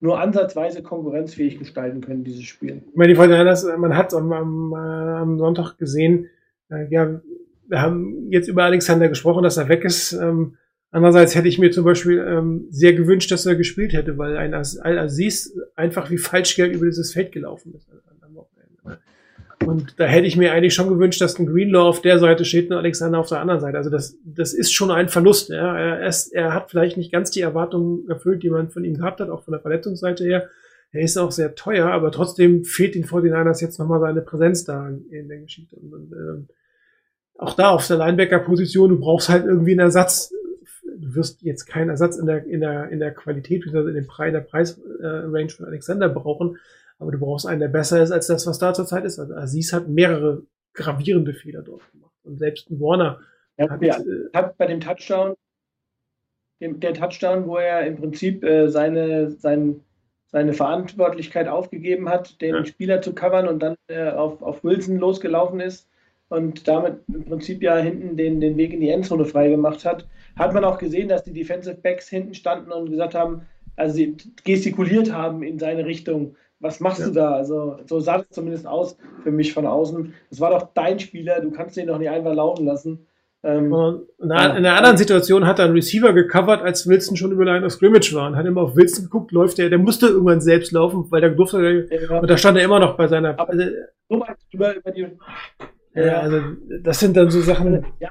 nur 0.00 0.18
ansatzweise 0.18 0.82
konkurrenzfähig 0.82 1.58
gestalten 1.58 2.00
können, 2.00 2.24
dieses 2.24 2.44
Spiel. 2.44 2.82
Ich 2.90 2.96
meine, 2.96 3.10
die 3.10 3.14
Fortinanders, 3.14 3.64
man 3.78 3.96
hat 3.96 4.08
es 4.08 4.14
am, 4.14 4.32
am, 4.32 4.74
am, 4.74 5.38
Sonntag 5.38 5.78
gesehen, 5.78 6.28
äh, 6.70 6.88
ja, 6.90 7.20
wir 7.68 7.80
haben 7.80 8.30
jetzt 8.30 8.48
über 8.48 8.64
Alexander 8.64 9.08
gesprochen, 9.08 9.44
dass 9.44 9.56
er 9.56 9.68
weg 9.68 9.84
ist. 9.84 10.12
Ähm, 10.12 10.56
andererseits 10.90 11.34
hätte 11.34 11.48
ich 11.48 11.58
mir 11.58 11.70
zum 11.70 11.84
Beispiel 11.84 12.18
ähm, 12.18 12.66
sehr 12.70 12.94
gewünscht, 12.94 13.30
dass 13.30 13.46
er 13.46 13.54
gespielt 13.54 13.92
hätte, 13.92 14.18
weil 14.18 14.36
ein 14.36 14.54
Al-Aziz 14.54 15.56
einfach 15.76 16.10
wie 16.10 16.18
Falschgeld 16.18 16.74
über 16.74 16.86
dieses 16.86 17.12
Feld 17.12 17.32
gelaufen 17.32 17.74
ist. 17.74 17.88
Und 19.66 19.94
da 19.98 20.04
hätte 20.04 20.26
ich 20.26 20.36
mir 20.36 20.52
eigentlich 20.52 20.74
schon 20.74 20.88
gewünscht, 20.88 21.20
dass 21.20 21.38
ein 21.38 21.46
Greenlaw 21.46 21.88
auf 21.88 22.02
der 22.02 22.18
Seite 22.18 22.44
steht 22.44 22.70
und 22.70 22.76
Alexander 22.76 23.18
auf 23.18 23.28
der 23.28 23.40
anderen 23.40 23.60
Seite. 23.60 23.76
Also 23.78 23.90
das, 23.90 24.16
das 24.24 24.52
ist 24.52 24.72
schon 24.72 24.90
ein 24.90 25.08
Verlust. 25.08 25.48
Ja. 25.48 25.76
Er, 25.76 26.06
ist, 26.06 26.32
er 26.32 26.54
hat 26.54 26.70
vielleicht 26.70 26.96
nicht 26.96 27.12
ganz 27.12 27.30
die 27.30 27.40
Erwartungen 27.40 28.08
erfüllt, 28.08 28.42
die 28.42 28.50
man 28.50 28.70
von 28.70 28.84
ihm 28.84 28.96
gehabt 28.96 29.20
hat, 29.20 29.30
auch 29.30 29.44
von 29.44 29.52
der 29.52 29.60
Verletzungsseite 29.60 30.24
her. 30.24 30.48
Er 30.92 31.00
ist 31.00 31.16
auch 31.16 31.32
sehr 31.32 31.54
teuer, 31.54 31.86
aber 31.86 32.12
trotzdem 32.12 32.64
fehlt 32.64 32.94
den 32.94 33.04
49ers 33.04 33.62
jetzt 33.62 33.78
nochmal 33.78 34.00
seine 34.00 34.20
Präsenz 34.20 34.64
da 34.64 34.88
in 34.88 35.28
der 35.28 35.38
Geschichte. 35.38 35.76
Und, 35.76 35.92
und 35.92 36.12
ähm, 36.12 36.48
auch 37.38 37.54
da 37.54 37.70
auf 37.70 37.86
der 37.86 37.96
Linebacker-Position, 37.96 38.90
du 38.90 39.00
brauchst 39.00 39.30
halt 39.30 39.46
irgendwie 39.46 39.72
einen 39.72 39.80
Ersatz. 39.80 40.32
Du 40.98 41.14
wirst 41.14 41.42
jetzt 41.42 41.64
keinen 41.64 41.88
Ersatz 41.88 42.18
in 42.18 42.26
der, 42.26 42.44
in 42.44 42.60
der, 42.60 42.90
in 42.90 43.00
der 43.00 43.12
Qualität, 43.12 43.64
in 43.66 43.94
dem 43.94 44.06
Preis, 44.06 44.32
der 44.32 44.40
Preisrange 44.40 45.48
von 45.48 45.66
Alexander 45.66 46.08
brauchen. 46.10 46.58
Aber 47.02 47.10
du 47.10 47.18
brauchst 47.18 47.46
einen, 47.46 47.60
der 47.60 47.68
besser 47.68 48.02
ist 48.02 48.12
als 48.12 48.28
das, 48.28 48.46
was 48.46 48.58
da 48.58 48.72
zurzeit 48.72 49.04
ist. 49.04 49.18
Also 49.18 49.34
Aziz 49.34 49.72
hat 49.72 49.88
mehrere 49.88 50.44
gravierende 50.72 51.34
Fehler 51.34 51.62
dort 51.62 51.90
gemacht. 51.90 52.14
Und 52.22 52.38
selbst 52.38 52.70
ein 52.70 52.80
Warner 52.80 53.20
ja, 53.58 53.68
hat, 53.68 53.82
ja, 53.82 53.98
äh, 53.98 54.30
hat 54.32 54.56
bei 54.56 54.66
dem 54.66 54.80
Touchdown, 54.80 55.34
dem, 56.60 56.80
der 56.80 56.94
Touchdown, 56.94 57.46
wo 57.46 57.56
er 57.56 57.84
im 57.86 57.96
Prinzip 57.96 58.44
äh, 58.44 58.68
seine, 58.68 59.30
sein, 59.32 59.80
seine 60.26 60.52
Verantwortlichkeit 60.52 61.48
aufgegeben 61.48 62.08
hat, 62.08 62.40
den 62.40 62.54
ja. 62.54 62.64
Spieler 62.64 63.02
zu 63.02 63.14
covern 63.14 63.48
und 63.48 63.60
dann 63.60 63.74
äh, 63.88 64.10
auf, 64.10 64.40
auf 64.40 64.62
Wilson 64.62 64.96
losgelaufen 64.96 65.60
ist 65.60 65.88
und 66.28 66.66
damit 66.68 67.00
im 67.08 67.24
Prinzip 67.24 67.62
ja 67.62 67.76
hinten 67.76 68.16
den, 68.16 68.40
den 68.40 68.56
Weg 68.56 68.72
in 68.72 68.80
die 68.80 68.88
Endzone 68.88 69.24
frei 69.24 69.50
gemacht 69.50 69.84
hat, 69.84 70.06
hat 70.36 70.54
man 70.54 70.64
auch 70.64 70.78
gesehen, 70.78 71.08
dass 71.08 71.24
die 71.24 71.32
Defensive 71.32 71.76
Backs 71.76 72.08
hinten 72.08 72.34
standen 72.34 72.72
und 72.72 72.90
gesagt 72.90 73.14
haben, 73.14 73.42
also 73.76 73.94
sie 73.94 74.16
gestikuliert 74.44 75.12
haben 75.12 75.42
in 75.42 75.58
seine 75.58 75.84
Richtung 75.84 76.36
was 76.62 76.80
machst 76.80 77.00
ja. 77.00 77.06
du 77.06 77.12
da? 77.12 77.32
Also, 77.32 77.76
so 77.86 78.00
sah 78.00 78.20
es 78.20 78.30
zumindest 78.30 78.66
aus 78.66 78.96
für 79.22 79.30
mich 79.30 79.52
von 79.52 79.66
außen. 79.66 80.14
Das 80.30 80.40
war 80.40 80.50
doch 80.50 80.68
dein 80.74 80.98
Spieler, 80.98 81.40
du 81.40 81.50
kannst 81.50 81.76
den 81.76 81.88
doch 81.88 81.98
nicht 81.98 82.10
einfach 82.10 82.34
laufen 82.34 82.64
lassen. 82.64 83.06
Ähm, 83.44 83.74
in, 84.20 84.30
einer, 84.30 84.56
in 84.56 84.64
einer 84.64 84.76
anderen 84.76 84.96
Situation 84.96 85.46
hat 85.46 85.58
er 85.58 85.64
einen 85.64 85.74
Receiver 85.74 86.12
gecovert, 86.12 86.62
als 86.62 86.86
Wilson 86.86 87.16
schon 87.16 87.32
über 87.32 87.44
Line 87.44 87.66
of 87.66 87.72
Scrimmage 87.72 88.14
war 88.14 88.28
und 88.28 88.36
hat 88.36 88.46
immer 88.46 88.60
auf 88.60 88.76
Wilson 88.76 89.06
geguckt, 89.06 89.32
läuft 89.32 89.58
der, 89.58 89.68
der 89.68 89.80
musste 89.80 90.06
irgendwann 90.06 90.40
selbst 90.40 90.70
laufen, 90.70 91.06
weil 91.10 91.20
der 91.20 91.30
durfte, 91.30 91.88
ja. 91.90 92.20
und 92.20 92.30
da 92.30 92.36
stand 92.36 92.56
er 92.56 92.64
immer 92.64 92.78
noch 92.78 92.96
bei 92.96 93.08
seiner. 93.08 93.30
Aber 93.30 93.50
also, 93.50 93.64
so 94.08 94.20
weit 94.20 94.36
über, 94.52 94.76
über 94.76 94.90
die. 94.92 95.08
Ja, 95.94 96.20
also 96.20 96.40
das 96.82 97.00
sind 97.00 97.16
dann 97.16 97.30
so 97.30 97.40
Sachen. 97.40 97.84
Ja. 97.98 98.10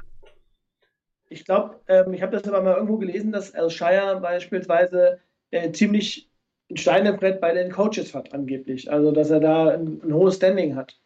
Ich 1.30 1.46
glaube, 1.46 1.80
ähm, 1.88 2.12
ich 2.12 2.20
habe 2.20 2.36
das 2.36 2.46
aber 2.46 2.62
mal 2.62 2.74
irgendwo 2.74 2.98
gelesen, 2.98 3.32
dass 3.32 3.54
Al 3.54 3.70
Shire 3.70 4.18
beispielsweise 4.20 5.18
äh, 5.50 5.72
ziemlich 5.72 6.30
ein 6.72 6.76
Steinebrett 6.76 7.40
bei 7.40 7.52
den 7.52 7.70
Coaches 7.70 8.14
hat, 8.14 8.32
angeblich. 8.32 8.90
Also, 8.90 9.12
dass 9.12 9.30
er 9.30 9.40
da 9.40 9.68
ein, 9.68 10.00
ein 10.02 10.14
hohes 10.14 10.36
Standing 10.36 10.74
hat. 10.74 10.98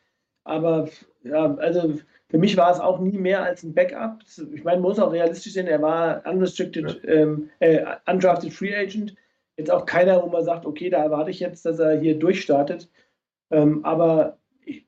Aber 0.44 0.88
ja, 1.24 1.54
also 1.56 1.94
für 2.28 2.38
mich 2.38 2.56
war 2.56 2.72
es 2.72 2.80
auch 2.80 3.00
nie 3.00 3.18
mehr 3.18 3.42
als 3.42 3.62
ein 3.62 3.74
Backup. 3.74 4.20
Ich 4.54 4.64
meine, 4.64 4.80
muss 4.80 4.98
auch 4.98 5.12
realistisch 5.12 5.54
sein, 5.54 5.66
er 5.66 5.82
war 5.82 6.24
unrestricted, 6.24 7.02
ja. 7.02 7.10
ähm, 7.10 7.50
äh, 7.58 7.84
undrafted 8.08 8.52
Free 8.52 8.74
Agent. 8.74 9.14
Jetzt 9.56 9.70
auch 9.70 9.86
keiner, 9.86 10.22
wo 10.22 10.26
man 10.28 10.44
sagt, 10.44 10.66
okay, 10.66 10.88
da 10.90 11.02
erwarte 11.02 11.30
ich 11.30 11.40
jetzt, 11.40 11.66
dass 11.66 11.78
er 11.78 11.98
hier 11.98 12.18
durchstartet. 12.18 12.88
Ähm, 13.50 13.84
aber 13.84 14.38
ich, 14.64 14.86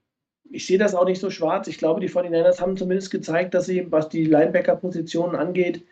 ich, 0.51 0.67
sehe 0.67 0.79
das 0.79 0.95
auch 0.95 1.07
nicht 1.07 1.21
so 1.21 1.31
schwarz. 1.31 1.67
Ich 1.67 1.79
glaube, 1.79 2.01
die 2.01 2.11
49ers 2.11 2.61
haben 2.61 2.77
zumindest 2.77 3.11
gezeigt, 3.11 3.55
dass 3.55 3.67
sie, 3.67 3.91
was 3.91 4.09
die 4.09 4.25
Linebacker-Positionen 4.25 5.35
angeht, 5.35 5.85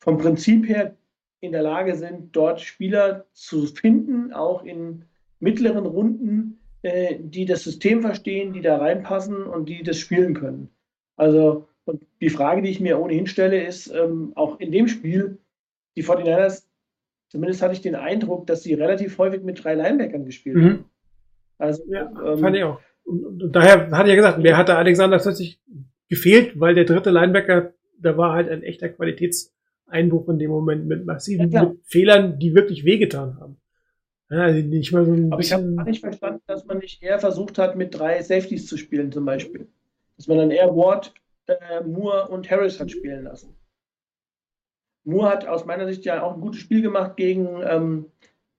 vom 0.00 0.18
Prinzip 0.18 0.68
her 0.68 0.96
in 1.42 1.50
der 1.50 1.62
Lage 1.62 1.96
sind, 1.96 2.36
dort 2.36 2.60
Spieler 2.60 3.26
zu 3.32 3.66
finden, 3.66 4.32
auch 4.32 4.64
in 4.64 5.04
mittleren 5.40 5.86
Runden, 5.86 6.60
äh, 6.82 7.16
die 7.18 7.46
das 7.46 7.64
System 7.64 8.00
verstehen, 8.00 8.52
die 8.52 8.60
da 8.60 8.78
reinpassen 8.78 9.42
und 9.42 9.68
die 9.68 9.82
das 9.82 9.98
spielen 9.98 10.34
können. 10.34 10.68
Also, 11.16 11.66
und 11.84 12.06
die 12.20 12.30
Frage, 12.30 12.62
die 12.62 12.70
ich 12.70 12.78
mir 12.78 13.00
ohnehin 13.00 13.26
stelle, 13.26 13.64
ist, 13.64 13.92
ähm, 13.92 14.32
auch 14.36 14.60
in 14.60 14.70
dem 14.70 14.86
Spiel, 14.86 15.38
die 15.96 16.04
49ers, 16.04 16.64
zumindest 17.28 17.60
hatte 17.60 17.74
ich 17.74 17.80
den 17.80 17.96
Eindruck, 17.96 18.46
dass 18.46 18.62
sie 18.62 18.74
relativ 18.74 19.18
häufig 19.18 19.42
mit 19.42 19.64
drei 19.64 19.74
Linebackern 19.74 20.24
gespielt 20.24 20.56
mhm. 20.56 20.64
haben. 20.64 20.84
Also, 21.58 21.82
ja, 21.88 22.08
ähm, 22.24 22.38
fand 22.38 22.56
ich 22.56 22.62
auch. 22.62 22.78
Und, 23.02 23.42
und 23.42 23.52
daher 23.52 23.90
hatte 23.90 24.04
ich 24.04 24.14
ja 24.14 24.22
gesagt, 24.22 24.38
mir 24.38 24.56
hatte 24.56 24.76
Alexander 24.76 25.18
plötzlich 25.18 25.60
gefehlt, 26.08 26.60
weil 26.60 26.76
der 26.76 26.84
dritte 26.84 27.10
Linebacker, 27.10 27.72
da 27.98 28.16
war 28.16 28.32
halt 28.32 28.48
ein 28.48 28.62
echter 28.62 28.86
Qualitäts- 28.86 29.52
Einbruch 29.92 30.28
in 30.28 30.38
dem 30.38 30.50
Moment 30.50 30.86
mit 30.86 31.06
massiven 31.06 31.50
ja, 31.50 31.64
mit 31.64 31.80
Fehlern, 31.84 32.38
die 32.38 32.54
wirklich 32.54 32.84
wehgetan 32.84 33.38
haben. 33.38 33.56
Ja, 34.30 34.44
also 34.44 34.66
nicht 34.66 34.92
mal 34.92 35.04
so 35.04 35.12
ein 35.12 35.32
Aber 35.32 35.42
ich 35.42 35.52
habe 35.52 35.64
nicht 35.84 36.00
verstanden, 36.00 36.40
dass 36.46 36.64
man 36.64 36.78
nicht 36.78 37.02
eher 37.02 37.18
versucht 37.18 37.58
hat, 37.58 37.76
mit 37.76 37.98
drei 37.98 38.22
Safeties 38.22 38.66
zu 38.66 38.78
spielen, 38.78 39.12
zum 39.12 39.26
Beispiel. 39.26 39.68
Dass 40.16 40.26
man 40.26 40.38
dann 40.38 40.50
eher 40.50 40.74
Ward, 40.74 41.12
äh, 41.46 41.82
Moore 41.84 42.28
und 42.28 42.50
Harris 42.50 42.80
hat 42.80 42.90
spielen 42.90 43.24
lassen. 43.24 43.54
Moore 45.04 45.28
hat 45.28 45.46
aus 45.46 45.66
meiner 45.66 45.86
Sicht 45.86 46.04
ja 46.04 46.22
auch 46.22 46.34
ein 46.34 46.40
gutes 46.40 46.60
Spiel 46.60 46.80
gemacht 46.80 47.16
gegen, 47.16 47.60
ähm, 47.62 48.06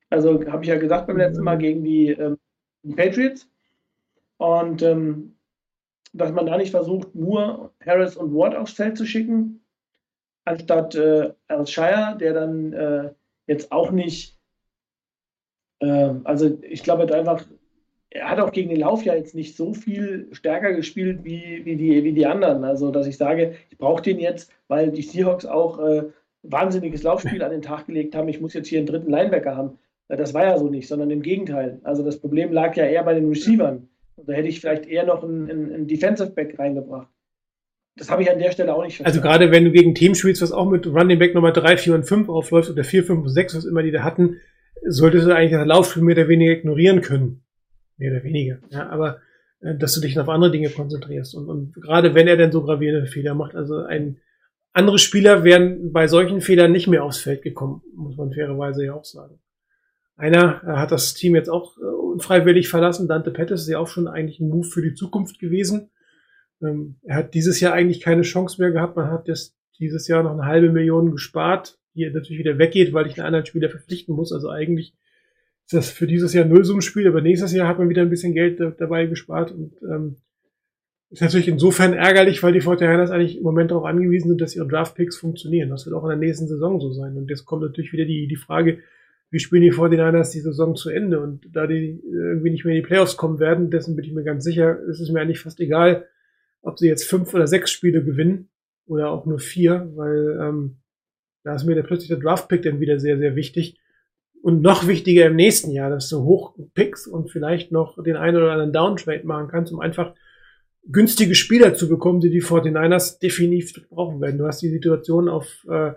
also 0.10 0.46
habe 0.46 0.64
ich 0.64 0.70
ja 0.70 0.78
gesagt 0.78 1.08
beim 1.08 1.18
letzten 1.18 1.44
Mal, 1.44 1.58
gegen 1.58 1.84
die, 1.84 2.10
ähm, 2.10 2.38
die 2.84 2.94
Patriots. 2.94 3.50
Und 4.38 4.84
ähm, 4.84 5.36
dass 6.14 6.32
man 6.32 6.46
da 6.46 6.58
nicht 6.58 6.72
versucht, 6.72 7.16
Moore, 7.16 7.72
Harris 7.84 8.16
und 8.16 8.36
Ward 8.36 8.56
aufs 8.56 8.74
Feld 8.74 8.98
zu 8.98 9.06
schicken, 9.06 9.63
anstatt 10.46 10.96
äh, 10.96 11.34
Al 11.48 11.68
Shire, 11.68 12.18
der 12.20 12.34
dann 12.34 12.74
äh, 12.74 13.12
jetzt 13.48 13.72
auch 13.72 13.92
nicht, 13.92 14.38
äh, 15.80 16.14
also 16.24 16.58
ich 16.62 16.84
glaube, 16.84 17.04
hat 17.04 17.12
einfach 17.12 17.46
er 18.14 18.30
hat 18.30 18.40
auch 18.40 18.52
gegen 18.52 18.70
den 18.70 18.80
Lauf 18.80 19.04
ja 19.04 19.16
jetzt 19.16 19.34
nicht 19.34 19.58
so 19.58 19.74
viel 19.74 20.28
stärker 20.32 20.74
gespielt 20.74 21.24
wie, 21.24 21.62
wie, 21.66 21.76
die, 21.76 22.04
wie 22.04 22.14
die 22.14 22.28
anderen. 22.28 22.64
Also, 22.64 22.92
dass 22.92 23.08
ich 23.08 23.18
sage, 23.18 23.56
ich 23.72 23.78
brauche 23.78 24.04
den 24.04 24.20
jetzt, 24.20 24.52
weil 24.68 24.92
die 24.92 25.02
Seahawks 25.02 25.46
auch 25.46 25.80
äh, 25.80 26.04
wahnsinniges 26.44 27.02
Laufspiel 27.02 27.42
an 27.42 27.52
den 27.52 27.64
Tag 27.64 27.88
gelegt 27.88 28.16
haben. 28.16 28.30
Ich 28.30 28.40
muss 28.40 28.54
jetzt 28.54 28.68
hier 28.68 28.80
einen 28.80 28.88
dritten 28.88 29.10
Linebacker 29.10 29.58
haben. 29.58 29.80
Äh, 30.10 30.18
das 30.18 30.34
war 30.34 30.44
ja 30.46 30.58
so 30.60 30.70
nicht, 30.70 30.88
sondern 30.88 31.10
im 31.10 31.24
Gegenteil. 31.24 31.80
Also, 31.84 32.04
das 32.04 32.20
Problem 32.20 32.54
lag 32.54 32.76
ja 32.76 32.86
eher 32.86 33.04
bei 33.04 33.16
den 33.16 33.30
Receivern. 33.30 33.90
Da 34.16 34.34
hätte 34.34 34.48
ich 34.48 34.62
vielleicht 34.62 34.86
eher 34.86 35.06
noch 35.06 35.24
einen, 35.24 35.50
einen 35.50 35.88
Defensive 35.88 36.30
Back 36.30 36.60
reingebracht. 36.60 37.10
Das 37.96 38.10
habe 38.10 38.24
ich 38.24 38.32
an 38.32 38.40
der 38.40 38.52
Stelle 38.52 38.74
auch 38.74 38.84
nicht 38.84 38.98
verstanden. 38.98 39.20
Also 39.20 39.22
gerade 39.22 39.52
wenn 39.52 39.66
du 39.66 39.72
gegen 39.72 39.94
Team 39.94 40.16
spielst, 40.16 40.42
was 40.42 40.52
auch 40.52 40.70
mit 40.70 40.88
Running 40.88 41.20
Back 41.20 41.36
Nummer 41.36 41.52
3, 41.52 41.78
4 41.78 41.96
und 41.96 42.04
5 42.04 42.30
aufläuft 42.30 42.70
oder 42.70 42.84
4, 42.84 43.04
5 43.04 43.22
und 43.24 43.30
6, 43.30 43.56
was 43.56 43.66
immer 43.66 43.84
die 43.84 43.92
da 43.92 44.04
hatten, 44.04 44.38
solltest 44.86 45.28
du 45.28 45.36
eigentlich 45.36 45.52
das 45.52 45.68
Laufspiel 45.68 46.02
mehr 46.02 46.18
oder 46.18 46.28
weniger 46.28 46.54
ignorieren 46.54 47.02
können 47.02 47.44
mehr 47.98 48.12
oder 48.12 48.24
weniger. 48.24 48.60
Ja, 48.70 48.90
aber 48.90 49.20
äh, 49.62 49.76
dass 49.76 49.94
du 49.96 50.02
dich 50.02 50.20
auf 50.20 50.30
andere 50.30 50.52
Dinge 50.52 50.70
konzentrierst. 50.70 51.36
Und, 51.36 51.48
und 51.48 51.74
gerade 51.76 52.16
wenn 52.16 52.28
er 52.28 52.38
dann 52.38 52.52
so 52.52 52.64
gravierende 52.64 53.08
Fehler 53.08 53.34
macht, 53.34 53.56
also 53.56 53.78
ein 53.78 54.18
andere 54.74 54.98
Spieler 54.98 55.44
wären 55.44 55.92
bei 55.92 56.08
solchen 56.08 56.42
Fehlern 56.42 56.72
nicht 56.72 56.88
mehr 56.88 57.04
aufs 57.04 57.20
Feld 57.20 57.44
gekommen, 57.44 57.82
muss 57.96 58.18
man 58.18 58.34
fairerweise 58.34 58.86
ja 58.86 58.94
auch 58.94 59.06
sagen. 59.06 59.40
Einer 60.16 60.62
äh, 60.64 60.78
hat 60.78 60.92
das 60.92 61.14
Team 61.14 61.36
jetzt 61.36 61.50
auch 61.50 61.78
äh, 61.78 61.82
unfreiwillig 61.82 62.70
verlassen. 62.70 63.08
Dante 63.08 63.32
Pettis 63.32 63.62
ist 63.62 63.70
ja 63.70 63.80
auch 63.80 63.88
schon 63.88 64.08
eigentlich 64.08 64.40
ein 64.40 64.50
Move 64.50 64.68
für 64.68 64.82
die 64.82 64.94
Zukunft 64.94 65.40
gewesen. 65.40 65.90
Ähm, 66.62 66.96
er 67.04 67.18
hat 67.18 67.34
dieses 67.34 67.60
Jahr 67.60 67.74
eigentlich 67.74 68.02
keine 68.02 68.24
Chance 68.24 68.62
mehr 68.62 68.72
gehabt. 68.72 68.96
Man 68.96 69.12
hat 69.12 69.28
das 69.28 69.56
dieses 69.80 70.08
Jahr 70.08 70.24
noch 70.24 70.34
eine 70.34 70.46
halbe 70.46 70.72
Million 70.72 71.12
gespart, 71.12 71.80
die 71.96 72.10
natürlich 72.10 72.40
wieder 72.40 72.58
weggeht, 72.58 72.94
weil 72.94 73.08
ich 73.08 73.18
einen 73.18 73.28
anderen 73.28 73.46
Spieler 73.46 73.70
verpflichten 73.70 74.16
muss. 74.16 74.32
Also 74.32 74.50
eigentlich 74.50 74.94
ist 75.66 75.74
das 75.74 75.90
für 75.90 76.08
dieses 76.08 76.34
Jahr 76.34 76.46
Nullsummenspiel, 76.46 77.08
aber 77.08 77.22
nächstes 77.22 77.54
Jahr 77.54 77.68
hat 77.68 77.80
man 77.80 77.90
wieder 77.90 78.02
ein 78.02 78.10
bisschen 78.10 78.34
Geld 78.34 78.60
dabei 78.60 79.06
gespart 79.06 79.52
und 79.52 79.74
ähm, 79.84 80.18
ist 81.14 81.22
natürlich 81.22 81.48
insofern 81.48 81.94
ärgerlich, 81.94 82.42
weil 82.42 82.54
die 82.54 82.62
Fortinanders 82.62 83.12
eigentlich 83.12 83.38
im 83.38 83.44
Moment 83.44 83.70
darauf 83.70 83.86
angewiesen 83.86 84.30
sind, 84.30 84.42
dass 84.42 84.56
ihre 84.56 84.68
Draftpicks 84.68 85.16
funktionieren. 85.16 85.70
Das 85.70 85.86
wird 85.86 85.96
auch 85.96 86.04
in 86.04 86.10
der 86.10 86.18
nächsten 86.18 86.48
Saison 86.48 86.82
so 86.82 86.92
sein. 86.92 87.16
Und 87.18 87.30
jetzt 87.30 87.46
kommt 87.46 87.62
natürlich 87.62 87.94
wieder 87.94 88.06
die, 88.06 88.28
die 88.28 88.36
Frage, 88.36 88.80
wie 89.30 89.38
spielen 89.38 89.62
die 89.62 89.72
Fortinanders 89.72 90.32
die 90.32 90.40
Saison 90.40 90.76
zu 90.76 90.90
Ende? 90.90 91.20
Und 91.20 91.48
da 91.54 91.68
die 91.68 92.02
irgendwie 92.04 92.50
nicht 92.50 92.66
mehr 92.66 92.76
in 92.76 92.82
die 92.82 92.88
Playoffs 92.88 93.16
kommen 93.16 93.40
werden, 93.40 93.70
dessen 93.70 93.96
bin 93.96 94.06
ich 94.06 94.12
mir 94.12 94.24
ganz 94.24 94.44
sicher, 94.44 94.80
ist 94.90 95.00
es 95.00 95.12
mir 95.12 95.22
eigentlich 95.22 95.40
fast 95.40 95.60
egal, 95.60 96.08
ob 96.64 96.80
sie 96.80 96.88
jetzt 96.88 97.08
fünf 97.08 97.34
oder 97.34 97.46
sechs 97.46 97.72
Spiele 97.72 98.04
gewinnen 98.04 98.50
oder 98.88 99.12
auch 99.12 99.26
nur 99.26 99.40
vier, 99.40 99.92
weil 99.96 100.40
ähm, 100.42 100.78
da 101.44 101.56
ist 101.56 101.66
mir 101.66 101.76
der 101.76 101.84
plötzlich 101.84 102.08
der 102.08 102.18
Draftpick 102.18 102.64
dann 102.64 102.80
wieder 102.80 103.00
sehr, 103.00 103.18
sehr 103.18 103.36
wichtig. 103.36 103.80
Und 104.42 104.62
noch 104.62 104.88
wichtiger 104.88 105.28
im 105.28 105.36
nächsten 105.36 105.72
Jahr, 105.72 105.90
dass 105.90 106.10
du 106.10 106.24
hoch 106.24 106.58
pickst 106.74 107.08
und 107.08 107.32
vielleicht 107.32 107.72
noch 107.72 108.02
den 108.04 108.18
einen 108.18 108.38
oder 108.38 108.52
anderen 108.52 108.74
Downtrade 108.74 109.26
machen 109.26 109.48
kannst, 109.50 109.72
um 109.72 109.80
einfach 109.80 110.14
günstige 110.86 111.36
Spieler 111.36 111.76
zu 111.76 111.88
bekommen, 111.88 112.20
die 112.20 112.30
die 112.30 112.42
49ers 112.42 113.20
definitiv 113.20 113.88
brauchen 113.90 114.20
werden. 114.20 114.38
Du 114.38 114.46
hast 114.46 114.62
die 114.62 114.70
Situation 114.70 115.30
auf, 115.30 115.66
äh, 115.70 115.94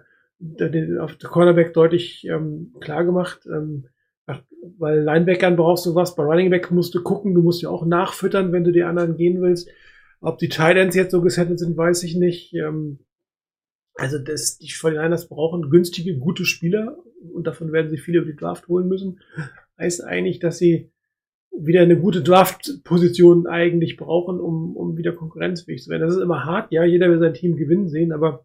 auf 0.98 1.16
der 1.16 1.28
Cornerback 1.28 1.74
deutlich 1.74 2.24
ähm, 2.28 2.72
klar 2.80 3.04
gemacht. 3.04 3.46
Ähm, 3.46 3.88
weil 4.78 5.00
Linebackern 5.00 5.56
brauchst 5.56 5.86
du 5.86 5.94
was, 5.94 6.16
bei 6.16 6.24
Running 6.24 6.50
Back 6.50 6.70
musst 6.70 6.94
du 6.94 7.02
gucken, 7.02 7.34
du 7.34 7.42
musst 7.42 7.62
ja 7.62 7.68
auch 7.68 7.86
nachfüttern, 7.86 8.52
wenn 8.52 8.64
du 8.64 8.72
die 8.72 8.82
anderen 8.82 9.16
gehen 9.16 9.40
willst. 9.40 9.68
Ob 10.26 10.38
die 10.38 10.48
Titans 10.48 10.96
jetzt 10.96 11.12
so 11.12 11.22
gesettet 11.22 11.60
sind, 11.60 11.76
weiß 11.76 12.02
ich 12.02 12.16
nicht. 12.16 12.52
Ähm, 12.52 12.98
also 13.94 14.18
das, 14.18 14.58
die 14.58 14.66
49ers 14.66 15.28
brauchen 15.28 15.70
günstige, 15.70 16.18
gute 16.18 16.44
Spieler 16.44 16.98
und 17.32 17.46
davon 17.46 17.70
werden 17.70 17.90
sie 17.90 17.96
viele 17.96 18.18
über 18.18 18.32
die 18.32 18.36
Draft 18.36 18.66
holen 18.66 18.88
müssen. 18.88 19.20
Heißt 19.78 20.02
eigentlich, 20.02 20.40
dass 20.40 20.58
sie 20.58 20.90
wieder 21.56 21.80
eine 21.80 21.96
gute 21.96 22.22
Draft-Position 22.22 23.46
eigentlich 23.46 23.96
brauchen, 23.96 24.40
um, 24.40 24.76
um 24.76 24.96
wieder 24.96 25.12
konkurrenzfähig 25.12 25.84
zu 25.84 25.90
werden. 25.90 26.02
Das 26.02 26.16
ist 26.16 26.22
immer 26.22 26.44
hart, 26.44 26.72
ja, 26.72 26.84
jeder 26.84 27.08
will 27.08 27.20
sein 27.20 27.34
Team 27.34 27.54
gewinnen 27.54 27.88
sehen, 27.88 28.10
aber 28.10 28.44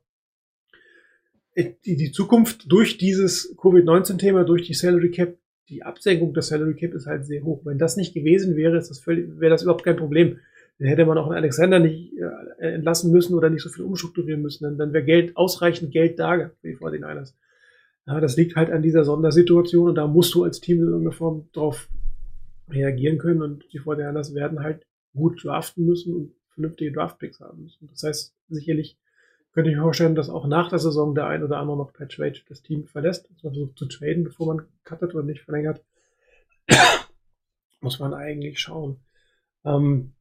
die, 1.58 1.98
die 1.98 2.12
Zukunft 2.12 2.72
durch 2.72 3.00
dieses 3.00 3.58
Covid-19-Thema, 3.58 4.44
durch 4.44 4.68
die 4.68 4.76
Salary 4.76 5.10
Cap, 5.10 5.36
die 5.68 5.82
Absenkung 5.82 6.36
der 6.36 6.44
Salary 6.44 6.76
Cap 6.76 6.94
ist 6.94 7.08
halt 7.08 7.26
sehr 7.26 7.44
hoch. 7.44 7.66
Wenn 7.66 7.80
das 7.80 7.98
nicht 7.98 8.14
gewesen 8.14 8.56
wäre, 8.56 8.74
wäre 8.76 9.50
das 9.50 9.64
überhaupt 9.64 9.84
kein 9.84 9.98
Problem 9.98 10.38
hätte 10.90 11.06
man 11.06 11.18
auch 11.18 11.28
einen 11.28 11.36
Alexander 11.36 11.80
nicht 11.80 12.14
äh, 12.18 12.74
entlassen 12.74 13.12
müssen 13.12 13.36
oder 13.36 13.50
nicht 13.50 13.62
so 13.62 13.70
viel 13.70 13.84
umstrukturieren 13.84 14.42
müssen. 14.42 14.64
Dann, 14.64 14.78
dann 14.78 14.94
wäre 14.94 15.04
Geld, 15.04 15.38
ausreichend 15.38 15.92
Geld 15.92 16.20
da 16.20 16.50
für 16.62 16.68
die 16.68 16.78
49ers. 16.78 17.34
Ja, 18.08 18.20
das 18.20 18.36
liegt 18.36 18.56
halt 18.56 18.72
an 18.72 18.82
dieser 18.82 19.04
Sondersituation 19.04 19.90
und 19.90 19.96
da 19.96 20.08
musst 20.08 20.34
du 20.34 20.44
als 20.44 20.60
Team 20.60 20.78
in 20.80 20.88
irgendeiner 20.88 21.16
Form 21.16 21.50
drauf 21.54 21.88
reagieren 22.70 23.18
können 23.18 23.42
und 23.42 23.66
die 23.74 23.80
49ers 23.80 24.34
werden 24.34 24.62
halt 24.62 24.88
gut 25.14 25.44
draften 25.44 25.86
müssen 25.86 26.16
und 26.16 26.34
vernünftige 26.54 26.92
Draftpicks 26.92 27.40
haben 27.40 27.64
müssen. 27.64 27.88
Das 27.90 28.04
heißt, 28.04 28.36
sicherlich 28.50 28.98
könnte 29.54 29.70
ich 29.70 29.76
mir 29.76 29.84
vorstellen, 29.84 30.16
dass 30.16 30.30
auch 30.30 30.48
nach 30.48 30.70
der 30.70 30.80
Saison 30.80 31.14
der 31.14 31.28
ein 31.28 31.44
oder 31.44 31.58
andere 31.58 31.78
noch 31.78 31.94
per 31.94 32.08
Trade 32.08 32.40
das 32.48 32.62
Team 32.62 32.88
verlässt, 32.88 33.30
man 33.30 33.40
versucht 33.40 33.78
zu 33.78 33.86
traden, 33.86 34.24
bevor 34.24 34.48
man 34.48 34.66
cuttet 34.84 35.14
oder 35.14 35.24
nicht 35.24 35.42
verlängert. 35.42 35.84
Muss 37.82 38.00
man 38.00 38.14
eigentlich 38.14 38.60
schauen. 38.60 38.98
Ähm, 39.66 40.14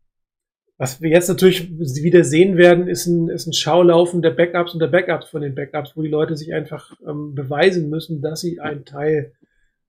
was 0.81 1.03
wir 1.03 1.11
jetzt 1.11 1.29
natürlich 1.29 1.71
wieder 1.79 2.25
sehen 2.25 2.57
werden, 2.57 2.89
ist 2.89 3.05
ein, 3.07 3.29
ist 3.29 3.47
ein 3.47 3.53
Schaulaufen 3.53 4.23
der 4.23 4.31
Backups 4.31 4.73
und 4.73 4.81
der 4.81 4.87
Backups 4.87 5.29
von 5.29 5.43
den 5.43 5.55
Backups, 5.55 5.95
wo 5.95 6.01
die 6.01 6.09
Leute 6.09 6.39
sich 6.39 6.55
einfach 6.55 6.99
ähm, 7.07 7.35
beweisen 7.35 7.91
müssen, 7.91 8.23
dass 8.23 8.41
sie 8.41 8.61
ein 8.61 8.87
Teil 8.87 9.35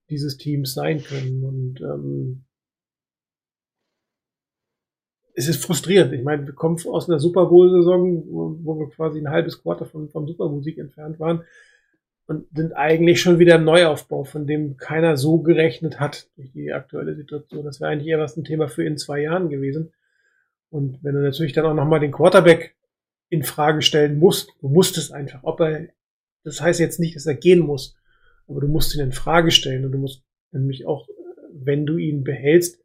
dieses 0.10 0.36
Teams 0.36 0.74
sein 0.74 1.02
können. 1.02 1.46
Und 1.46 1.80
ähm, 1.80 2.44
es 5.34 5.48
ist 5.48 5.64
frustrierend. 5.64 6.12
Ich 6.12 6.24
meine, 6.24 6.46
wir 6.46 6.54
kommen 6.54 6.78
aus 6.86 7.08
einer 7.08 7.20
Super 7.20 7.46
Bowl-Saison, 7.46 8.26
wo, 8.30 8.78
wir 8.78 8.89
quasi 8.89 9.20
ein 9.20 9.30
halbes 9.30 9.62
Quarter 9.62 9.86
von, 9.86 10.10
vom 10.10 10.28
Super 10.28 10.50
Bowl-Sieg 10.50 10.78
entfernt 10.78 11.22
waren 11.22 11.46
und 12.28 12.48
sind 12.54 12.74
eigentlich 12.74 13.22
schon 13.22 13.39
wieder 13.39 13.56
im 13.56 13.64
Neuaufbau, 13.64 14.26
von 14.26 14.46
dem 14.46 14.76
keiner 14.76 15.16
so 15.16 15.38
gerechnet 15.38 16.02
hat 16.02 16.28
durch 16.36 16.52
die 16.52 16.74
aktuelle 16.74 17.16
Situation. 17.16 17.64
Das 17.64 17.80
wäre 17.80 17.92
eigentlich 17.92 18.10
eher 18.10 18.20
was 18.20 18.36
ein 18.36 18.44
Thema 18.44 18.68
für 18.68 18.84
in 18.84 18.98
zwei 18.98 19.22
Jahren 19.22 19.48
gewesen. 19.48 19.94
Und 20.72 21.03
wenn 21.03 21.13
du 21.13 21.22
natürlich 21.22 21.53
dann 21.53 21.65
auch 21.65 21.74
nochmal 21.74 21.99
den 21.99 22.13
Quarterback 22.13 22.76
in 23.30 23.43
Frage 23.43 23.82
stellen 23.82 24.17
musst, 24.17 24.49
du 24.61 24.69
musst 24.69 24.97
es 24.97 25.11
einfach, 25.11 25.43
ob 25.43 25.59
er, 25.59 25.89
das 26.43 26.61
heißt 26.61 26.80
jetzt 26.80 26.99
nicht, 26.99 27.15
dass 27.15 27.26
er 27.26 27.36
gehen 27.36 27.59
muss, 27.59 27.95
aber 28.47 28.61
du 28.61 28.67
musst 28.67 28.95
ihn 28.95 29.01
in 29.01 29.11
Frage 29.11 29.51
stellen 29.51 29.86
und 29.86 29.91
du 29.91 29.97
musst 29.97 30.24
nämlich 30.51 30.86
auch, 30.88 31.07
wenn 31.53 31.86
du 31.86 31.97
ihn 31.97 32.24
behältst, 32.24 32.82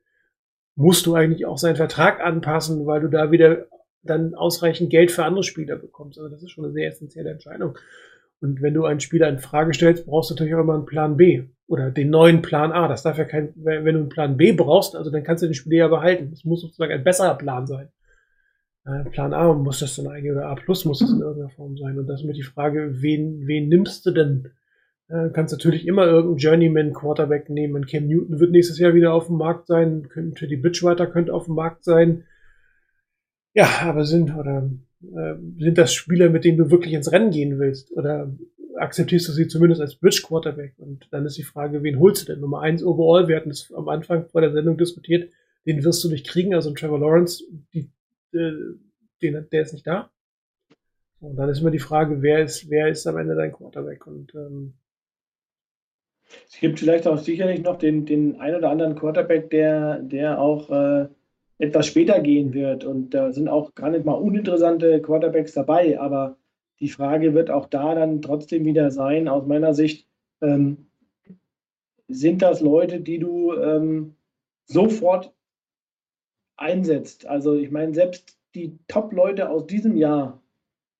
musst 0.74 1.07
du 1.07 1.14
eigentlich 1.14 1.47
auch 1.47 1.59
seinen 1.59 1.76
Vertrag 1.76 2.20
anpassen, 2.20 2.87
weil 2.87 3.01
du 3.01 3.09
da 3.09 3.30
wieder 3.30 3.66
dann 4.03 4.34
ausreichend 4.34 4.91
Geld 4.91 5.11
für 5.11 5.24
andere 5.24 5.43
Spieler 5.43 5.76
bekommst. 5.76 6.18
Also 6.18 6.28
das 6.28 6.43
ist 6.43 6.51
schon 6.51 6.64
eine 6.64 6.72
sehr 6.72 6.89
essentielle 6.89 7.30
Entscheidung. 7.30 7.78
Und 8.41 8.61
wenn 8.62 8.74
du 8.74 8.84
einen 8.84 9.01
Spieler 9.01 9.28
in 9.28 9.39
Frage 9.39 9.74
stellst, 9.74 10.07
brauchst 10.07 10.30
du 10.30 10.34
natürlich 10.34 10.55
auch 10.55 10.61
immer 10.61 10.74
einen 10.74 10.87
Plan 10.87 11.16
B 11.16 11.45
oder 11.66 11.91
den 11.91 12.11
neuen 12.11 12.43
Plan 12.43 12.72
A. 12.72 12.87
Das 12.89 13.03
darf 13.03 13.18
ja 13.18 13.24
kein, 13.24 13.53
wenn 13.57 13.84
du 13.84 14.01
einen 14.01 14.09
Plan 14.09 14.37
B 14.37 14.53
brauchst, 14.53 14.95
also 14.95 15.11
dann 15.11 15.24
kannst 15.24 15.43
du 15.43 15.47
den 15.47 15.55
Spieler 15.55 15.76
ja 15.76 15.89
behalten. 15.89 16.30
Das 16.30 16.45
muss 16.45 16.61
sozusagen 16.61 16.93
ein 16.93 17.05
besserer 17.05 17.37
Plan 17.37 17.66
sein. 17.66 17.89
Äh, 18.84 19.05
Plan 19.11 19.34
A 19.34 19.53
muss 19.53 19.80
das 19.80 19.97
dann 19.97 20.07
eigentlich 20.07 20.32
oder 20.32 20.47
A 20.47 20.55
plus 20.55 20.84
muss 20.84 21.01
das 21.01 21.11
in 21.11 21.20
irgendeiner 21.20 21.51
Form 21.51 21.76
sein. 21.76 21.99
Und 21.99 22.07
das 22.07 22.20
ist 22.20 22.26
mir 22.26 22.34
die 22.34 22.43
Frage, 22.43 23.03
wen, 23.03 23.47
wen 23.47 23.68
nimmst 23.68 24.07
du 24.07 24.12
denn? 24.12 24.51
Äh, 25.09 25.30
kannst 25.32 25.53
natürlich 25.53 25.87
immer 25.87 26.05
irgendeinen 26.05 26.39
Journeyman 26.39 26.93
Quarterback 26.93 27.49
nehmen. 27.49 27.87
Cam 27.87 28.07
Newton 28.07 28.39
wird 28.39 28.51
nächstes 28.53 28.78
Jahr 28.78 28.95
wieder 28.95 29.12
auf 29.12 29.26
dem 29.26 29.37
Markt 29.37 29.66
sein. 29.66 30.09
Könnte 30.09 30.47
die 30.47 30.57
Bridgewater 30.57 31.07
könnte 31.07 31.34
auf 31.34 31.47
dem 31.47 31.55
Markt 31.55 31.84
sein. 31.84 32.24
Ja, 33.55 33.68
aber 33.82 34.05
sind 34.05 34.37
oder 34.37 34.70
äh, 35.15 35.35
sind 35.59 35.79
das 35.79 35.93
Spieler, 35.93 36.31
mit 36.31 36.45
denen 36.45 36.59
du 36.59 36.71
wirklich 36.71 36.95
ins 36.95 37.13
Rennen 37.13 37.31
gehen 37.31 37.59
willst? 37.59 37.93
Oder 37.93 38.33
akzeptierst 38.77 39.29
du 39.29 39.33
sie 39.33 39.49
zumindest 39.49 39.81
als 39.81 39.97
Bridge 39.97 40.23
Quarterback? 40.27 40.75
Und 40.79 41.09
dann 41.11 41.27
ist 41.27 41.37
die 41.37 41.43
Frage, 41.43 41.83
wen 41.83 41.99
holst 41.99 42.23
du 42.23 42.33
denn? 42.33 42.41
Nummer 42.41 42.63
eins 42.63 42.83
overall, 42.83 43.29
wir 43.29 43.37
hatten 43.37 43.51
das 43.51 43.73
am 43.73 43.89
Anfang 43.89 44.29
vor 44.29 44.41
der 44.41 44.53
Sendung 44.53 44.77
diskutiert, 44.77 45.31
den 45.67 45.85
wirst 45.85 46.03
du 46.05 46.09
nicht 46.09 46.27
kriegen, 46.27 46.55
also 46.55 46.73
Trevor 46.73 47.01
Lawrence, 47.01 47.45
die, 47.75 47.91
äh, 48.33 48.53
den, 49.23 49.47
der 49.51 49.63
ist 49.63 49.73
nicht 49.73 49.87
da. 49.87 50.11
Und 51.21 51.37
dann 51.37 51.49
ist 51.49 51.61
immer 51.61 51.71
die 51.71 51.79
Frage, 51.79 52.23
wer 52.23 52.45
ist, 52.45 52.71
wer 52.71 52.89
ist 52.89 53.07
am 53.07 53.17
Ende 53.17 53.35
dein 53.35 53.53
Quarterback? 53.53 54.07
Und 54.07 54.35
ähm, 54.35 54.75
es 56.49 56.61
gibt 56.61 56.79
vielleicht 56.79 57.07
auch 57.07 57.19
sicherlich 57.19 57.63
noch 57.63 57.79
den, 57.79 58.05
den 58.05 58.41
ein 58.41 58.55
oder 58.55 58.71
anderen 58.71 58.97
Quarterback, 58.97 59.51
der, 59.51 60.01
der 60.01 60.39
auch 60.41 60.71
äh, 60.71 61.09
etwas 61.59 61.87
später 61.87 62.21
gehen 62.21 62.53
wird. 62.53 62.85
Und 62.85 63.11
da 63.11 63.33
sind 63.33 63.49
auch 63.49 63.75
gar 63.75 63.91
nicht 63.91 64.05
mal 64.05 64.15
uninteressante 64.15 65.01
Quarterbacks 65.01 65.53
dabei. 65.53 65.99
Aber 65.99 66.37
die 66.81 66.89
Frage 66.89 67.35
wird 67.35 67.51
auch 67.51 67.67
da 67.67 67.95
dann 67.95 68.23
trotzdem 68.23 68.65
wieder 68.65 68.91
sein, 68.91 69.29
aus 69.29 69.47
meiner 69.47 69.75
Sicht, 69.75 70.07
ähm, 70.43 70.87
sind 72.09 72.43
das 72.43 72.61
Leute, 72.61 73.01
die 73.01 73.19
du 73.19 73.55
ähm, 73.55 74.15
sofort 74.67 75.33
einsetzt? 76.57 77.27
Also 77.27 77.55
ich 77.55 77.71
meine, 77.71 77.95
selbst 77.95 78.39
die 78.55 78.79
Top-Leute 78.89 79.49
aus 79.51 79.67
diesem 79.67 79.97
Jahr, 79.97 80.43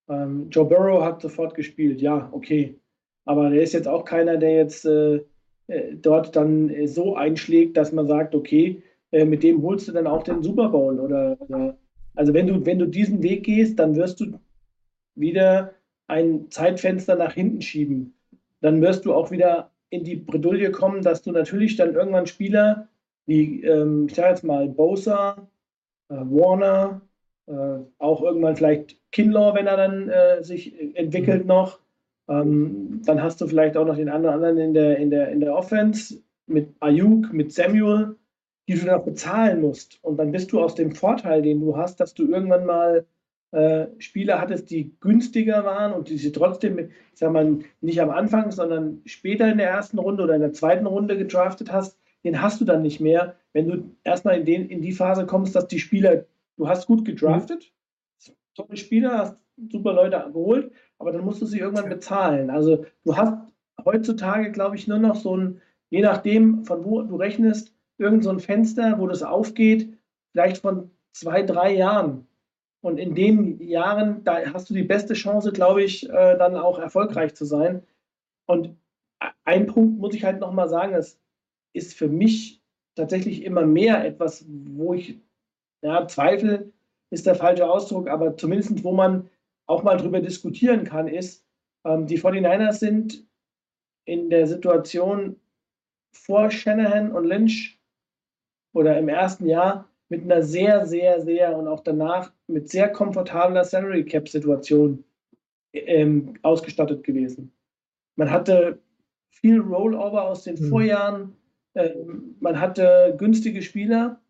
ähm, 0.09 0.49
Joe 0.51 0.65
Burrow 0.65 1.03
hat 1.03 1.23
sofort 1.23 1.55
gespielt, 1.55 2.01
ja, 2.01 2.29
okay. 2.33 2.79
Aber 3.25 3.51
der 3.51 3.63
ist 3.63 3.73
jetzt 3.73 3.89
auch 3.89 4.05
keiner, 4.05 4.37
der 4.37 4.55
jetzt 4.55 4.85
äh, 4.85 5.21
äh 5.69 5.95
dort 5.95 6.37
dann 6.37 6.87
so 6.87 7.17
einschlägt, 7.17 7.77
dass 7.77 7.93
man 7.93 8.07
sagt, 8.07 8.35
okay, 8.35 8.83
äh, 9.17 9.25
mit 9.25 9.43
dem 9.43 9.62
holst 9.62 9.89
du 9.89 9.93
dann 9.93 10.07
auch 10.07 10.23
den 10.23 10.43
Super 10.43 10.69
Bowl 10.69 11.01
oder, 11.01 11.37
oder 11.41 11.77
also 12.14 12.35
wenn 12.35 12.47
du, 12.47 12.67
wenn 12.67 12.79
du 12.79 12.87
diesen 12.87 13.23
Weg 13.23 13.45
gehst, 13.45 13.79
dann 13.79 13.97
wirst 13.97 14.21
du 14.21 14.39
wieder 15.14 15.73
ein 16.07 16.51
Zeitfenster 16.51 17.17
nach 17.17 17.33
hinten 17.33 17.62
schieben. 17.62 18.14
Dann 18.61 18.83
wirst 18.83 19.07
du 19.07 19.14
auch 19.14 19.31
wieder 19.31 19.71
in 19.89 20.05
die 20.05 20.17
Bredouille 20.17 20.71
kommen, 20.71 21.03
dass 21.03 21.23
du 21.23 21.33
natürlich 21.33 21.77
dann 21.77 21.95
irgendwann 21.95 22.27
Spieler 22.27 22.89
wie, 23.27 23.62
ähm, 23.64 24.07
ich 24.09 24.14
sage 24.14 24.29
jetzt 24.29 24.45
mal, 24.45 24.69
Bosa, 24.69 25.49
äh, 26.11 26.14
Warner, 26.14 27.01
äh, 27.47 27.79
auch 27.99 28.23
irgendwann 28.23 28.57
vielleicht 28.57 28.99
Kinlaw, 29.12 29.55
wenn 29.55 29.67
er 29.67 29.77
dann 29.77 30.09
äh, 30.09 30.45
sich 30.45 30.79
entwickelt 30.95 31.43
mhm. 31.43 31.49
noch. 31.49 31.81
Ähm, 32.29 33.01
dann 33.05 33.23
hast 33.23 33.41
du 33.41 33.47
vielleicht 33.47 33.77
auch 33.77 33.87
noch 33.87 33.97
den 33.97 34.09
anderen 34.09 34.59
in 34.59 34.75
der, 34.75 34.99
in 34.99 35.11
der, 35.11 35.31
in 35.31 35.41
der 35.41 35.55
Offense 35.55 36.23
mit 36.47 36.75
Ayuk, 36.81 37.33
mit 37.33 37.53
Samuel, 37.53 38.17
die 38.69 38.75
du 38.75 38.85
dann 38.85 39.01
auch 39.01 39.05
bezahlen 39.05 39.61
musst. 39.61 39.99
Und 40.03 40.17
dann 40.19 40.33
bist 40.33 40.53
du 40.53 40.61
aus 40.61 40.75
dem 40.75 40.93
Vorteil, 40.93 41.43
den 41.43 41.61
du 41.61 41.77
hast, 41.77 42.01
dass 42.01 42.14
du 42.14 42.27
irgendwann 42.27 42.67
mal 42.67 43.07
äh, 43.53 43.87
Spieler 43.99 44.41
hattest, 44.41 44.71
die 44.71 44.97
günstiger 45.01 45.64
waren 45.64 45.93
und 45.93 46.09
die 46.09 46.19
sie 46.19 46.33
trotzdem, 46.33 46.79
ich 46.79 46.89
sag 47.14 47.33
mal, 47.33 47.61
nicht 47.81 48.01
am 48.01 48.11
Anfang, 48.11 48.51
sondern 48.51 49.03
später 49.07 49.51
in 49.51 49.59
der 49.59 49.71
ersten 49.71 49.99
Runde 49.99 50.25
oder 50.25 50.35
in 50.35 50.41
der 50.41 50.53
zweiten 50.53 50.87
Runde 50.87 51.17
gedraftet 51.17 51.73
hast, 51.73 51.99
den 52.25 52.43
hast 52.43 52.61
du 52.61 52.64
dann 52.64 52.83
nicht 52.83 53.01
mehr, 53.01 53.37
wenn 53.53 53.69
du 53.69 53.97
erstmal 54.03 54.41
in, 54.41 54.45
den, 54.45 54.69
in 54.69 54.83
die 54.83 54.93
Phase 54.93 55.27
kommst, 55.27 55.55
dass 55.55 55.69
die 55.69 55.79
Spieler, 55.79 56.25
du 56.57 56.69
hast 56.69 56.87
gut 56.87 57.05
gedraftet, 57.05 57.73
tolle 58.55 58.77
Spieler, 58.77 59.19
hast 59.19 59.37
super 59.71 59.93
Leute 59.93 60.29
geholt, 60.33 60.73
aber 60.99 61.12
dann 61.12 61.25
musst 61.25 61.41
du 61.41 61.47
sie 61.47 61.61
irgendwann 61.61 61.89
bezahlen. 61.89 62.51
Also 62.51 62.85
du 63.05 63.17
hast 63.17 63.53
heutzutage, 63.85 64.51
glaube 64.51 64.77
ich, 64.77 64.89
nur 64.89 64.99
noch 64.99 65.14
so 65.14 65.37
ein, 65.37 65.61
je 65.91 66.01
nachdem, 66.01 66.64
von 66.64 66.85
wo 66.85 67.03
du 67.03 67.17
rechnest, 67.17 67.76
irgend 67.99 68.24
so 68.24 68.30
ein 68.30 68.40
Fenster, 68.40 68.99
wo 68.99 69.07
das 69.07 69.22
aufgeht, 69.22 69.97
vielleicht 70.32 70.59
von 70.59 70.90
zwei, 71.12 71.42
drei 71.42 71.74
Jahren. 71.74 72.26
Und 72.82 72.99
in 72.99 73.14
den 73.14 73.61
Jahren, 73.61 74.22
da 74.24 74.53
hast 74.53 74.70
du 74.70 74.74
die 74.74 74.82
beste 74.82 75.14
Chance, 75.14 75.53
glaube 75.53 75.82
ich, 75.82 76.09
äh, 76.09 76.36
dann 76.36 76.57
auch 76.57 76.78
erfolgreich 76.78 77.34
zu 77.34 77.44
sein. 77.44 77.82
Und 78.47 78.76
ein 79.44 79.66
Punkt 79.66 79.99
muss 79.99 80.14
ich 80.14 80.24
halt 80.24 80.40
nochmal 80.40 80.68
sagen, 80.68 80.92
das 80.92 81.18
ist 81.72 81.94
für 81.94 82.09
mich 82.09 82.62
tatsächlich 82.94 83.44
immer 83.44 83.66
mehr 83.66 84.05
etwas, 84.05 84.44
wo 84.49 84.94
ich, 84.94 85.18
ja, 85.82 86.07
Zweifel 86.07 86.72
ist 87.11 87.26
der 87.26 87.34
falsche 87.34 87.68
Ausdruck, 87.68 88.09
aber 88.09 88.36
zumindest 88.36 88.84
wo 88.84 88.92
man 88.92 89.28
auch 89.66 89.82
mal 89.82 89.97
drüber 89.97 90.20
diskutieren 90.20 90.84
kann, 90.84 91.09
ist, 91.09 91.44
ähm, 91.84 92.07
die 92.07 92.18
49ers 92.18 92.74
sind 92.74 93.26
in 94.05 94.30
der 94.30 94.47
Situation 94.47 95.40
vor 96.12 96.51
Shanahan 96.51 97.12
und 97.12 97.24
Lynch 97.24 97.76
oder 98.77 98.99
im 98.99 99.09
ersten 99.09 99.47
Jahr 99.47 99.89
mit 100.11 100.22
einer 100.22 100.43
sehr, 100.43 100.85
sehr, 100.85 101.22
sehr 101.22 101.57
und 101.57 101.66
auch 101.66 101.81
danach 101.81 102.31
mit 102.47 102.68
sehr 102.68 102.91
komfortabler 102.91 103.64
Salary 103.64 104.05
Cap 104.05 104.29
Situation 104.29 105.03
ähm, 105.72 106.35
ausgestattet 106.43 107.03
gewesen. 107.03 107.53
Man 108.16 108.31
hatte 108.31 108.79
viel 109.31 109.61
Rollover 109.61 110.24
aus 110.24 110.45
den 110.45 110.57
mhm. 110.62 110.68
Vorjahren, 110.68 111.37
ähm, 111.74 112.37
man 112.41 112.61
hatte 112.61 113.14
günstige 113.16 113.62
Spieler. 113.62 114.20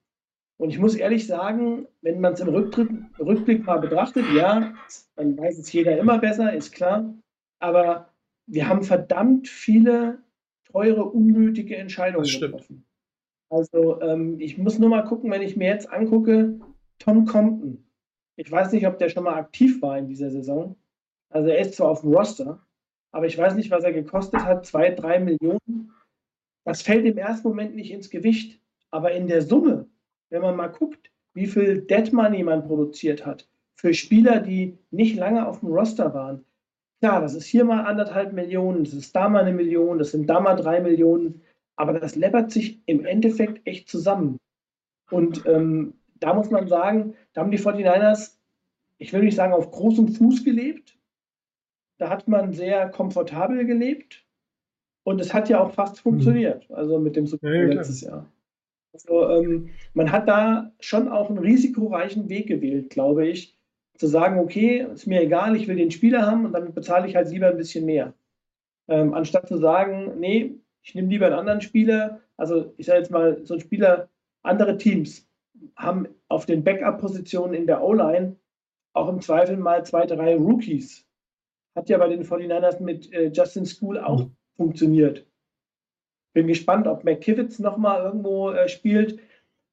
Und 0.58 0.70
ich 0.70 0.78
muss 0.78 0.94
ehrlich 0.94 1.26
sagen, 1.26 1.88
wenn 2.00 2.20
man 2.20 2.34
es 2.34 2.40
im 2.40 2.48
Rückblick, 2.48 2.88
Rückblick 3.18 3.66
mal 3.66 3.80
betrachtet, 3.80 4.24
ja, 4.32 4.74
dann 5.16 5.36
weiß 5.36 5.58
es 5.58 5.72
jeder 5.72 5.98
immer 5.98 6.18
besser, 6.18 6.52
ist 6.52 6.72
klar. 6.72 7.12
Aber 7.58 8.10
wir 8.46 8.68
haben 8.68 8.84
verdammt 8.84 9.48
viele 9.48 10.18
teure, 10.70 11.04
unnötige 11.04 11.76
Entscheidungen 11.76 12.28
getroffen. 12.28 12.85
Also 13.48 14.00
ähm, 14.00 14.40
ich 14.40 14.58
muss 14.58 14.78
nur 14.78 14.88
mal 14.88 15.04
gucken, 15.04 15.30
wenn 15.30 15.42
ich 15.42 15.56
mir 15.56 15.68
jetzt 15.68 15.90
angucke, 15.92 16.58
Tom 16.98 17.26
Compton. 17.26 17.84
Ich 18.36 18.50
weiß 18.50 18.72
nicht, 18.72 18.86
ob 18.86 18.98
der 18.98 19.08
schon 19.08 19.24
mal 19.24 19.36
aktiv 19.36 19.80
war 19.82 19.98
in 19.98 20.08
dieser 20.08 20.30
Saison. 20.30 20.76
Also 21.30 21.48
er 21.48 21.58
ist 21.58 21.74
zwar 21.74 21.90
auf 21.90 22.00
dem 22.00 22.12
Roster, 22.12 22.66
aber 23.12 23.26
ich 23.26 23.38
weiß 23.38 23.54
nicht, 23.54 23.70
was 23.70 23.84
er 23.84 23.92
gekostet 23.92 24.44
hat, 24.44 24.66
zwei, 24.66 24.90
drei 24.90 25.20
Millionen. 25.20 25.92
Das 26.64 26.82
fällt 26.82 27.06
im 27.06 27.18
ersten 27.18 27.48
Moment 27.48 27.74
nicht 27.74 27.92
ins 27.92 28.10
Gewicht, 28.10 28.60
aber 28.90 29.12
in 29.12 29.28
der 29.28 29.42
Summe, 29.42 29.88
wenn 30.30 30.42
man 30.42 30.56
mal 30.56 30.68
guckt, 30.68 31.10
wie 31.34 31.46
viel 31.46 31.82
Dead 31.82 32.12
Money 32.12 32.42
man 32.42 32.66
produziert 32.66 33.24
hat 33.24 33.48
für 33.76 33.94
Spieler, 33.94 34.40
die 34.40 34.78
nicht 34.90 35.16
lange 35.16 35.46
auf 35.46 35.60
dem 35.60 35.68
Roster 35.68 36.12
waren. 36.14 36.44
Klar, 37.00 37.20
das 37.20 37.34
ist 37.34 37.46
hier 37.46 37.64
mal 37.64 37.84
anderthalb 37.84 38.32
Millionen, 38.32 38.84
das 38.84 38.94
ist 38.94 39.14
da 39.14 39.28
mal 39.28 39.42
eine 39.42 39.52
Million, 39.52 39.98
das 39.98 40.12
sind 40.12 40.26
da 40.28 40.40
mal 40.40 40.56
drei 40.56 40.80
Millionen. 40.80 41.42
Aber 41.76 41.98
das 42.00 42.16
läppert 42.16 42.50
sich 42.50 42.80
im 42.86 43.04
Endeffekt 43.04 43.66
echt 43.66 43.88
zusammen. 43.88 44.38
Und 45.10 45.46
ähm, 45.46 45.94
da 46.14 46.34
muss 46.34 46.50
man 46.50 46.68
sagen, 46.68 47.14
da 47.32 47.42
haben 47.42 47.50
die 47.50 47.58
49ers, 47.58 48.38
ich 48.98 49.12
will 49.12 49.22
nicht 49.22 49.36
sagen 49.36 49.52
auf 49.52 49.70
großem 49.70 50.08
Fuß 50.08 50.44
gelebt. 50.44 50.98
Da 51.98 52.08
hat 52.08 52.28
man 52.28 52.52
sehr 52.52 52.88
komfortabel 52.88 53.64
gelebt. 53.66 54.24
Und 55.04 55.20
es 55.20 55.32
hat 55.32 55.48
ja 55.48 55.60
auch 55.60 55.72
fast 55.72 56.00
funktioniert, 56.00 56.68
also 56.72 56.98
mit 56.98 57.14
dem 57.14 57.26
Super 57.26 57.46
Bowl 57.46 57.68
ja, 57.68 57.74
letztes 57.74 58.00
Jahr. 58.00 58.26
Also 58.92 59.28
ähm, 59.30 59.70
man 59.94 60.10
hat 60.10 60.26
da 60.26 60.72
schon 60.80 61.08
auch 61.08 61.28
einen 61.28 61.38
risikoreichen 61.38 62.28
Weg 62.28 62.48
gewählt, 62.48 62.90
glaube 62.90 63.28
ich, 63.28 63.56
zu 63.98 64.06
sagen, 64.06 64.40
okay, 64.40 64.86
ist 64.92 65.06
mir 65.06 65.22
egal, 65.22 65.54
ich 65.54 65.68
will 65.68 65.76
den 65.76 65.90
Spieler 65.90 66.26
haben 66.26 66.44
und 66.46 66.52
dann 66.52 66.74
bezahle 66.74 67.06
ich 67.06 67.14
halt 67.14 67.30
lieber 67.30 67.48
ein 67.48 67.56
bisschen 67.56 67.84
mehr. 67.84 68.14
Ähm, 68.88 69.14
anstatt 69.14 69.46
zu 69.46 69.58
sagen, 69.58 70.18
nee, 70.18 70.58
ich 70.86 70.94
nehme 70.94 71.08
lieber 71.08 71.26
einen 71.26 71.34
anderen 71.34 71.60
Spieler. 71.60 72.20
Also 72.36 72.72
ich 72.76 72.86
sage 72.86 73.00
jetzt 73.00 73.10
mal, 73.10 73.44
so 73.44 73.54
ein 73.54 73.60
Spieler, 73.60 74.08
andere 74.42 74.78
Teams 74.78 75.28
haben 75.74 76.06
auf 76.28 76.46
den 76.46 76.62
Backup-Positionen 76.62 77.54
in 77.54 77.66
der 77.66 77.82
O-Line 77.82 78.36
auch 78.92 79.08
im 79.08 79.20
Zweifel 79.20 79.56
mal 79.56 79.84
zwei, 79.84 80.06
drei 80.06 80.36
Rookies. 80.36 81.04
Hat 81.74 81.88
ja 81.88 81.98
bei 81.98 82.08
den 82.08 82.24
49ers 82.24 82.80
mit 82.82 83.12
äh, 83.12 83.30
Justin 83.34 83.66
School 83.66 83.98
auch 83.98 84.26
mhm. 84.26 84.36
funktioniert. 84.56 85.26
Bin 86.34 86.46
gespannt, 86.46 86.86
ob 86.86 87.04
McKivitz 87.04 87.58
nochmal 87.58 88.02
irgendwo 88.02 88.50
äh, 88.50 88.68
spielt. 88.68 89.18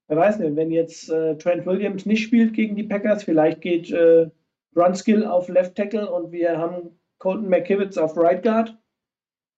Wer 0.08 0.18
weiß 0.18 0.40
nicht, 0.40 0.56
wenn 0.56 0.72
jetzt 0.72 1.10
äh, 1.10 1.38
Trent 1.38 1.66
Williams 1.66 2.06
nicht 2.06 2.24
spielt 2.24 2.54
gegen 2.54 2.76
die 2.76 2.84
Packers, 2.84 3.24
vielleicht 3.24 3.62
geht 3.62 3.92
äh, 3.92 4.30
Brunskill 4.74 5.26
auf 5.26 5.48
Left 5.48 5.76
Tackle 5.76 6.12
und 6.12 6.32
wir 6.32 6.58
haben 6.58 7.00
Colton 7.20 7.50
McKivitz 7.50 7.98
auf 7.98 8.18
Right 8.18 8.42
Guard. 8.42 8.78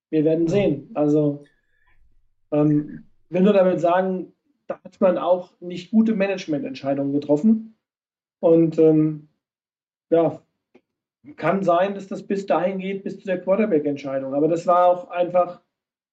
Wir 0.10 0.24
werden 0.24 0.48
sehen. 0.48 0.92
Also 0.94 1.44
ähm, 2.52 3.06
will 3.30 3.42
nur 3.42 3.54
damit 3.54 3.80
sagen, 3.80 4.34
da 4.68 4.80
hat 4.84 5.00
man 5.02 5.18
auch 5.18 5.60
nicht 5.60 5.92
gute 5.92 6.16
Managemententscheidungen 6.16 7.14
getroffen. 7.14 7.78
Und 8.40 8.78
ähm, 8.80 9.30
ja, 10.10 10.42
kann 11.36 11.64
sein, 11.64 11.96
dass 11.96 12.08
das 12.08 12.26
bis 12.26 12.46
dahin 12.46 12.80
geht, 12.80 13.04
bis 13.04 13.20
zu 13.20 13.26
der 13.26 13.42
Quarterback-Entscheidung. 13.42 14.34
Aber 14.34 14.48
das 14.48 14.68
war 14.68 14.86
auch 14.88 15.10
einfach, 15.10 15.62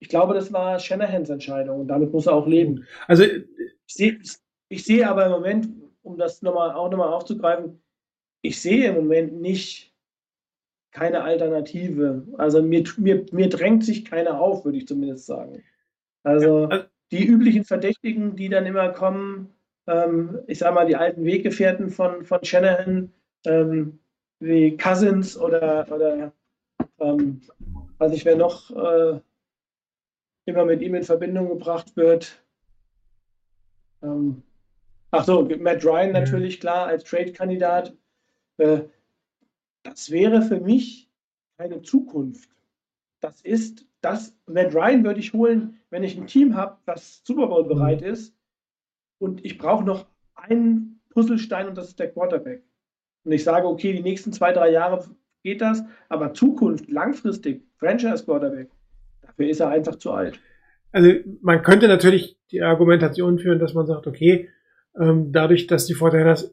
ich 0.01 0.09
glaube, 0.09 0.35
das 0.35 0.53
war 0.53 0.79
Shanahans 0.79 1.31
Entscheidung 1.31 1.81
und 1.81 1.89
damit 1.89 2.13
muss 2.13 2.27
er 2.27 2.35
auch 2.35 2.47
leben. 2.47 2.87
Also 3.07 3.25
ich 3.25 3.95
sehe, 3.95 4.19
ich 4.69 4.85
sehe 4.85 5.09
aber 5.09 5.27
im 5.27 5.33
Moment, 5.33 5.69
um 6.03 6.17
das 6.17 6.43
nochmal, 6.43 6.73
auch 6.73 6.91
nochmal 6.91 7.13
aufzugreifen, 7.13 7.83
ich 8.41 8.61
sehe 8.61 8.89
im 8.89 8.97
Moment 8.97 9.41
nicht 9.41 9.92
keine 10.93 11.25
Alternative. 11.25 12.27
Also 12.39 12.63
mir, 12.63 12.85
mir, 12.99 13.27
mir 13.33 13.49
drängt 13.49 13.85
sich 13.85 14.05
keiner 14.05 14.41
auf, 14.41 14.65
würde 14.65 14.79
ich 14.79 14.87
zumindest 14.87 15.27
sagen. 15.27 15.63
Also, 16.23 16.67
also 16.67 16.85
die 17.11 17.27
üblichen 17.27 17.65
Verdächtigen, 17.65 18.37
die 18.37 18.49
dann 18.49 18.67
immer 18.67 18.91
kommen, 18.91 19.53
ähm, 19.87 20.39
ich 20.47 20.59
sage 20.59 20.75
mal, 20.75 20.87
die 20.87 20.97
alten 20.97 21.25
Weggefährten 21.25 21.91
von, 21.91 22.25
von 22.25 22.45
Shanahan, 22.45 23.13
ähm, 23.45 23.99
wie 24.39 24.77
Cousins 24.77 25.37
oder, 25.37 25.87
oder 25.91 26.33
ähm, 27.01 27.41
weiß 27.99 28.13
ich, 28.13 28.25
wer 28.25 28.37
noch 28.37 28.71
äh, 28.71 29.21
immer 30.47 30.65
mit 30.65 30.83
ihm 30.83 30.95
in 30.95 31.05
Verbindung 31.05 31.49
gebracht 31.49 31.97
wird. 31.97 32.43
Ähm, 34.03 34.43
ach 35.11 35.25
so, 35.25 35.49
Matt 35.59 35.85
Ryan 35.85 36.13
natürlich, 36.13 36.61
klar, 36.61 36.87
als 36.87 37.05
Trade-Kandidat. 37.05 37.95
Äh, 38.59 38.83
das 39.83 40.11
wäre 40.11 40.43
für 40.43 40.61
mich 40.61 41.11
keine 41.57 41.83
Zukunft. 41.83 42.51
Das 43.21 43.41
ist 43.41 43.87
das, 44.01 44.37
Matt 44.47 44.75
Ryan 44.75 45.05
würde 45.05 45.21
ich 45.21 45.33
holen, 45.33 45.79
wenn 45.91 46.03
ich 46.03 46.17
ein 46.17 46.27
Team 46.27 46.57
habe, 46.57 46.79
das 46.87 47.23
Super 47.25 47.47
Bowl 47.47 47.65
bereit 47.65 48.01
mhm. 48.01 48.09
ist 48.09 48.35
und 49.19 49.45
ich 49.45 49.59
brauche 49.59 49.85
noch 49.85 50.07
einen 50.35 51.01
Puzzlestein 51.11 51.69
und 51.69 51.79
das 51.79 51.89
ist 51.89 52.01
der 52.01 52.11
Quarterback. 52.11 52.65
Und 53.25 53.33
ich 53.33 53.45
sage, 53.45 53.69
okay, 53.69 53.93
die 53.93 54.03
nächsten 54.03 54.33
zwei, 54.33 54.53
drei 54.53 54.71
Jahre 54.71 55.05
geht 55.43 55.61
das, 55.61 55.85
aber 56.09 56.35
Zukunft, 56.35 56.91
langfristig, 56.91 57.65
Franchise 57.77 58.25
Quarterback, 58.25 58.71
dafür 59.21 59.49
ist 59.49 59.61
er 59.61 59.69
einfach 59.69 59.97
zu 59.97 60.11
alt. 60.11 60.41
Also 60.91 61.11
man 61.41 61.63
könnte 61.63 61.89
natürlich 61.89 62.39
die 62.51 62.63
Argumentation 62.63 63.39
führen, 63.39 63.59
dass 63.59 63.75
man 63.75 63.87
sagt, 63.87 64.07
okay, 64.07 64.49
ähm, 64.99 65.33
dadurch, 65.33 65.67
dass 65.67 65.87
die 65.87 65.95
Fortiners 65.95 66.53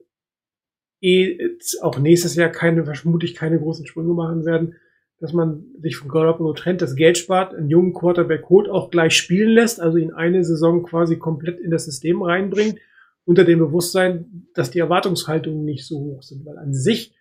eh 1.01 1.37
auch 1.81 1.99
nächstes 1.99 2.35
Jahr 2.35 2.49
keine, 2.49 2.83
vermutlich 2.85 3.35
keine 3.35 3.59
großen 3.59 3.85
Sprünge 3.85 4.13
machen 4.13 4.45
werden, 4.45 4.75
dass 5.19 5.33
man 5.33 5.65
sich 5.81 5.97
von 5.97 6.09
Garoppolo 6.09 6.53
trennt, 6.53 6.81
das 6.81 6.95
Geld 6.95 7.17
spart, 7.17 7.53
einen 7.53 7.69
jungen 7.69 7.93
Quarterback 7.93 8.47
holt, 8.49 8.69
auch 8.69 8.89
gleich 8.89 9.15
spielen 9.15 9.49
lässt, 9.49 9.81
also 9.81 9.97
ihn 9.97 10.11
eine 10.11 10.43
Saison 10.43 10.83
quasi 10.83 11.17
komplett 11.17 11.59
in 11.59 11.71
das 11.71 11.85
System 11.85 12.21
reinbringt, 12.21 12.79
unter 13.25 13.43
dem 13.43 13.59
Bewusstsein, 13.59 14.47
dass 14.53 14.71
die 14.71 14.79
Erwartungshaltungen 14.79 15.65
nicht 15.65 15.85
so 15.85 15.99
hoch 15.99 16.23
sind, 16.23 16.45
weil 16.45 16.57
an 16.57 16.73
sich 16.73 17.13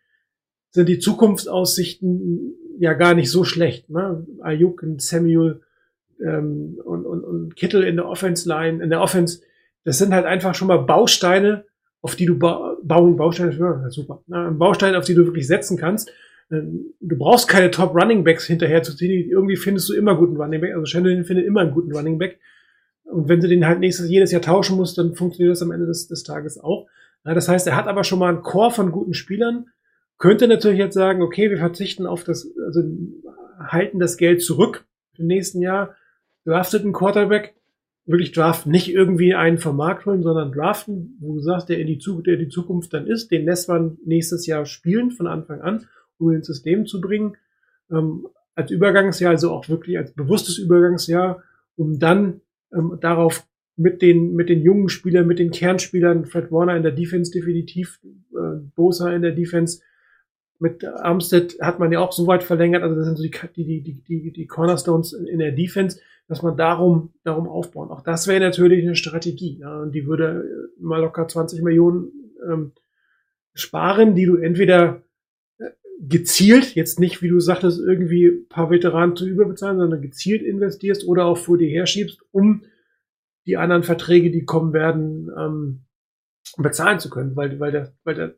sind 0.70 0.88
die 0.88 1.00
Zukunftsaussichten 1.00 2.54
ja 2.78 2.92
gar 2.92 3.14
nicht 3.14 3.30
so 3.30 3.44
schlecht. 3.44 3.90
Ne? 3.90 4.26
Ayuk 4.40 4.82
und 4.82 5.02
Samuel 5.02 5.62
ähm, 6.24 6.78
und, 6.84 7.04
und, 7.04 7.24
und 7.24 7.56
Kittel 7.56 7.82
in 7.82 7.96
der 7.96 8.06
Offense 8.06 8.48
Line, 8.48 8.82
in 8.82 8.90
der 8.90 9.00
Offense, 9.00 9.40
das 9.84 9.98
sind 9.98 10.12
halt 10.12 10.24
einfach 10.24 10.54
schon 10.54 10.68
mal 10.68 10.78
Bausteine, 10.78 11.64
auf 12.00 12.16
die 12.16 12.26
du 12.26 12.38
ba 12.38 12.76
bauen, 12.82 13.16
Bausteine, 13.16 13.56
ja, 13.56 13.90
super, 13.90 14.22
ne? 14.26 14.50
Bausteine, 14.52 14.98
auf 14.98 15.04
die 15.04 15.14
du 15.14 15.24
wirklich 15.24 15.46
setzen 15.46 15.76
kannst. 15.76 16.10
Ähm, 16.50 16.94
du 17.00 17.16
brauchst 17.18 17.48
keine 17.48 17.70
Top 17.70 17.94
Running 17.94 18.24
Backs 18.24 18.46
hinterher 18.46 18.82
zu 18.82 18.96
ziehen. 18.96 19.28
Irgendwie 19.28 19.56
findest 19.56 19.88
du 19.88 19.94
immer 19.94 20.16
guten 20.16 20.36
Running 20.36 20.60
Back. 20.60 20.74
Also 20.74 20.86
Shannon 20.86 21.24
findet 21.24 21.46
immer 21.46 21.60
einen 21.60 21.72
guten 21.72 21.92
Running 21.92 22.18
Back. 22.18 22.38
Und 23.04 23.28
wenn 23.28 23.40
du 23.40 23.48
den 23.48 23.66
halt 23.66 23.80
nächstes, 23.80 24.10
jedes 24.10 24.32
Jahr 24.32 24.42
tauschen 24.42 24.76
musst, 24.76 24.98
dann 24.98 25.14
funktioniert 25.14 25.52
das 25.52 25.62
am 25.62 25.72
Ende 25.72 25.86
des, 25.86 26.08
des 26.08 26.22
Tages 26.22 26.58
auch. 26.58 26.86
Ja, 27.24 27.34
das 27.34 27.48
heißt, 27.48 27.66
er 27.66 27.76
hat 27.76 27.88
aber 27.88 28.04
schon 28.04 28.18
mal 28.18 28.28
einen 28.28 28.42
Chor 28.42 28.70
von 28.70 28.92
guten 28.92 29.14
Spielern. 29.14 29.66
Könnte 30.18 30.48
natürlich 30.48 30.78
jetzt 30.78 30.94
sagen, 30.94 31.22
okay, 31.22 31.50
wir 31.50 31.58
verzichten 31.58 32.06
auf 32.06 32.24
das, 32.24 32.50
also 32.66 32.82
halten 33.58 33.98
das 33.98 34.16
Geld 34.16 34.42
zurück 34.42 34.84
im 35.16 35.26
nächsten 35.26 35.62
Jahr, 35.62 35.94
draftet 36.44 36.82
einen 36.82 36.92
Quarterback, 36.92 37.54
wirklich 38.08 38.32
draften, 38.32 38.72
nicht 38.72 38.92
irgendwie 38.92 39.34
einen 39.34 39.58
vom 39.58 39.76
Markt 39.76 40.06
holen, 40.06 40.22
sondern 40.22 40.50
draften, 40.50 41.16
wo 41.20 41.34
du 41.34 41.40
sagst, 41.40 41.68
der 41.68 41.78
in 41.78 41.86
die, 41.86 41.98
Zukunft, 41.98 42.26
der 42.26 42.36
die 42.36 42.48
Zukunft 42.48 42.94
dann 42.94 43.06
ist, 43.06 43.30
den 43.30 43.44
lässt 43.44 43.68
man 43.68 43.98
nächstes 44.04 44.46
Jahr 44.46 44.64
spielen 44.64 45.10
von 45.10 45.26
Anfang 45.26 45.60
an, 45.60 45.86
um 46.16 46.32
ins 46.32 46.46
System 46.46 46.86
zu 46.86 47.02
bringen, 47.02 47.36
ähm, 47.92 48.26
als 48.54 48.70
Übergangsjahr, 48.70 49.32
also 49.32 49.50
auch 49.50 49.68
wirklich 49.68 49.98
als 49.98 50.12
bewusstes 50.12 50.58
Übergangsjahr, 50.58 51.42
um 51.76 51.98
dann 51.98 52.40
ähm, 52.72 52.96
darauf 53.00 53.46
mit 53.76 54.00
den, 54.00 54.34
mit 54.34 54.48
den 54.48 54.62
jungen 54.62 54.88
Spielern, 54.88 55.26
mit 55.26 55.38
den 55.38 55.50
Kernspielern, 55.50 56.24
Fred 56.24 56.50
Warner 56.50 56.76
in 56.76 56.82
der 56.82 56.92
Defense 56.92 57.30
definitiv, 57.30 58.00
äh, 58.32 58.58
Bosa 58.74 59.12
in 59.12 59.22
der 59.22 59.32
Defense, 59.32 59.82
mit 60.58 60.84
Armstead 60.84 61.58
hat 61.60 61.78
man 61.78 61.92
ja 61.92 62.00
auch 62.00 62.10
so 62.10 62.26
weit 62.26 62.42
verlängert, 62.42 62.82
also 62.82 62.96
das 62.96 63.04
sind 63.04 63.16
so 63.16 63.22
die, 63.22 63.64
die, 63.64 63.82
die, 63.82 64.02
die, 64.02 64.32
die 64.32 64.46
Cornerstones 64.46 65.12
in 65.12 65.38
der 65.38 65.52
Defense, 65.52 66.00
dass 66.28 66.42
man 66.42 66.56
darum, 66.56 67.14
darum 67.24 67.48
aufbauen. 67.48 67.90
Auch 67.90 68.02
das 68.02 68.26
wäre 68.26 68.40
natürlich 68.40 68.84
eine 68.84 68.94
Strategie. 68.94 69.58
Ja, 69.60 69.80
und 69.80 69.92
die 69.92 70.06
würde 70.06 70.70
mal 70.78 71.00
locker 71.00 71.26
20 71.26 71.62
Millionen 71.62 72.12
ähm, 72.46 72.72
sparen, 73.54 74.14
die 74.14 74.26
du 74.26 74.36
entweder 74.36 75.02
äh, 75.58 75.70
gezielt, 76.00 76.74
jetzt 76.74 77.00
nicht, 77.00 77.22
wie 77.22 77.28
du 77.28 77.40
sagtest, 77.40 77.80
irgendwie 77.80 78.30
paar 78.48 78.70
Veteranen 78.70 79.16
zu 79.16 79.26
überbezahlen, 79.26 79.78
sondern 79.78 80.02
gezielt 80.02 80.42
investierst 80.42 81.08
oder 81.08 81.24
auch 81.24 81.38
vor 81.38 81.56
dir 81.56 81.70
herschiebst, 81.70 82.20
um 82.30 82.62
die 83.46 83.56
anderen 83.56 83.82
Verträge, 83.82 84.30
die 84.30 84.44
kommen 84.44 84.74
werden, 84.74 85.30
ähm, 85.36 85.80
bezahlen 86.58 87.00
zu 87.00 87.08
können, 87.08 87.36
weil, 87.36 87.58
weil, 87.58 87.72
der, 87.72 87.92
weil 88.04 88.14
der, 88.14 88.34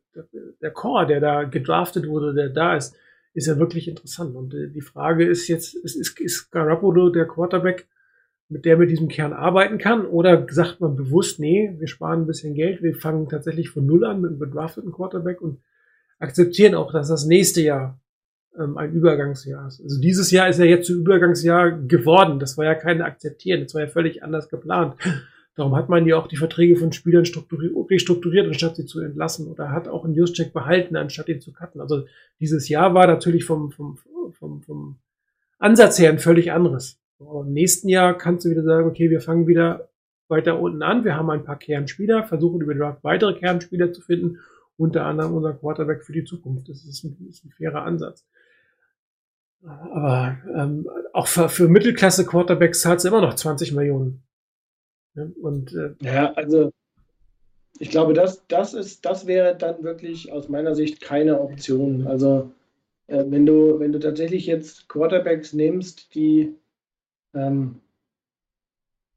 der 0.61 0.71
Core, 0.71 1.07
der 1.07 1.21
da 1.21 1.43
gedraftet 1.45 2.07
wurde, 2.07 2.35
der 2.35 2.51
da 2.51 2.77
ist, 2.77 2.95
ist 3.33 3.47
ja 3.47 3.59
wirklich 3.59 3.89
interessant. 3.89 4.35
Und 4.35 4.55
äh, 4.55 4.69
die 4.69 4.81
Frage 4.81 5.27
ist 5.27 5.49
jetzt, 5.49 5.75
ist, 5.75 5.97
ist, 5.97 6.21
ist 6.21 6.51
Garoppolo 6.51 7.11
der 7.11 7.27
Quarterback, 7.27 7.87
mit 8.49 8.65
der 8.65 8.77
mit 8.77 8.91
diesem 8.91 9.09
Kern 9.09 9.33
arbeiten 9.33 9.79
kann? 9.79 10.07
Oder 10.07 10.47
sagt 10.51 10.81
man 10.81 10.97
bewusst, 10.97 11.39
nee, 11.39 11.75
wir 11.79 11.87
sparen 11.87 12.23
ein 12.23 12.27
bisschen 12.27 12.55
Geld, 12.55 12.83
wir 12.83 12.95
fangen 12.95 13.29
tatsächlich 13.29 13.71
von 13.71 13.87
Null 13.87 14.05
an 14.05 14.21
mit 14.21 14.31
einem 14.31 14.39
bedrafteten 14.41 14.93
Quarterback 14.93 15.41
und 15.41 15.61
akzeptieren 16.19 16.75
auch, 16.75 16.93
dass 16.93 17.09
das 17.09 17.27
nächste 17.27 17.63
Jahr 17.63 18.01
ähm, 18.59 18.77
ein 18.77 18.93
Übergangsjahr 18.93 19.69
ist. 19.69 19.81
Also 19.81 20.01
dieses 20.01 20.31
Jahr 20.31 20.49
ist 20.49 20.59
ja 20.59 20.65
jetzt 20.65 20.87
zu 20.87 20.99
Übergangsjahr 20.99 21.71
geworden. 21.71 22.41
Das 22.41 22.59
war 22.59 22.65
ja 22.65 22.75
kein 22.75 23.03
Akzeptieren, 23.03 23.63
das 23.63 23.75
war 23.75 23.83
ja 23.83 23.89
völlig 23.89 24.23
anders 24.23 24.49
geplant. 24.49 24.97
Darum 25.61 25.77
hat 25.77 25.91
man 25.91 26.07
ja 26.07 26.17
auch 26.17 26.27
die 26.27 26.39
Verträge 26.39 26.75
von 26.75 26.91
Spielern 26.91 27.27
restrukturiert, 27.91 28.47
anstatt 28.47 28.77
sie 28.77 28.87
zu 28.87 28.99
entlassen. 28.99 29.47
Oder 29.47 29.71
hat 29.73 29.89
auch 29.89 30.07
einen 30.07 30.15
Juszczyk 30.15 30.55
behalten, 30.55 30.97
anstatt 30.97 31.29
ihn 31.29 31.43
zu 31.43 31.53
cutten. 31.53 31.83
Also 31.83 32.07
dieses 32.41 32.71
Jahr 32.71 32.95
war 32.95 33.07
natürlich 33.07 33.45
vom, 33.45 33.71
vom, 33.71 33.99
vom, 34.33 34.63
vom 34.63 34.97
Ansatz 35.59 35.99
her 35.99 36.09
ein 36.09 36.19
völlig 36.19 36.51
anderes. 36.51 36.99
Aber 37.19 37.43
Im 37.43 37.53
nächsten 37.53 37.91
Jahr 37.91 38.17
kannst 38.17 38.47
du 38.47 38.51
wieder 38.51 38.63
sagen, 38.63 38.89
okay, 38.89 39.11
wir 39.11 39.21
fangen 39.21 39.47
wieder 39.49 39.91
weiter 40.29 40.59
unten 40.59 40.81
an. 40.83 41.05
Wir 41.05 41.15
haben 41.15 41.29
ein 41.29 41.45
paar 41.45 41.59
Kernspieler, 41.59 42.25
versuchen 42.25 42.63
über 42.63 42.75
Draft 42.75 43.05
weitere 43.05 43.35
Kernspieler 43.35 43.93
zu 43.93 44.01
finden, 44.01 44.39
unter 44.79 45.05
anderem 45.05 45.35
unser 45.35 45.53
Quarterback 45.53 46.05
für 46.05 46.15
die 46.15 46.25
Zukunft. 46.25 46.71
Das 46.71 46.87
ist 46.87 47.05
ein, 47.05 47.19
ist 47.29 47.45
ein 47.45 47.51
fairer 47.51 47.83
Ansatz. 47.83 48.25
Aber 49.63 50.39
ähm, 50.57 50.89
auch 51.13 51.27
für, 51.27 51.51
für 51.51 51.69
Mittelklasse-Quarterbacks 51.69 52.81
zahlt 52.81 53.01
es 53.01 53.05
immer 53.05 53.21
noch 53.21 53.35
20 53.35 53.75
Millionen. 53.75 54.23
Und, 55.15 55.75
äh, 55.75 55.95
ja, 56.03 56.33
also 56.35 56.71
ich 57.79 57.91
glaube, 57.91 58.15
das, 58.15 58.47
das, 58.49 58.75
ist, 58.75 59.05
das 59.05 59.27
wäre 59.27 59.57
dann 59.57 59.83
wirklich 59.83 60.33
aus 60.33 60.49
meiner 60.49 60.75
Sicht 60.75 61.01
keine 61.01 61.41
Option. 61.41 62.07
Also 62.07 62.53
äh, 63.07 63.25
wenn, 63.27 63.47
du, 63.47 63.79
wenn 63.81 63.93
du 63.93 63.99
tatsächlich 63.99 64.47
jetzt 64.47 64.89
Quarterbacks 64.89 65.53
nimmst, 65.53 66.15
die 66.15 66.55
ähm, 67.35 67.81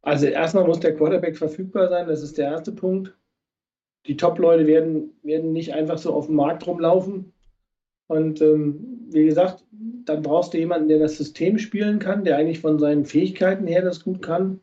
also 0.04 0.26
erstmal 0.26 0.68
muss 0.68 0.82
der 0.82 0.96
Quarterback 0.96 1.38
verfügbar 1.38 1.88
sein, 1.88 2.08
das 2.08 2.22
ist 2.22 2.38
der 2.38 2.52
erste 2.52 2.74
Punkt. 2.74 3.16
Die 4.06 4.18
Top-Leute 4.18 4.68
werden, 4.68 5.12
werden 5.24 5.54
nicht 5.54 5.74
einfach 5.74 5.98
so 5.98 6.14
auf 6.14 6.26
dem 6.28 6.36
Markt 6.36 6.68
rumlaufen. 6.68 7.32
Und 8.08 8.42
ähm, 8.42 9.08
wie 9.12 9.26
gesagt, 9.26 9.64
dann 10.06 10.22
brauchst 10.22 10.54
du 10.54 10.58
jemanden, 10.58 10.90
der 10.90 11.00
das 11.00 11.16
System 11.16 11.58
spielen 11.58 12.00
kann, 12.00 12.26
der 12.26 12.36
eigentlich 12.36 12.60
von 12.60 12.80
seinen 12.80 13.06
Fähigkeiten 13.06 13.66
her 13.66 13.82
das 13.82 14.04
gut 14.04 14.22
kann. 14.22 14.60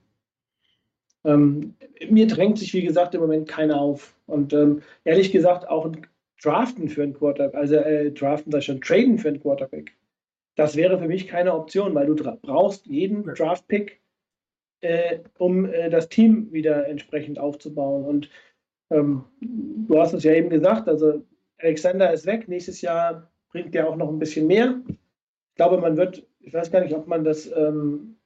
Ähm, 1.24 1.74
mir 2.08 2.26
drängt 2.26 2.58
sich, 2.58 2.72
wie 2.72 2.82
gesagt, 2.82 3.14
im 3.14 3.20
Moment 3.20 3.48
keiner 3.48 3.80
auf. 3.80 4.14
Und 4.26 4.52
ähm, 4.52 4.82
ehrlich 5.04 5.32
gesagt, 5.32 5.68
auch 5.68 5.86
ein 5.86 6.06
Draften 6.42 6.88
für 6.88 7.02
einen 7.02 7.14
Quarterback, 7.14 7.54
also 7.54 7.76
äh, 7.76 8.10
Draften, 8.12 8.50
das 8.50 8.64
schon 8.64 8.80
Traden 8.80 9.18
für 9.18 9.28
einen 9.28 9.40
Quarterback, 9.40 9.94
das 10.56 10.76
wäre 10.76 10.98
für 10.98 11.08
mich 11.08 11.28
keine 11.28 11.54
Option, 11.54 11.94
weil 11.94 12.06
du 12.06 12.14
brauchst 12.14 12.86
jeden 12.86 13.24
Draft-Pick, 13.24 14.00
äh, 14.80 15.18
um 15.38 15.66
äh, 15.66 15.90
das 15.90 16.08
Team 16.08 16.50
wieder 16.52 16.86
entsprechend 16.88 17.38
aufzubauen. 17.38 18.04
Und 18.04 18.30
ähm, 18.90 19.24
du 19.40 19.98
hast 19.98 20.14
es 20.14 20.24
ja 20.24 20.32
eben 20.32 20.48
gesagt, 20.48 20.88
also 20.88 21.22
Alexander 21.58 22.12
ist 22.12 22.26
weg, 22.26 22.48
nächstes 22.48 22.80
Jahr 22.80 23.30
bringt 23.52 23.74
er 23.74 23.88
auch 23.88 23.96
noch 23.96 24.08
ein 24.08 24.18
bisschen 24.18 24.46
mehr. 24.46 24.80
Ich 24.88 25.56
glaube, 25.56 25.78
man 25.78 25.96
wird, 25.98 26.26
ich 26.40 26.54
weiß 26.54 26.70
gar 26.70 26.80
nicht, 26.80 26.94
ob 26.94 27.06
man 27.06 27.24
das 27.24 27.50
ähm, 27.54 28.16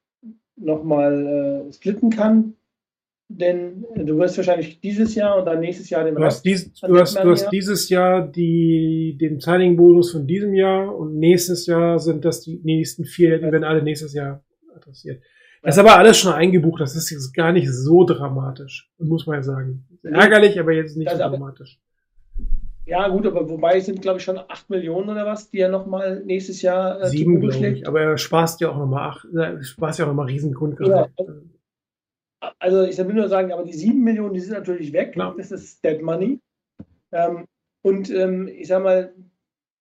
nochmal 0.57 1.66
äh, 1.68 1.72
splitten 1.72 2.11
kann 2.11 2.55
denn 3.39 3.85
du 3.97 4.18
wirst 4.18 4.37
wahrscheinlich 4.37 4.80
dieses 4.80 5.14
Jahr 5.14 5.39
und 5.39 5.45
dann 5.45 5.61
nächstes 5.61 5.91
Jahr 5.91 6.05
den 6.05 6.14
du 6.14 6.22
hast, 6.22 6.45
dies, 6.45 6.72
du 6.72 6.99
hast, 6.99 7.16
du 7.16 7.30
hast 7.30 7.51
dieses 7.51 7.89
Jahr 7.89 8.26
die, 8.26 9.16
den 9.20 9.41
Signing-Bonus 9.41 10.12
von 10.12 10.26
diesem 10.26 10.55
Jahr 10.55 10.95
und 10.95 11.18
nächstes 11.18 11.66
Jahr 11.66 11.99
sind 11.99 12.24
das 12.24 12.43
die 12.43 12.61
nächsten 12.62 13.05
vier, 13.05 13.39
die 13.39 13.45
werden 13.45 13.64
alle 13.64 13.82
nächstes 13.82 14.14
Jahr 14.14 14.45
adressiert. 14.74 15.22
Das 15.62 15.76
ist 15.76 15.80
aber 15.80 15.97
alles 15.97 16.18
schon 16.18 16.32
eingebucht, 16.32 16.80
das 16.80 16.95
ist 16.95 17.11
jetzt 17.11 17.32
gar 17.32 17.53
nicht 17.53 17.70
so 17.70 18.05
dramatisch, 18.05 18.91
muss 18.99 19.26
man 19.26 19.37
ja 19.37 19.43
sagen. 19.43 19.87
Ärgerlich, 20.03 20.61
aber 20.61 20.72
jetzt 20.72 20.97
nicht 20.97 21.11
so 21.11 21.16
dramatisch. 21.16 21.80
Ja, 22.87 23.09
gut, 23.09 23.26
aber 23.26 23.49
wobei 23.49 23.80
sind, 23.80 24.03
glaube 24.03 24.18
ich, 24.18 24.24
schon 24.24 24.39
8 24.39 24.68
Millionen 24.68 25.09
oder 25.09 25.24
was, 25.24 25.51
die 25.51 25.59
er 25.59 25.70
nochmal 25.70 26.22
nächstes 26.26 26.61
Jahr 26.61 27.01
äh, 27.01 27.09
Sieben, 27.09 27.41
glaube 27.41 27.68
ich. 27.68 27.89
Aber 27.89 28.01
er 28.03 28.18
spaßt 28.18 28.61
ja 28.61 28.70
auch 28.70 28.76
nochmal 28.76 29.09
acht, 29.09 29.26
er 29.35 29.62
spaßt 29.62 29.99
ja 29.99 30.05
auch 30.05 30.09
nochmal 30.11 30.26
Riesengrundgehalt. 30.26 31.11
Ja, 31.18 31.24
also 32.59 32.82
ich 32.82 32.99
will 32.99 33.14
nur 33.14 33.28
sagen, 33.28 33.53
aber 33.53 33.64
die 33.64 33.72
7 33.72 34.03
Millionen, 34.03 34.34
die 34.34 34.40
sind 34.40 34.55
natürlich 34.55 34.92
weg. 34.92 35.16
Ja. 35.16 35.34
Das 35.36 35.53
ist 35.53 35.84
Dead 35.84 36.03
Money. 36.03 36.40
Ähm, 37.12 37.47
und 37.82 38.11
ähm, 38.11 38.49
ich 38.49 38.68
sag 38.68 38.82
mal, 38.82 39.14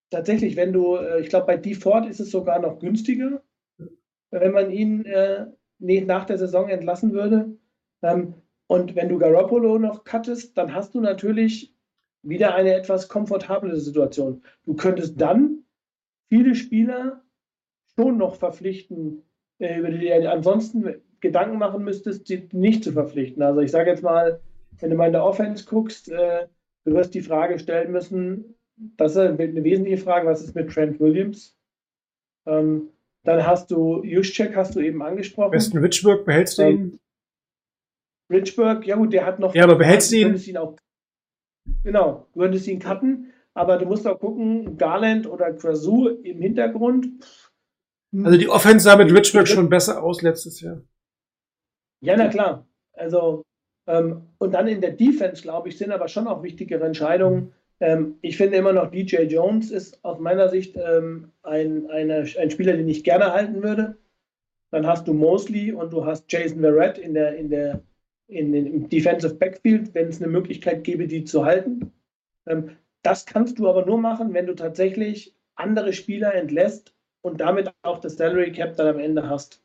tatsächlich, 0.10 0.56
wenn 0.56 0.74
du, 0.74 0.96
äh, 0.96 1.22
ich 1.22 1.30
glaube, 1.30 1.48
bei 1.48 1.58
Default 1.58 2.06
ist 2.06 2.20
es 2.20 2.32
sogar 2.32 2.60
noch 2.60 2.80
günstiger, 2.80 3.42
wenn 4.32 4.52
man 4.52 4.72
ihn 4.72 5.06
äh, 5.06 5.48
nach 5.80 6.26
der 6.26 6.38
Saison 6.38 6.70
entlassen 6.70 7.14
würde. 7.14 7.58
Ähm, 8.02 8.36
und 8.68 8.96
wenn 8.96 9.10
du 9.10 9.18
Garoppolo 9.18 9.78
noch 9.78 10.04
cuttest, 10.04 10.58
dann 10.58 10.74
hast 10.74 10.96
du 10.96 11.02
natürlich 11.02 11.76
wieder 12.24 12.56
eine 12.56 12.74
etwas 12.74 13.10
komfortable 13.10 13.76
Situation. 13.80 14.44
Du 14.66 14.76
könntest 14.76 15.20
dann 15.20 15.64
viele 16.30 16.56
Spieler 16.56 17.24
schon 17.96 18.18
noch 18.18 18.36
verpflichten, 18.36 19.24
äh, 19.60 19.78
über 19.78 19.90
die 19.90 20.12
ansonsten 20.12 21.02
Gedanken 21.24 21.58
machen 21.58 21.86
müsstest, 21.86 22.28
sie 22.28 22.50
nicht 22.52 22.84
zu 22.84 22.92
verpflichten. 22.92 23.42
Also 23.42 23.62
ich 23.62 23.72
sage 23.72 23.90
jetzt 23.90 24.04
mal, 24.04 24.42
wenn 24.80 24.90
du 24.90 24.96
mal 24.98 25.08
in 25.08 25.14
der 25.14 25.24
Offense 25.24 25.66
guckst, 25.66 26.10
äh, 26.10 26.48
du 26.84 26.94
wirst 26.94 27.14
die 27.14 27.22
Frage 27.22 27.58
stellen 27.58 27.92
müssen, 27.94 28.56
das 28.98 29.14
ist 29.14 29.18
eine 29.18 29.64
wesentliche 29.64 30.04
Frage, 30.04 30.28
was 30.28 30.44
ist 30.44 30.54
mit 30.54 30.70
Trent 30.70 31.00
Williams? 31.00 31.58
Ähm, 32.46 32.90
dann 33.24 33.48
hast 33.48 33.72
du 33.72 34.04
Juszczyk, 34.04 34.56
hast 34.56 34.76
du 34.76 34.82
eben 34.82 35.02
angesprochen. 35.02 35.52
Besten 35.52 35.78
Richburg, 35.78 36.26
behältst 36.26 36.58
du 36.58 36.64
ihn? 36.64 36.70
Ähm, 36.70 37.00
Richburg, 38.30 38.86
ja 38.86 38.98
gut, 38.98 39.14
der 39.14 39.26
hat 39.26 39.40
noch... 39.40 39.56
Ja, 39.56 39.64
aber 39.64 39.76
behältst 39.76 40.12
du 40.12 40.18
ihn? 40.18 40.36
ihn 40.36 40.58
auch, 40.58 40.76
genau, 41.84 42.28
du 42.34 42.42
könntest 42.42 42.68
ihn 42.68 42.80
cutten, 42.80 43.32
aber 43.54 43.78
du 43.78 43.86
musst 43.86 44.06
auch 44.06 44.20
gucken, 44.20 44.78
Garland 44.78 45.26
oder 45.26 45.54
Krasou 45.54 46.10
im 46.10 46.42
Hintergrund, 46.42 47.08
Also 48.14 48.38
die 48.38 48.50
Offense 48.50 48.84
sah 48.84 48.98
mit 48.98 49.14
Richburg 49.14 49.48
schon 49.48 49.70
besser 49.70 50.04
aus 50.04 50.22
letztes 50.22 50.60
Jahr. 50.60 50.82
Ja, 52.04 52.18
na 52.18 52.28
klar. 52.28 52.68
Also, 52.94 53.44
ähm, 53.88 54.24
und 54.38 54.54
dann 54.54 54.68
in 54.68 54.82
der 54.82 54.92
Defense, 54.92 55.42
glaube 55.42 55.70
ich, 55.70 55.78
sind 55.78 55.92
aber 55.92 56.10
schon 56.10 56.28
auch 56.28 56.44
wichtigere 56.44 56.86
Entscheidungen. 56.86 57.54
Ähm, 57.80 58.16
ich 58.22 58.36
finde 58.36 58.58
immer 58.58 58.74
noch, 58.74 58.92
DJ 58.92 59.24
Jones 59.24 59.72
ist 59.72 60.04
aus 60.04 60.20
meiner 60.20 60.50
Sicht 60.50 60.76
ähm, 60.76 61.32
ein, 61.44 61.90
eine, 61.90 62.26
ein 62.40 62.52
Spieler, 62.52 62.74
den 62.74 62.90
ich 62.90 63.06
gerne 63.06 63.32
halten 63.32 63.64
würde. 63.64 63.98
Dann 64.72 64.86
hast 64.86 65.08
du 65.08 65.14
Mosley 65.14 65.72
und 65.72 65.94
du 65.94 66.06
hast 66.06 66.32
Jason 66.32 66.60
Verrett 66.60 66.98
in 66.98 67.14
der, 67.14 67.38
in 67.38 67.50
der, 67.50 67.82
in 68.28 68.52
den, 68.52 68.66
im 68.66 68.90
Defensive 68.90 69.36
Backfield, 69.36 69.94
wenn 69.94 70.10
es 70.10 70.22
eine 70.22 70.32
Möglichkeit 70.32 70.84
gäbe, 70.84 71.08
die 71.08 71.24
zu 71.24 71.46
halten. 71.46 71.94
Ähm, 72.48 72.72
das 73.02 73.26
kannst 73.26 73.60
du 73.60 73.70
aber 73.70 73.86
nur 73.86 73.98
machen, 73.98 74.34
wenn 74.34 74.46
du 74.46 74.56
tatsächlich 74.56 75.36
andere 75.56 75.94
Spieler 75.94 76.34
entlässt 76.36 76.94
und 77.22 77.40
damit 77.40 77.72
auch 77.84 78.00
das 78.00 78.18
Salary 78.18 78.52
Cap 78.52 78.76
dann 78.76 78.88
am 78.88 79.00
Ende 79.00 79.30
hast. 79.30 79.63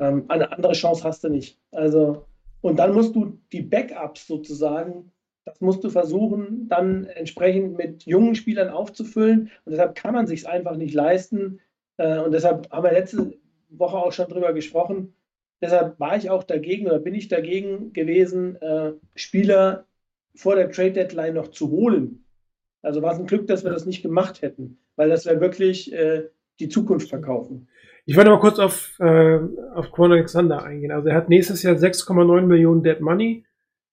Ähm, 0.00 0.24
eine 0.28 0.50
andere 0.50 0.72
Chance 0.72 1.04
hast 1.04 1.22
du 1.22 1.28
nicht. 1.28 1.58
Also, 1.70 2.26
und 2.62 2.78
dann 2.78 2.94
musst 2.94 3.14
du 3.14 3.38
die 3.52 3.62
Backups 3.62 4.26
sozusagen, 4.26 5.12
das 5.44 5.60
musst 5.60 5.84
du 5.84 5.90
versuchen, 5.90 6.68
dann 6.68 7.04
entsprechend 7.04 7.76
mit 7.76 8.04
jungen 8.04 8.34
Spielern 8.34 8.68
aufzufüllen. 8.68 9.50
Und 9.64 9.72
deshalb 9.72 9.94
kann 9.94 10.14
man 10.14 10.26
sich 10.26 10.40
es 10.40 10.46
einfach 10.46 10.76
nicht 10.76 10.94
leisten. 10.94 11.60
Äh, 11.96 12.18
und 12.20 12.32
deshalb 12.32 12.70
haben 12.70 12.84
wir 12.84 12.92
letzte 12.92 13.38
Woche 13.68 13.96
auch 13.96 14.12
schon 14.12 14.28
drüber 14.28 14.52
gesprochen. 14.52 15.14
Deshalb 15.62 16.00
war 16.00 16.16
ich 16.16 16.30
auch 16.30 16.42
dagegen 16.42 16.86
oder 16.86 16.98
bin 16.98 17.14
ich 17.14 17.28
dagegen 17.28 17.92
gewesen, 17.92 18.56
äh, 18.62 18.92
Spieler 19.14 19.86
vor 20.34 20.56
der 20.56 20.70
Trade 20.70 20.92
Deadline 20.92 21.34
noch 21.34 21.48
zu 21.48 21.70
holen. 21.70 22.24
Also 22.82 23.02
war 23.02 23.12
es 23.12 23.18
ein 23.18 23.26
Glück, 23.26 23.46
dass 23.46 23.64
wir 23.64 23.70
das 23.70 23.84
nicht 23.84 24.02
gemacht 24.02 24.40
hätten, 24.40 24.78
weil 24.96 25.10
das 25.10 25.26
wäre 25.26 25.40
wirklich 25.40 25.92
äh, 25.92 26.28
die 26.60 26.68
Zukunft 26.68 27.10
verkaufen. 27.10 27.68
Ich 28.06 28.16
wollte 28.16 28.30
mal 28.30 28.40
kurz 28.40 28.58
auf, 28.58 28.98
äh, 28.98 29.38
auf 29.74 29.92
Quan 29.92 30.12
Alexander 30.12 30.62
eingehen. 30.62 30.90
Also 30.90 31.08
er 31.08 31.16
hat 31.16 31.28
nächstes 31.28 31.62
Jahr 31.62 31.76
6,9 31.76 32.42
Millionen 32.42 32.82
Dead 32.82 33.00
Money. 33.00 33.44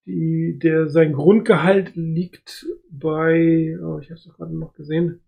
Die, 0.05 0.58
der, 0.58 0.88
sein 0.88 1.14
Grundgehalt 1.14 1.95
liegt 1.95 2.66
bei, 2.89 3.78
oh, 3.82 3.99
ich 3.99 4.10
habe 4.10 4.16
es 4.16 4.24
doch 4.24 4.38
gerade 4.38 4.58
noch 4.58 4.74
gesehen. 4.74 5.22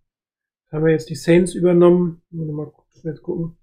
Haben 0.71 0.85
wir 0.85 0.91
jetzt 0.91 1.09
die 1.09 1.15
Saints 1.15 1.53
übernommen. 1.53 2.21
Mal 2.31 2.71
schnell 2.99 3.15
gucken. 3.15 3.57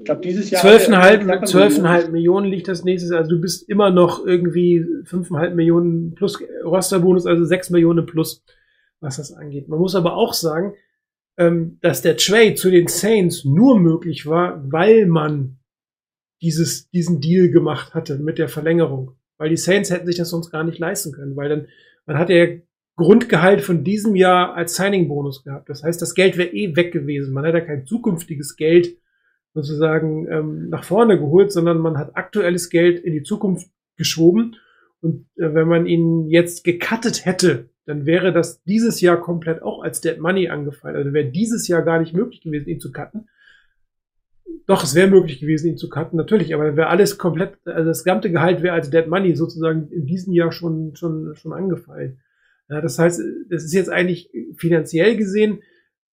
Ich 0.00 0.04
glaube, 0.04 0.22
dieses 0.22 0.50
Jahr. 0.50 0.64
12,5 0.64 1.50
12,5 1.50 2.10
Millionen 2.10 2.46
liegt 2.46 2.68
das 2.68 2.84
nächstes 2.84 3.10
Jahr. 3.10 3.20
Also 3.20 3.36
du 3.36 3.40
bist 3.40 3.68
immer 3.68 3.90
noch 3.90 4.24
irgendwie 4.24 4.84
5,5 5.04 5.50
Millionen 5.54 6.14
plus 6.14 6.42
Rosterbonus, 6.64 7.26
also 7.26 7.44
6 7.44 7.70
Millionen 7.70 8.06
plus, 8.06 8.42
was 9.00 9.18
das 9.18 9.32
angeht. 9.32 9.68
Man 9.68 9.78
muss 9.78 9.94
aber 9.94 10.14
auch 10.14 10.32
sagen, 10.32 10.74
ähm, 11.36 11.78
dass 11.80 12.02
der 12.02 12.16
Trade 12.16 12.54
zu 12.54 12.70
den 12.70 12.88
Saints 12.88 13.44
nur 13.44 13.78
möglich 13.78 14.26
war, 14.26 14.62
weil 14.70 15.06
man 15.06 15.58
dieses, 16.42 16.90
diesen 16.90 17.20
Deal 17.20 17.50
gemacht 17.50 17.94
hatte 17.94 18.18
mit 18.18 18.38
der 18.38 18.48
Verlängerung. 18.48 19.16
Weil 19.38 19.50
die 19.50 19.56
Saints 19.56 19.90
hätten 19.90 20.06
sich 20.06 20.16
das 20.16 20.30
sonst 20.30 20.50
gar 20.50 20.64
nicht 20.64 20.78
leisten 20.78 21.12
können, 21.12 21.36
weil 21.36 21.48
dann, 21.48 21.66
man 22.06 22.18
hatte 22.18 22.34
ja 22.34 22.46
Grundgehalt 22.96 23.62
von 23.62 23.82
diesem 23.82 24.14
Jahr 24.14 24.54
als 24.54 24.76
Signing-Bonus 24.76 25.42
gehabt. 25.42 25.70
Das 25.70 25.82
heißt, 25.82 26.02
das 26.02 26.14
Geld 26.14 26.36
wäre 26.36 26.50
eh 26.50 26.76
weg 26.76 26.92
gewesen. 26.92 27.32
Man 27.32 27.44
hätte 27.44 27.58
ja 27.58 27.64
kein 27.64 27.86
zukünftiges 27.86 28.56
Geld 28.56 28.98
sozusagen 29.54 30.28
ähm, 30.30 30.68
nach 30.68 30.84
vorne 30.84 31.18
geholt, 31.18 31.50
sondern 31.50 31.78
man 31.78 31.96
hat 31.96 32.14
aktuelles 32.14 32.68
Geld 32.68 33.00
in 33.00 33.14
die 33.14 33.22
Zukunft 33.22 33.70
geschoben. 33.96 34.56
Und 35.00 35.26
äh, 35.36 35.54
wenn 35.54 35.66
man 35.66 35.86
ihn 35.86 36.28
jetzt 36.28 36.62
gecuttet 36.62 37.24
hätte, 37.24 37.69
dann 37.86 38.06
wäre 38.06 38.32
das 38.32 38.62
dieses 38.64 39.00
Jahr 39.00 39.20
komplett 39.20 39.62
auch 39.62 39.82
als 39.82 40.00
Dead 40.00 40.18
Money 40.18 40.48
angefallen. 40.48 40.96
Also 40.96 41.12
wäre 41.12 41.30
dieses 41.30 41.66
Jahr 41.68 41.82
gar 41.82 42.00
nicht 42.00 42.14
möglich 42.14 42.40
gewesen, 42.40 42.68
ihn 42.68 42.80
zu 42.80 42.92
cutten. 42.92 43.28
Doch, 44.66 44.84
es 44.84 44.94
wäre 44.94 45.10
möglich 45.10 45.40
gewesen, 45.40 45.70
ihn 45.70 45.76
zu 45.76 45.88
cutten, 45.88 46.16
natürlich, 46.16 46.54
aber 46.54 46.64
dann 46.64 46.76
wäre 46.76 46.88
alles 46.88 47.18
komplett, 47.18 47.54
also 47.64 47.88
das 47.88 48.04
gesamte 48.04 48.30
Gehalt 48.30 48.62
wäre 48.62 48.74
als 48.74 48.90
Dead 48.90 49.06
Money 49.06 49.34
sozusagen 49.34 49.88
in 49.90 50.06
diesem 50.06 50.32
Jahr 50.32 50.52
schon, 50.52 50.94
schon, 50.94 51.34
schon 51.34 51.52
angefallen. 51.52 52.20
Ja, 52.68 52.80
das 52.80 52.98
heißt, 52.98 53.20
es 53.50 53.64
ist 53.64 53.74
jetzt 53.74 53.90
eigentlich 53.90 54.30
finanziell 54.56 55.16
gesehen, 55.16 55.60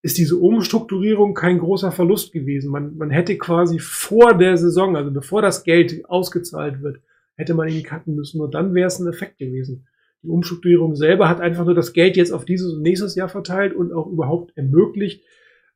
ist 0.01 0.17
diese 0.17 0.37
Umstrukturierung 0.37 1.33
kein 1.33 1.59
großer 1.59 1.91
Verlust 1.91 2.31
gewesen. 2.31 2.71
Man, 2.71 2.97
man 2.97 3.09
hätte 3.09 3.37
quasi 3.37 3.79
vor 3.79 4.35
der 4.37 4.57
Saison, 4.57 4.95
also 4.95 5.11
bevor 5.11 5.41
das 5.41 5.63
Geld 5.63 6.05
ausgezahlt 6.05 6.81
wird, 6.81 6.99
hätte 7.35 7.53
man 7.53 7.67
ihn 7.67 7.83
cutten 7.83 8.15
müssen. 8.15 8.37
Nur 8.37 8.49
dann 8.49 8.73
wäre 8.73 8.87
es 8.87 8.99
ein 8.99 9.07
Effekt 9.07 9.37
gewesen. 9.37 9.87
Die 10.27 10.33
Umstrukturierung 10.33 10.97
selber 10.97 11.29
hat 11.29 11.39
einfach 11.39 11.63
nur 11.63 11.73
das 11.73 11.93
Geld 11.93 12.17
jetzt 12.17 12.33
auf 12.33 12.43
dieses 12.43 12.73
und 12.73 12.81
nächstes 12.81 13.15
Jahr 13.15 13.29
verteilt 13.29 13.73
und 13.73 13.93
auch 13.93 14.07
überhaupt 14.07 14.51
ermöglicht, 14.57 15.23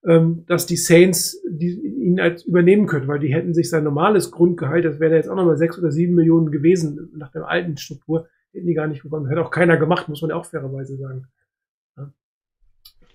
ähm, 0.06 0.44
dass 0.46 0.66
die 0.66 0.76
Saints 0.76 1.42
die, 1.50 1.80
ihn 1.80 2.20
als 2.20 2.44
übernehmen 2.44 2.86
können, 2.86 3.08
weil 3.08 3.20
die 3.20 3.34
hätten 3.34 3.54
sich 3.54 3.70
sein 3.70 3.86
normales 3.86 4.30
Grundgehalt, 4.30 4.84
das 4.84 5.00
wäre 5.00 5.16
jetzt 5.16 5.30
auch 5.30 5.38
nochmal 5.38 5.56
sechs 5.56 5.80
oder 5.80 5.90
sieben 5.90 6.16
Millionen 6.16 6.52
gewesen 6.52 7.12
nach 7.16 7.32
der 7.32 7.48
alten 7.48 7.78
Struktur, 7.78 8.28
hätten 8.52 8.68
die 8.68 8.74
gar 8.74 8.88
nicht 8.88 9.04
bekommen. 9.04 9.30
Hätte 9.30 9.42
auch 9.42 9.52
keiner 9.52 9.78
gemacht, 9.78 10.10
muss 10.10 10.22
man 10.22 10.32
ja 10.32 10.36
auch 10.36 10.46
fairerweise 10.46 10.98
sagen. 10.98 11.28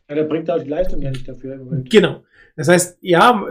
Ja, 0.08 0.14
der 0.14 0.24
bringt 0.24 0.50
auch 0.50 0.62
die 0.62 0.70
Leistung 0.70 1.02
ja 1.02 1.10
nicht 1.10 1.28
dafür. 1.28 1.58
Genau. 1.90 2.24
Das 2.56 2.68
heißt, 2.68 2.98
ja, 3.02 3.46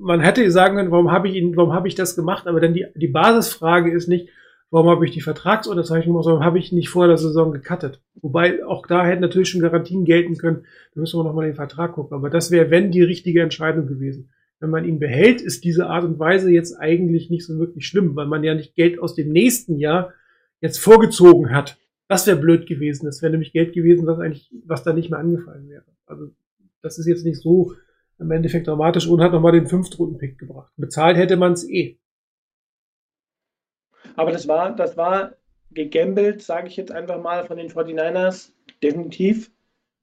man 0.00 0.20
hätte 0.20 0.50
sagen 0.50 0.76
können, 0.76 0.90
warum 0.90 1.12
habe 1.12 1.28
ich 1.28 1.36
ihn, 1.36 1.56
warum 1.56 1.74
habe 1.74 1.86
ich 1.86 1.94
das 1.94 2.16
gemacht? 2.16 2.48
Aber 2.48 2.58
dann 2.58 2.74
die, 2.74 2.86
die 2.96 3.06
Basisfrage 3.06 3.92
ist 3.92 4.08
nicht, 4.08 4.30
warum 4.74 4.88
habe 4.88 5.06
ich 5.06 5.12
die 5.12 5.20
Vertragsunterzeichnung 5.20 6.14
gemacht, 6.14 6.24
sondern 6.24 6.44
habe 6.44 6.58
ich 6.58 6.72
nicht 6.72 6.88
vor 6.88 7.06
der 7.06 7.16
Saison 7.16 7.52
gecuttet. 7.52 8.02
Wobei 8.16 8.64
auch 8.64 8.84
da 8.88 9.06
hätten 9.06 9.20
natürlich 9.20 9.48
schon 9.48 9.60
Garantien 9.60 10.04
gelten 10.04 10.36
können. 10.36 10.64
Da 10.92 11.00
müssen 11.00 11.16
wir 11.16 11.22
nochmal 11.22 11.46
den 11.46 11.54
Vertrag 11.54 11.92
gucken. 11.92 12.16
Aber 12.16 12.28
das 12.28 12.50
wäre, 12.50 12.72
wenn, 12.72 12.90
die 12.90 13.04
richtige 13.04 13.40
Entscheidung 13.40 13.86
gewesen. 13.86 14.30
Wenn 14.58 14.70
man 14.70 14.84
ihn 14.84 14.98
behält, 14.98 15.40
ist 15.40 15.62
diese 15.62 15.86
Art 15.86 16.02
und 16.02 16.18
Weise 16.18 16.50
jetzt 16.50 16.74
eigentlich 16.74 17.30
nicht 17.30 17.46
so 17.46 17.56
wirklich 17.56 17.86
schlimm, 17.86 18.16
weil 18.16 18.26
man 18.26 18.42
ja 18.42 18.52
nicht 18.52 18.74
Geld 18.74 18.98
aus 18.98 19.14
dem 19.14 19.30
nächsten 19.30 19.78
Jahr 19.78 20.12
jetzt 20.60 20.78
vorgezogen 20.78 21.52
hat. 21.52 21.78
Das 22.08 22.26
wäre 22.26 22.36
blöd 22.36 22.66
gewesen. 22.66 23.06
Das 23.06 23.22
wäre 23.22 23.30
nämlich 23.30 23.52
Geld 23.52 23.74
gewesen, 23.74 24.08
was 24.08 24.18
eigentlich, 24.18 24.50
was 24.66 24.82
da 24.82 24.92
nicht 24.92 25.08
mehr 25.08 25.20
angefallen 25.20 25.68
wäre. 25.68 25.84
Also 26.06 26.32
das 26.82 26.98
ist 26.98 27.06
jetzt 27.06 27.24
nicht 27.24 27.40
so 27.40 27.74
im 28.18 28.28
Endeffekt 28.32 28.66
dramatisch 28.66 29.06
und 29.06 29.20
hat 29.20 29.30
nochmal 29.30 29.52
den 29.52 29.68
Fünftrunden-Pick 29.68 30.36
gebracht. 30.36 30.72
Bezahlt 30.76 31.16
hätte 31.16 31.36
man 31.36 31.52
es 31.52 31.62
eh. 31.70 32.00
Aber 34.16 34.32
das 34.32 34.48
war, 34.48 34.74
das 34.74 34.96
war 34.96 35.32
gegambelt, 35.72 36.42
sage 36.42 36.68
ich 36.68 36.76
jetzt 36.76 36.92
einfach 36.92 37.20
mal, 37.20 37.44
von 37.44 37.56
den 37.56 37.68
49ers, 37.68 38.50
definitiv, 38.82 39.50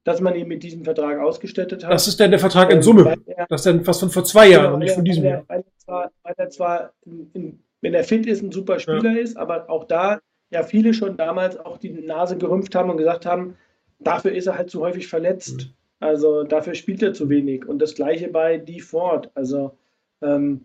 dass 0.03 0.19
man 0.19 0.35
ihn 0.35 0.47
mit 0.47 0.63
diesem 0.63 0.83
Vertrag 0.83 1.19
ausgestattet 1.19 1.83
hat. 1.83 1.93
Das 1.93 2.07
ist 2.07 2.19
dann 2.19 2.31
der 2.31 2.39
Vertrag 2.39 2.69
in 2.71 2.77
ähm, 2.77 2.83
Summe. 2.83 3.15
Er, 3.25 3.45
das 3.47 3.61
ist 3.61 3.65
dann 3.65 3.83
fast 3.83 3.99
von 3.99 4.09
vor 4.09 4.23
zwei 4.23 4.49
Jahren 4.49 4.63
genau, 4.63 4.73
und 4.75 4.79
nicht 4.79 4.95
von 4.95 5.05
diesem 5.05 5.23
Jahr. 5.23 5.43
Weil 5.47 5.59
er 5.59 5.77
zwar, 5.77 6.11
weil 6.23 6.33
er 6.37 6.49
zwar 6.49 6.93
in, 7.05 7.59
wenn 7.81 7.93
er 7.93 8.03
fit 8.03 8.25
ist, 8.25 8.41
ein 8.41 8.51
super 8.51 8.79
Spieler 8.79 9.11
ja. 9.11 9.19
ist, 9.19 9.37
aber 9.37 9.69
auch 9.69 9.85
da 9.85 10.19
ja 10.49 10.63
viele 10.63 10.93
schon 10.93 11.17
damals 11.17 11.57
auch 11.57 11.77
die 11.77 11.89
Nase 11.89 12.37
gerümpft 12.37 12.75
haben 12.75 12.89
und 12.89 12.97
gesagt 12.97 13.25
haben, 13.25 13.55
dafür 13.99 14.33
ist 14.33 14.47
er 14.47 14.57
halt 14.57 14.69
zu 14.69 14.81
häufig 14.81 15.07
verletzt. 15.07 15.67
Mhm. 15.67 15.73
Also 15.99 16.43
dafür 16.43 16.73
spielt 16.73 17.03
er 17.03 17.13
zu 17.13 17.29
wenig. 17.29 17.67
Und 17.67 17.79
das 17.79 17.93
gleiche 17.93 18.27
bei 18.27 18.57
Die 18.57 18.81
Ford. 18.81 19.29
Also 19.35 19.77
ähm, 20.21 20.61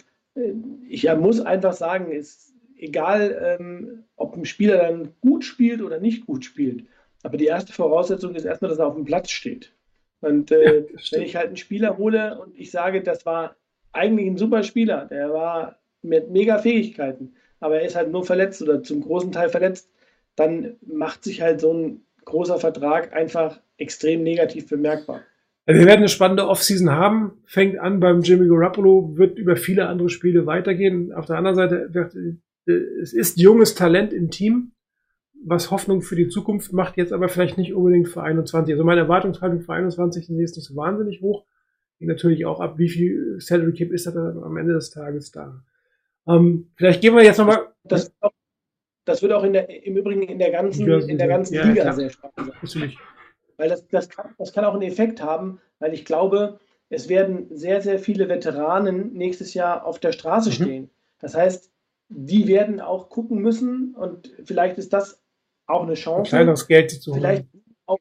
ich 0.89 1.05
ja, 1.05 1.15
muss 1.15 1.41
einfach 1.41 1.75
sagen, 1.75 2.11
ist 2.11 2.55
egal, 2.79 3.59
ähm, 3.59 4.05
ob 4.17 4.37
ein 4.37 4.45
Spieler 4.45 4.79
dann 4.79 5.13
gut 5.21 5.45
spielt 5.45 5.83
oder 5.83 6.01
nicht 6.01 6.27
gut 6.27 6.45
spielt. 6.45 6.85
Aber 7.23 7.37
die 7.37 7.47
erste 7.47 7.73
Voraussetzung 7.73 8.35
ist 8.35 8.45
erstmal, 8.45 8.71
dass 8.71 8.79
er 8.79 8.87
auf 8.87 8.95
dem 8.95 9.05
Platz 9.05 9.31
steht. 9.31 9.73
Und 10.21 10.51
äh, 10.51 10.81
ja, 10.81 10.85
wenn 11.13 11.23
ich 11.23 11.37
halt 11.37 11.49
einen 11.49 11.57
Spieler 11.57 11.99
hole 11.99 12.39
und 12.39 12.57
ich 12.57 12.71
sage, 12.71 13.03
das 13.03 13.27
war 13.27 13.57
eigentlich 13.93 14.27
ein 14.27 14.39
super 14.39 14.63
Spieler, 14.63 15.07
der 15.07 15.33
war 15.33 15.79
mit 16.03 16.31
mega 16.31 16.59
Fähigkeiten, 16.59 17.35
aber 17.61 17.81
er 17.81 17.87
ist 17.87 17.97
halt 17.97 18.11
nur 18.11 18.25
verletzt 18.25 18.63
oder 18.63 18.83
zum 18.83 19.01
großen 19.01 19.33
Teil 19.33 19.49
verletzt, 19.49 19.91
dann 20.37 20.77
macht 20.87 21.25
sich 21.25 21.41
halt 21.41 21.61
so 21.61 21.73
ein 21.73 22.03
großer 22.25 22.59
Vertrag 22.59 23.13
einfach 23.15 23.61
extrem 23.79 24.23
negativ 24.23 24.69
bemerkbar. 24.69 25.23
Also 25.67 25.81
wir 25.81 25.87
werden 25.87 26.01
eine 26.01 26.09
spannende 26.09 26.47
Offseason 26.47 26.91
haben. 26.91 27.43
Fängt 27.45 27.79
an 27.79 27.99
beim 27.99 28.23
Jimmy 28.23 28.47
Garoppolo, 28.47 29.17
wird 29.17 29.39
über 29.39 29.57
viele 29.57 29.89
andere 29.89 30.11
Spiele 30.11 30.47
weitergehen. 30.47 31.13
Auf 31.13 31.27
der 31.27 31.39
anderen 31.39 31.57
Seite, 31.57 31.91
äh, 31.93 32.37
es 32.67 33.13
ist 33.13 33.39
junges 33.39 33.75
Talent 33.75 34.13
im 34.13 34.31
Team, 34.31 34.73
was 35.45 35.71
Hoffnung 35.71 36.03
für 36.03 36.17
die 36.17 36.29
Zukunft 36.29 36.73
macht, 36.73 36.97
jetzt 36.97 37.13
aber 37.13 37.29
vielleicht 37.29 37.59
nicht 37.59 37.75
unbedingt 37.75 38.09
für 38.09 38.23
21. 38.23 38.75
Also 38.75 38.85
meine 38.85 39.03
Erwartungshaltung 39.03 39.61
für 39.61 39.73
21 39.73 40.25
ist 40.25 40.31
nicht 40.31 40.55
so 40.55 40.77
wahnsinnig 40.77 41.21
hoch. 41.21 41.45
Hängt 41.99 42.11
natürlich 42.11 42.45
auch 42.47 42.61
ab, 42.61 42.79
wie 42.79 42.89
viel 42.89 43.37
Salary 43.41 43.73
Cap 43.73 43.91
ist 43.91 44.07
da 44.07 44.11
am 44.13 44.57
Ende 44.57 44.75
des 44.75 44.91
Tages 44.91 45.31
da. 45.31 45.63
Ähm, 46.27 46.71
vielleicht 46.75 47.01
gehen 47.01 47.15
wir 47.15 47.23
jetzt 47.23 47.39
nochmal. 47.39 47.69
Das, 47.85 48.13
das 49.05 49.23
wird 49.23 49.33
auch 49.33 49.45
in 49.45 49.53
der, 49.53 49.87
im 49.87 49.97
Übrigen 49.97 50.23
in 50.23 50.39
der 50.39 50.51
ganzen, 50.51 50.87
in 51.09 51.19
der 51.19 51.29
ganzen 51.29 51.55
ja, 51.55 51.65
Liga 51.65 51.83
klar. 51.83 51.95
sehr 51.95 52.11
spannend 52.11 52.53
sein. 52.65 52.93
Weil 53.57 53.69
das, 53.69 53.87
das, 53.89 54.09
kann, 54.09 54.35
das 54.37 54.53
kann 54.53 54.65
auch 54.65 54.75
einen 54.75 54.83
Effekt 54.83 55.23
haben, 55.23 55.61
weil 55.79 55.95
ich 55.95 56.05
glaube, 56.05 56.59
es 56.91 57.09
werden 57.09 57.47
sehr, 57.51 57.81
sehr 57.81 57.99
viele 57.99 58.29
Veteranen 58.29 59.13
nächstes 59.13 59.55
Jahr 59.55 59.87
auf 59.87 59.99
der 59.99 60.13
Straße 60.13 60.51
mhm. 60.51 60.55
stehen. 60.55 60.91
Das 61.21 61.35
heißt, 61.35 61.71
die 62.09 62.47
werden 62.47 62.81
auch 62.81 63.09
gucken 63.09 63.39
müssen 63.41 63.95
und 63.95 64.33
vielleicht 64.45 64.79
ist 64.79 64.93
das 64.93 65.23
auch 65.67 65.83
eine 65.83 65.95
Chance. 65.95 66.37
Ein 66.37 66.55
Geld 66.69 66.91
zu 66.91 67.15
vielleicht 67.15 67.47
auch, 67.87 67.99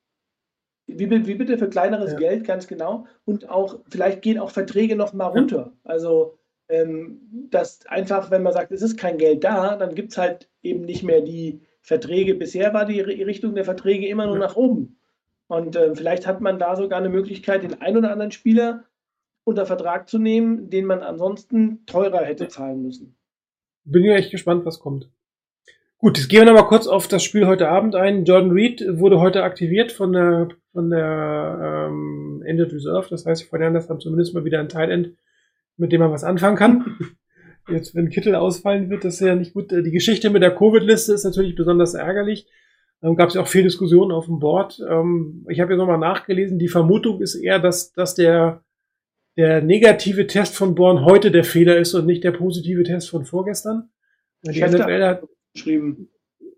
wie, 0.88 1.10
wie 1.10 1.36
bitte 1.36 1.58
für 1.58 1.70
kleineres 1.70 2.12
Ja. 2.12 2.18
Geld, 2.20 2.46
ganz 2.46 2.68
genau. 2.68 3.08
Und 3.26 3.50
auch, 3.50 3.80
vielleicht 3.90 4.22
gehen 4.22 4.38
auch 4.40 4.52
Verträge 4.52 4.96
noch 4.96 5.14
mal 5.14 5.28
runter. 5.28 5.74
Also, 5.84 6.38
ähm, 6.70 7.22
dass 7.50 7.86
einfach, 7.88 8.30
wenn 8.32 8.44
man 8.44 8.54
sagt, 8.54 8.72
es 8.72 8.82
ist 8.82 8.98
kein 8.98 9.18
Geld 9.18 9.44
da, 9.44 9.76
dann 9.76 9.96
gibt 9.96 10.12
es 10.12 10.18
halt 10.18 10.50
eben 10.62 10.82
nicht 10.82 11.04
mehr 11.04 11.22
die 11.22 11.62
Verträge. 11.82 12.36
Bisher 12.36 12.74
war 12.74 12.86
die 12.86 13.04
Ri- 13.04 13.26
Richtung 13.26 13.56
der 13.56 13.66
Verträge 13.66 14.08
immer 14.08 14.26
nur 14.26 14.36
Ja. 14.36 14.42
nach 14.42 14.56
oben. 14.56 15.00
Und 15.48 15.76
ähm, 15.76 15.96
vielleicht 15.96 16.26
hat 16.26 16.42
man 16.42 16.58
da 16.58 16.76
sogar 16.76 17.00
eine 17.00 17.10
Möglichkeit, 17.10 17.64
den 17.64 17.82
ein 17.82 17.98
oder 17.98 18.12
anderen 18.12 18.32
Spieler 18.32 18.84
unter 19.44 19.68
Vertrag 19.68 20.10
zu 20.10 20.18
nehmen, 20.18 20.72
den 20.72 20.86
man 20.86 21.02
ansonsten 21.04 21.86
teurer 21.86 22.22
hätte 22.24 22.48
zahlen 22.48 22.82
müssen. 22.82 23.16
Bin 23.86 24.04
ja 24.04 24.16
echt 24.16 24.32
gespannt, 24.32 24.66
was 24.66 24.80
kommt. 24.80 25.10
Gut, 25.98 26.18
jetzt 26.18 26.28
gehen 26.28 26.42
wir 26.42 26.46
nochmal 26.46 26.68
kurz 26.68 26.88
auf 26.88 27.08
das 27.08 27.24
Spiel 27.24 27.48
heute 27.48 27.70
Abend 27.70 27.96
ein. 27.96 28.26
Jordan 28.26 28.52
Reed 28.52 28.84
wurde 29.00 29.20
heute 29.20 29.44
aktiviert 29.44 29.92
von 29.92 30.12
der, 30.12 30.50
von 30.74 30.90
der 30.90 31.88
ähm, 31.90 32.44
Ended 32.46 32.74
Reserve. 32.74 33.08
Das 33.10 33.26
heißt, 33.26 33.44
die 33.44 33.48
Fernandes 33.48 33.90
haben 33.90 34.00
zumindest 34.00 34.34
mal 34.34 34.44
wieder 34.44 34.60
ein 34.60 34.70
Tight 34.70 34.90
End, 34.90 35.14
mit 35.78 35.92
dem 35.92 36.02
man 36.02 36.12
was 36.12 36.24
anfangen 36.24 36.58
kann. 36.58 36.98
Jetzt, 37.70 37.96
wenn 37.96 38.10
Kittel 38.10 38.36
ausfallen 38.36 38.90
wird, 38.90 39.06
das 39.06 39.16
ist 39.16 39.28
ja 39.28 39.36
nicht 39.36 39.54
gut. 39.54 39.72
Die 39.72 39.92
Geschichte 39.92 40.30
mit 40.30 40.44
der 40.44 40.54
Covid-Liste 40.54 41.14
ist 41.14 41.24
natürlich 41.24 41.56
besonders 41.56 41.94
ärgerlich. 41.94 42.48
Ähm, 43.02 43.16
Gab 43.16 43.30
es 43.30 43.36
ja 43.36 43.42
auch 43.42 43.48
viel 43.48 43.64
Diskussionen 43.64 44.12
auf 44.12 44.26
dem 44.26 44.40
Board. 44.40 44.80
Ähm, 44.88 45.46
ich 45.50 45.60
habe 45.60 45.74
jetzt 45.74 45.80
nochmal 45.80 45.98
nachgelesen. 45.98 46.60
Die 46.60 46.68
Vermutung 46.68 47.22
ist 47.22 47.36
eher, 47.36 47.60
dass, 47.60 47.94
dass 47.94 48.16
der, 48.16 48.62
der 49.38 49.62
negative 49.62 50.28
Test 50.28 50.56
von 50.56 50.76
Born 50.76 51.04
heute 51.06 51.32
der 51.32 51.44
Fehler 51.44 51.78
ist 51.78 51.94
und 51.94 52.06
nicht 52.06 52.24
der 52.24 52.32
positive 52.32 52.84
Test 52.84 53.10
von 53.10 53.26
vorgestern. 53.26 53.90
Die 54.44 54.62
NFL 54.62 55.04
hat, 55.04 55.24
Geschrieben. 55.54 56.10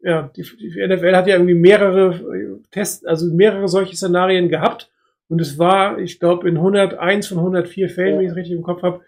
ja, 0.04 0.32
die, 0.36 0.44
die 0.44 0.88
NFL 0.88 1.16
hat 1.16 1.28
ja 1.28 1.36
irgendwie 1.36 1.54
mehrere 1.56 2.16
äh, 2.36 2.62
Tests, 2.72 3.06
also 3.06 3.34
mehrere 3.34 3.68
solche 3.68 3.96
Szenarien 3.96 4.50
gehabt. 4.50 4.92
Und 5.30 5.42
es 5.42 5.58
war, 5.60 6.00
ich 6.00 6.20
glaube, 6.20 6.48
in 6.48 6.58
101 6.58 7.28
von 7.28 7.38
104 7.40 7.90
Fällen, 7.90 8.14
Ja. 8.14 8.18
wenn 8.20 8.26
ich 8.26 8.32
es 8.32 8.36
richtig 8.38 8.56
im 8.56 8.64
Kopf 8.64 8.82
habe, 8.84 9.02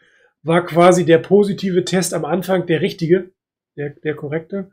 war 0.43 0.65
quasi 0.65 1.05
der 1.05 1.17
positive 1.19 1.83
Test 1.85 2.13
am 2.13 2.25
Anfang 2.25 2.65
der 2.65 2.81
richtige, 2.81 3.31
der, 3.77 3.89
der 3.91 4.15
korrekte. 4.15 4.71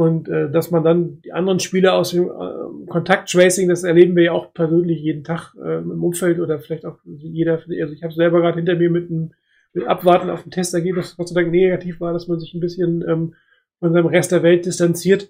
Und 0.00 0.30
äh, 0.30 0.50
dass 0.50 0.70
man 0.70 0.82
dann 0.82 1.20
die 1.20 1.34
anderen 1.34 1.60
Spieler 1.60 1.92
aus 1.92 2.12
dem 2.12 2.24
äh, 2.24 2.86
Kontakttracing, 2.88 3.68
das 3.68 3.84
erleben 3.84 4.16
wir 4.16 4.22
ja 4.22 4.32
auch 4.32 4.54
persönlich 4.54 5.02
jeden 5.02 5.24
Tag 5.24 5.54
äh, 5.62 5.76
im 5.76 6.02
Umfeld 6.02 6.40
oder 6.40 6.58
vielleicht 6.58 6.86
auch 6.86 6.96
jeder, 7.04 7.60
also 7.68 7.92
ich 7.92 8.02
habe 8.02 8.14
selber 8.14 8.40
gerade 8.40 8.56
hinter 8.56 8.76
mir 8.76 8.88
mit 8.88 9.10
einem 9.10 9.32
mit 9.74 9.86
Abwarten 9.86 10.30
auf 10.30 10.46
ein 10.46 10.50
Testergebnis, 10.50 11.16
sei 11.18 11.34
Dank 11.34 11.52
negativ 11.52 12.00
war, 12.00 12.14
dass 12.14 12.28
man 12.28 12.40
sich 12.40 12.54
ein 12.54 12.60
bisschen 12.60 13.04
ähm, 13.06 13.34
von 13.78 13.92
seinem 13.92 14.06
Rest 14.06 14.32
der 14.32 14.42
Welt 14.42 14.64
distanziert. 14.64 15.28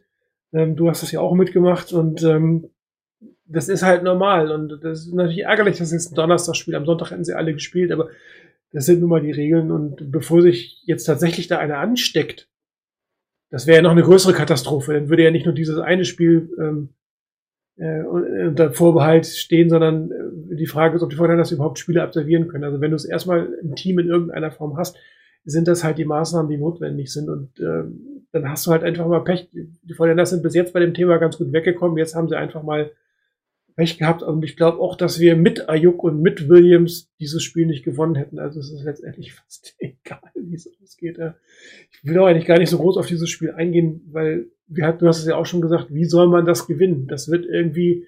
Ähm, 0.52 0.76
du 0.76 0.88
hast 0.88 1.02
das 1.02 1.10
ja 1.10 1.18
auch 1.18 1.34
mitgemacht 1.34 1.92
und 1.92 2.22
ähm, 2.22 2.70
das 3.46 3.68
ist 3.68 3.82
halt 3.82 4.04
normal 4.04 4.52
und 4.52 4.84
das 4.84 5.00
ist 5.00 5.12
natürlich 5.12 5.42
ärgerlich, 5.46 5.78
dass 5.78 5.90
es 5.90 6.12
ein 6.12 6.14
Donnerstagspiel, 6.14 6.76
am 6.76 6.86
Sonntag 6.86 7.10
hätten 7.10 7.24
sie 7.24 7.34
alle 7.34 7.54
gespielt, 7.54 7.90
aber 7.90 8.10
das 8.72 8.86
sind 8.86 9.00
nun 9.00 9.10
mal 9.10 9.20
die 9.20 9.32
Regeln 9.32 9.72
und 9.72 10.12
bevor 10.12 10.42
sich 10.42 10.80
jetzt 10.86 11.06
tatsächlich 11.06 11.48
da 11.48 11.58
einer 11.58 11.78
ansteckt, 11.78 12.46
das 13.50 13.66
wäre 13.66 13.76
ja 13.76 13.82
noch 13.82 13.90
eine 13.90 14.02
größere 14.02 14.32
Katastrophe, 14.32 14.94
dann 14.94 15.08
würde 15.08 15.24
ja 15.24 15.30
nicht 15.30 15.46
nur 15.46 15.54
dieses 15.54 15.78
eine 15.78 16.04
Spiel 16.04 16.50
ähm, 16.58 16.90
äh, 17.76 18.02
unter 18.02 18.72
Vorbehalt 18.72 19.26
stehen, 19.26 19.70
sondern 19.70 20.10
äh, 20.10 20.56
die 20.56 20.66
Frage 20.66 20.96
ist, 20.96 21.02
ob 21.02 21.10
die 21.10 21.16
dass 21.16 21.52
überhaupt 21.52 21.78
Spiele 21.78 22.02
absolvieren 22.02 22.48
können. 22.48 22.64
Also 22.64 22.80
wenn 22.80 22.90
du 22.90 22.96
es 22.96 23.04
erstmal 23.04 23.48
ein 23.62 23.74
Team 23.74 23.98
in 23.98 24.08
irgendeiner 24.08 24.50
Form 24.50 24.76
hast, 24.76 24.96
sind 25.44 25.68
das 25.68 25.82
halt 25.82 25.98
die 25.98 26.04
Maßnahmen, 26.04 26.50
die 26.50 26.58
notwendig 26.58 27.12
sind. 27.12 27.28
Und 27.28 27.58
ähm, 27.60 28.26
dann 28.32 28.48
hast 28.48 28.66
du 28.66 28.70
halt 28.70 28.84
einfach 28.84 29.06
mal 29.06 29.24
Pech. 29.24 29.48
Die 29.52 29.94
Vorteile 29.94 30.24
sind 30.26 30.42
bis 30.42 30.54
jetzt 30.54 30.72
bei 30.72 30.80
dem 30.80 30.94
Thema 30.94 31.18
ganz 31.18 31.38
gut 31.38 31.52
weggekommen. 31.52 31.96
Jetzt 31.96 32.14
haben 32.14 32.28
sie 32.28 32.36
einfach 32.36 32.62
mal 32.62 32.92
Pech 33.76 33.98
gehabt. 33.98 34.22
Und 34.22 34.44
ich 34.44 34.56
glaube 34.56 34.78
auch, 34.78 34.96
dass 34.96 35.18
wir 35.18 35.36
mit 35.36 35.68
Ayuk 35.68 36.04
und 36.04 36.20
mit 36.20 36.48
Williams 36.48 37.10
dieses 37.18 37.42
Spiel 37.42 37.66
nicht 37.66 37.84
gewonnen 37.84 38.14
hätten. 38.14 38.38
Also 38.38 38.60
es 38.60 38.70
ist 38.70 38.84
letztendlich 38.84 39.32
fast 39.44 39.74
egal, 39.78 40.30
wie 40.34 40.54
es 40.54 40.70
ausgeht. 40.82 41.18
Ja. 41.18 41.34
Ich 41.90 42.04
will 42.04 42.18
auch 42.18 42.26
eigentlich 42.26 42.46
gar 42.46 42.58
nicht 42.58 42.70
so 42.70 42.78
groß 42.78 42.96
auf 42.96 43.06
dieses 43.06 43.28
Spiel 43.28 43.52
eingehen, 43.52 44.02
weil 44.12 44.46
wir 44.66 44.86
hat, 44.86 45.02
du 45.02 45.08
hast 45.08 45.18
es 45.18 45.26
ja 45.26 45.36
auch 45.36 45.46
schon 45.46 45.60
gesagt, 45.60 45.92
wie 45.92 46.04
soll 46.04 46.28
man 46.28 46.46
das 46.46 46.66
gewinnen? 46.66 47.06
Das 47.08 47.30
wird 47.30 47.44
irgendwie 47.44 48.06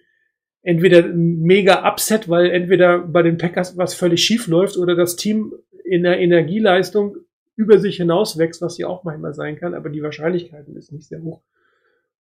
entweder 0.63 1.05
ein 1.05 1.41
mega 1.41 1.87
Upset, 1.89 2.29
weil 2.29 2.51
entweder 2.51 3.01
bei 3.01 3.23
den 3.23 3.37
Packers 3.37 3.77
was 3.77 3.95
völlig 3.95 4.25
schief 4.25 4.47
läuft 4.47 4.77
oder 4.77 4.95
das 4.95 5.17
Team 5.17 5.53
in 5.85 6.05
der 6.05 6.21
Energieleistung 6.21 7.17
über 7.57 7.79
sich 7.79 7.97
hinaus 7.97 8.39
wächst, 8.39 8.63
was 8.63 8.79
ja 8.79 8.87
auch 8.87 9.05
manchmal 9.05 9.35
sein 9.35 9.57
kann, 9.57 9.75
aber 9.75 9.91
die 9.91 10.03
Wahrscheinlichkeiten 10.03 10.77
ist 10.77 10.93
nicht 10.93 11.07
sehr 11.07 11.23
hoch. 11.23 11.43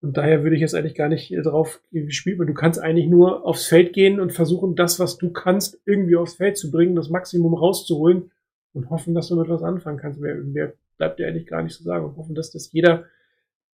Und 0.02 0.16
daher 0.16 0.42
würde 0.42 0.56
ich 0.56 0.60
jetzt 0.60 0.74
eigentlich 0.74 0.96
gar 0.96 1.08
nicht 1.08 1.32
äh, 1.32 1.42
drauf 1.42 1.80
spielen, 2.08 2.38
weil 2.40 2.46
du 2.46 2.54
kannst 2.54 2.80
eigentlich 2.80 3.06
nur 3.06 3.46
aufs 3.46 3.66
Feld 3.66 3.92
gehen 3.92 4.20
und 4.20 4.32
versuchen, 4.32 4.74
das, 4.74 4.98
was 4.98 5.16
du 5.16 5.30
kannst, 5.30 5.80
irgendwie 5.86 6.16
aufs 6.16 6.34
Feld 6.34 6.58
zu 6.58 6.72
bringen, 6.72 6.96
das 6.96 7.08
Maximum 7.08 7.54
rauszuholen 7.54 8.32
und 8.72 8.90
hoffen, 8.90 9.14
dass 9.14 9.28
du 9.28 9.36
mit 9.36 9.48
was 9.48 9.62
anfangen 9.62 9.98
kannst. 9.98 10.20
Mehr, 10.20 10.34
mehr 10.34 10.74
bleibt 10.96 11.18
dir 11.18 11.28
eigentlich 11.28 11.46
gar 11.46 11.62
nicht 11.62 11.76
zu 11.76 11.82
sagen 11.82 12.04
und 12.04 12.16
hoffen, 12.16 12.34
dass 12.34 12.50
das 12.50 12.72
jeder, 12.72 13.06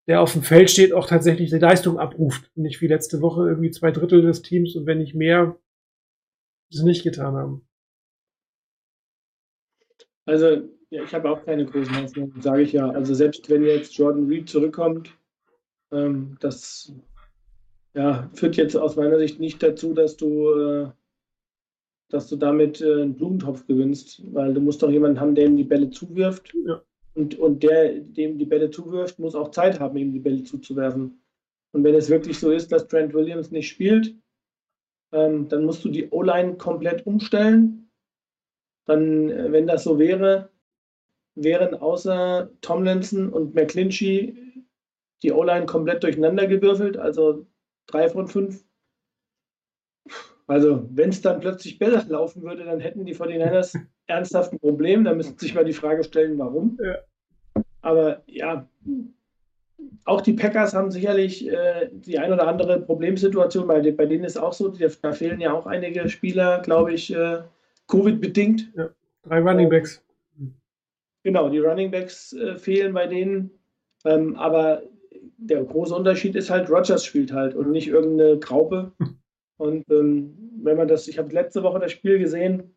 der 0.07 0.21
auf 0.21 0.33
dem 0.33 0.43
Feld 0.43 0.71
steht, 0.71 0.93
auch 0.93 1.07
tatsächlich 1.07 1.51
die 1.51 1.59
Leistung 1.59 1.99
abruft 1.99 2.51
und 2.55 2.63
nicht 2.63 2.81
wie 2.81 2.87
letzte 2.87 3.21
Woche 3.21 3.49
irgendwie 3.49 3.71
zwei 3.71 3.91
Drittel 3.91 4.23
des 4.23 4.43
Teams 4.43 4.75
und 4.77 4.87
wenn 4.87 4.99
nicht 4.99 5.15
mehr 5.15 5.57
es 6.71 6.83
nicht 6.83 7.03
getan 7.03 7.35
haben. 7.35 7.69
Also, 10.27 10.69
ja, 10.91 11.03
ich 11.03 11.15
habe 11.15 11.31
auch 11.31 11.45
keine 11.45 11.65
großen 11.65 12.03
Hoffnungen, 12.03 12.41
sage 12.43 12.63
ich 12.63 12.73
ja. 12.73 12.91
Also, 12.91 13.15
selbst 13.15 13.49
wenn 13.49 13.63
jetzt 13.63 13.97
Jordan 13.97 14.27
Reed 14.27 14.49
zurückkommt, 14.49 15.17
ähm, 15.91 16.37
das 16.41 16.93
ja, 17.95 18.31
führt 18.35 18.57
jetzt 18.57 18.77
aus 18.77 18.97
meiner 18.97 19.19
Sicht 19.19 19.41
nicht 19.41 19.63
dazu, 19.63 19.95
dass 19.95 20.17
du, 20.17 20.53
äh, 20.53 20.91
dass 22.11 22.29
du 22.29 22.37
damit 22.37 22.81
äh, 22.81 23.03
einen 23.03 23.17
Blumentopf 23.17 23.67
gewinnst, 23.67 24.23
weil 24.33 24.55
du 24.55 24.61
musst 24.61 24.83
doch 24.83 24.91
jemanden 24.91 25.21
haben, 25.21 25.35
der 25.35 25.47
ihm 25.47 25.57
die 25.57 25.65
Bälle 25.65 25.91
zuwirft. 25.91 26.55
Ja. 26.67 26.83
Und, 27.19 27.37
und 27.37 27.65
der, 27.65 27.99
dem 27.99 28.39
die 28.39 28.47
Bälle 28.47 28.71
zuwirft, 28.71 29.19
muss 29.19 29.35
auch 29.35 29.51
Zeit 29.51 29.81
haben, 29.81 29.97
ihm 29.97 30.13
die 30.13 30.21
Bälle 30.21 30.45
zuzuwerfen. 30.45 31.21
Und 31.73 31.83
wenn 31.83 31.97
es 31.97 32.11
wirklich 32.11 32.39
so 32.39 32.53
ist, 32.53 32.71
dass 32.71 32.87
Trent 32.87 33.13
Williams 33.13 33.51
nicht 33.51 33.69
spielt, 33.69 34.15
ähm, 35.11 35.49
dann 35.49 35.65
musst 35.65 35.85
du 35.85 35.89
die 35.89 36.09
O-Line 36.11 36.59
komplett 36.59 37.05
umstellen. 37.07 37.91
Dann, 38.85 39.31
äh, 39.31 39.51
wenn 39.51 39.67
das 39.67 39.83
so 39.83 39.99
wäre, 39.99 40.51
wären 41.35 41.75
außer 41.75 42.53
Tomlinson 42.61 43.31
und 43.31 43.53
McClinchy 43.53 44.65
die 45.25 45.33
O-Line 45.33 45.67
komplett 45.67 46.05
durcheinandergewürfelt, 46.05 46.99
also 46.99 47.49
drei 47.89 48.09
von 48.09 48.29
fünf. 48.29 48.65
Also, 50.47 50.89
wenn 50.93 51.09
es 51.09 51.21
dann 51.21 51.41
plötzlich 51.41 51.81
besser 51.81 52.09
laufen 52.09 52.43
würde, 52.43 52.65
dann 52.65 52.79
hätten 52.79 53.05
die 53.05 53.17
49ers 53.17 53.77
ernsthaft 54.07 54.53
ein 54.53 54.61
Problem. 54.61 55.03
Da 55.03 55.17
müssten 55.17 55.37
sich 55.37 55.53
mal 55.53 55.65
die 55.65 55.73
Frage 55.73 56.05
stellen, 56.05 56.39
warum. 56.39 56.79
Ja. 56.81 56.99
Aber 57.89 58.23
ja, 58.27 58.69
auch 60.05 60.21
die 60.21 60.35
Packers 60.35 60.75
haben 60.75 60.91
sicherlich 60.91 61.49
äh, 61.49 61.89
die 61.91 62.19
ein 62.19 62.31
oder 62.31 62.47
andere 62.47 62.81
Problemsituation. 62.81 63.67
Bei, 63.67 63.81
bei 63.93 64.05
denen 64.05 64.25
ist 64.25 64.37
auch 64.37 64.53
so, 64.53 64.69
die, 64.69 64.87
da 65.01 65.13
fehlen 65.13 65.41
ja 65.41 65.55
auch 65.55 65.65
einige 65.65 66.07
Spieler, 66.11 66.61
glaube 66.61 66.93
ich, 66.93 67.15
äh, 67.15 67.39
Covid-bedingt. 67.87 68.75
Drei 69.23 69.41
Running 69.41 69.71
Backs. 69.71 70.05
Genau, 71.23 71.49
die 71.49 71.61
Running 71.61 71.91
Backs 71.91 72.35
äh, 72.35 72.59
fehlen 72.59 72.93
bei 72.93 73.07
denen. 73.07 73.51
Ähm, 74.05 74.37
aber 74.37 74.83
der 75.39 75.65
große 75.65 75.95
Unterschied 75.95 76.37
ist 76.37 76.51
halt, 76.51 76.69
Rogers 76.69 77.07
spielt 77.07 77.33
halt 77.33 77.55
und 77.55 77.71
nicht 77.71 77.89
irgendeine 77.89 78.39
Graupe. 78.39 78.93
Und 79.57 79.91
ähm, 79.91 80.53
wenn 80.63 80.77
man 80.77 80.87
das, 80.87 81.09
ich 81.09 81.19
habe 81.19 81.35
letzte 81.35 81.65
Woche 81.65 81.81
das 81.81 81.91
Spiel 81.91 82.21
gesehen, 82.21 82.77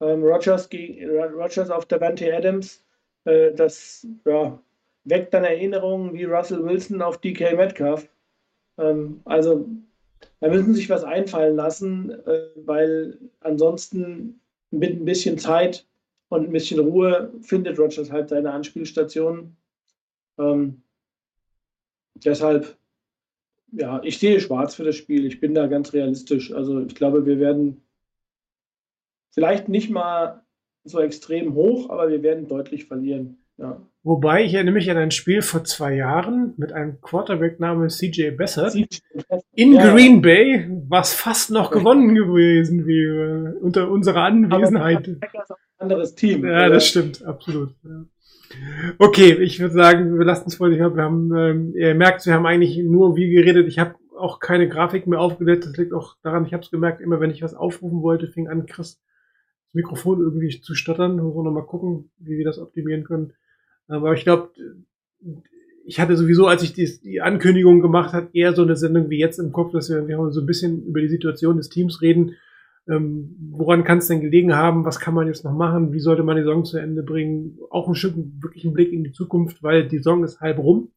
ähm, 0.00 0.22
Rogers, 0.22 0.70
gegen, 0.70 1.10
Rogers 1.10 1.68
auf 1.68 1.84
Davante 1.84 2.34
Adams, 2.34 2.83
das 3.24 4.06
ja, 4.24 4.58
weckt 5.04 5.34
dann 5.34 5.44
Erinnerungen 5.44 6.12
wie 6.14 6.24
Russell 6.24 6.64
Wilson 6.64 7.02
auf 7.02 7.20
DK 7.20 7.56
Metcalf. 7.56 8.08
Ähm, 8.78 9.20
also 9.24 9.68
da 10.40 10.48
müssen 10.48 10.74
sich 10.74 10.90
was 10.90 11.04
einfallen 11.04 11.56
lassen, 11.56 12.10
äh, 12.10 12.48
weil 12.56 13.18
ansonsten 13.40 14.40
mit 14.70 15.00
ein 15.00 15.04
bisschen 15.04 15.38
Zeit 15.38 15.86
und 16.28 16.46
ein 16.48 16.52
bisschen 16.52 16.80
Ruhe 16.80 17.32
findet 17.42 17.78
Rogers 17.78 18.10
halt 18.10 18.28
seine 18.28 18.52
Anspielstation. 18.52 19.56
Ähm, 20.38 20.82
deshalb, 22.14 22.76
ja, 23.72 24.02
ich 24.02 24.18
sehe 24.18 24.40
schwarz 24.40 24.74
für 24.74 24.84
das 24.84 24.96
Spiel. 24.96 25.26
Ich 25.26 25.40
bin 25.40 25.54
da 25.54 25.66
ganz 25.66 25.92
realistisch. 25.92 26.52
Also 26.52 26.80
ich 26.80 26.94
glaube, 26.94 27.26
wir 27.26 27.38
werden 27.38 27.82
vielleicht 29.30 29.68
nicht 29.68 29.90
mal 29.90 30.43
so 30.84 31.00
extrem 31.00 31.54
hoch, 31.54 31.90
aber 31.90 32.08
wir 32.10 32.22
werden 32.22 32.46
deutlich 32.48 32.86
verlieren. 32.86 33.38
Ja. 33.56 33.80
Wobei 34.02 34.44
ich 34.44 34.52
erinnere 34.54 34.74
mich 34.74 34.90
an 34.90 34.96
ein 34.96 35.10
Spiel 35.12 35.40
vor 35.40 35.64
zwei 35.64 35.94
Jahren 35.94 36.54
mit 36.56 36.72
einem 36.72 37.00
Quarterback 37.00 37.60
namens 37.60 37.98
CJ 37.98 38.32
Beathard 38.32 38.74
in 39.54 39.72
Ja. 39.72 39.92
Green 39.92 40.20
Bay, 40.20 40.68
was 40.88 41.14
fast 41.14 41.50
noch 41.50 41.70
gewonnen 41.70 42.14
gewesen 42.14 42.86
wäre 42.86 43.54
unter 43.60 43.90
unserer 43.90 44.24
Anwesenheit. 44.24 45.08
Aber 45.08 45.56
ein 45.56 45.58
anderes 45.78 46.14
Team. 46.14 46.44
Ja, 46.44 46.68
das 46.68 46.86
stimmt, 46.86 47.24
absolut. 47.24 47.70
Ja. 47.84 48.04
Okay, 48.98 49.32
ich 49.40 49.58
würde 49.60 49.74
sagen, 49.74 50.18
wir 50.18 50.24
lassen 50.24 50.48
es 50.48 50.56
vor 50.56 50.68
sich. 50.68 50.78
Wir 50.78 50.84
haben, 50.84 51.34
ähm, 51.36 51.74
ihr 51.74 51.94
merkt, 51.94 52.26
wir 52.26 52.34
haben 52.34 52.46
eigentlich 52.46 52.76
nur 52.78 53.16
wie 53.16 53.30
geredet. 53.30 53.68
Ich 53.68 53.78
habe 53.78 53.94
auch 54.16 54.38
keine 54.38 54.68
Grafik 54.68 55.06
mehr 55.06 55.20
aufgesetzt. 55.20 55.66
Das 55.66 55.76
liegt 55.76 55.92
auch 55.92 56.16
daran, 56.22 56.44
ich 56.44 56.52
habe 56.52 56.62
es 56.62 56.70
gemerkt, 56.70 57.00
immer 57.00 57.20
wenn 57.20 57.30
ich 57.30 57.42
was 57.42 57.54
aufrufen 57.54 58.02
wollte, 58.02 58.28
fing 58.28 58.48
an, 58.48 58.66
Chris 58.66 59.00
Mikrofon 59.74 60.20
irgendwie 60.20 60.60
zu 60.60 60.74
stottern. 60.74 61.16
Muss 61.16 61.34
man 61.34 61.44
nochmal 61.44 61.66
gucken, 61.66 62.10
wie 62.18 62.38
wir 62.38 62.44
das 62.44 62.58
optimieren 62.58 63.04
können. 63.04 63.32
Aber 63.88 64.14
ich 64.14 64.24
glaube, 64.24 64.50
ich 65.84 66.00
hatte 66.00 66.16
sowieso, 66.16 66.46
als 66.46 66.62
ich 66.62 66.72
die, 66.72 67.20
Ankündigung 67.20 67.80
gemacht 67.80 68.12
habe, 68.14 68.30
eher 68.32 68.54
so 68.54 68.62
eine 68.62 68.76
Sendung 68.76 69.10
wie 69.10 69.18
jetzt 69.18 69.38
im 69.38 69.52
Kopf, 69.52 69.72
dass 69.72 69.90
wir, 69.90 70.08
wir 70.08 70.32
so 70.32 70.40
ein 70.40 70.46
bisschen 70.46 70.84
über 70.86 71.00
die 71.00 71.08
Situation 71.08 71.58
des 71.58 71.68
Teams 71.68 72.00
reden. 72.00 72.36
Ähm, 72.86 73.36
woran 73.50 73.84
kann 73.84 73.98
es 73.98 74.08
denn 74.08 74.20
gelegen 74.20 74.54
haben? 74.54 74.84
Was 74.84 75.00
kann 75.00 75.14
man 75.14 75.26
jetzt 75.26 75.44
noch 75.44 75.54
machen? 75.54 75.92
Wie 75.92 76.00
sollte 76.00 76.22
man 76.22 76.36
die 76.36 76.42
Saison 76.42 76.64
zu 76.64 76.78
Ende 76.78 77.02
bringen? 77.02 77.58
Auch 77.70 77.88
ein 77.88 77.94
Stück 77.94 78.14
wirklich 78.16 78.64
einen 78.64 78.74
Blick 78.74 78.92
in 78.92 79.04
die 79.04 79.12
Zukunft, 79.12 79.62
weil 79.62 79.88
die 79.88 79.98
Saison 79.98 80.24
ist 80.24 80.40
halb 80.40 80.58
rum. 80.58 80.90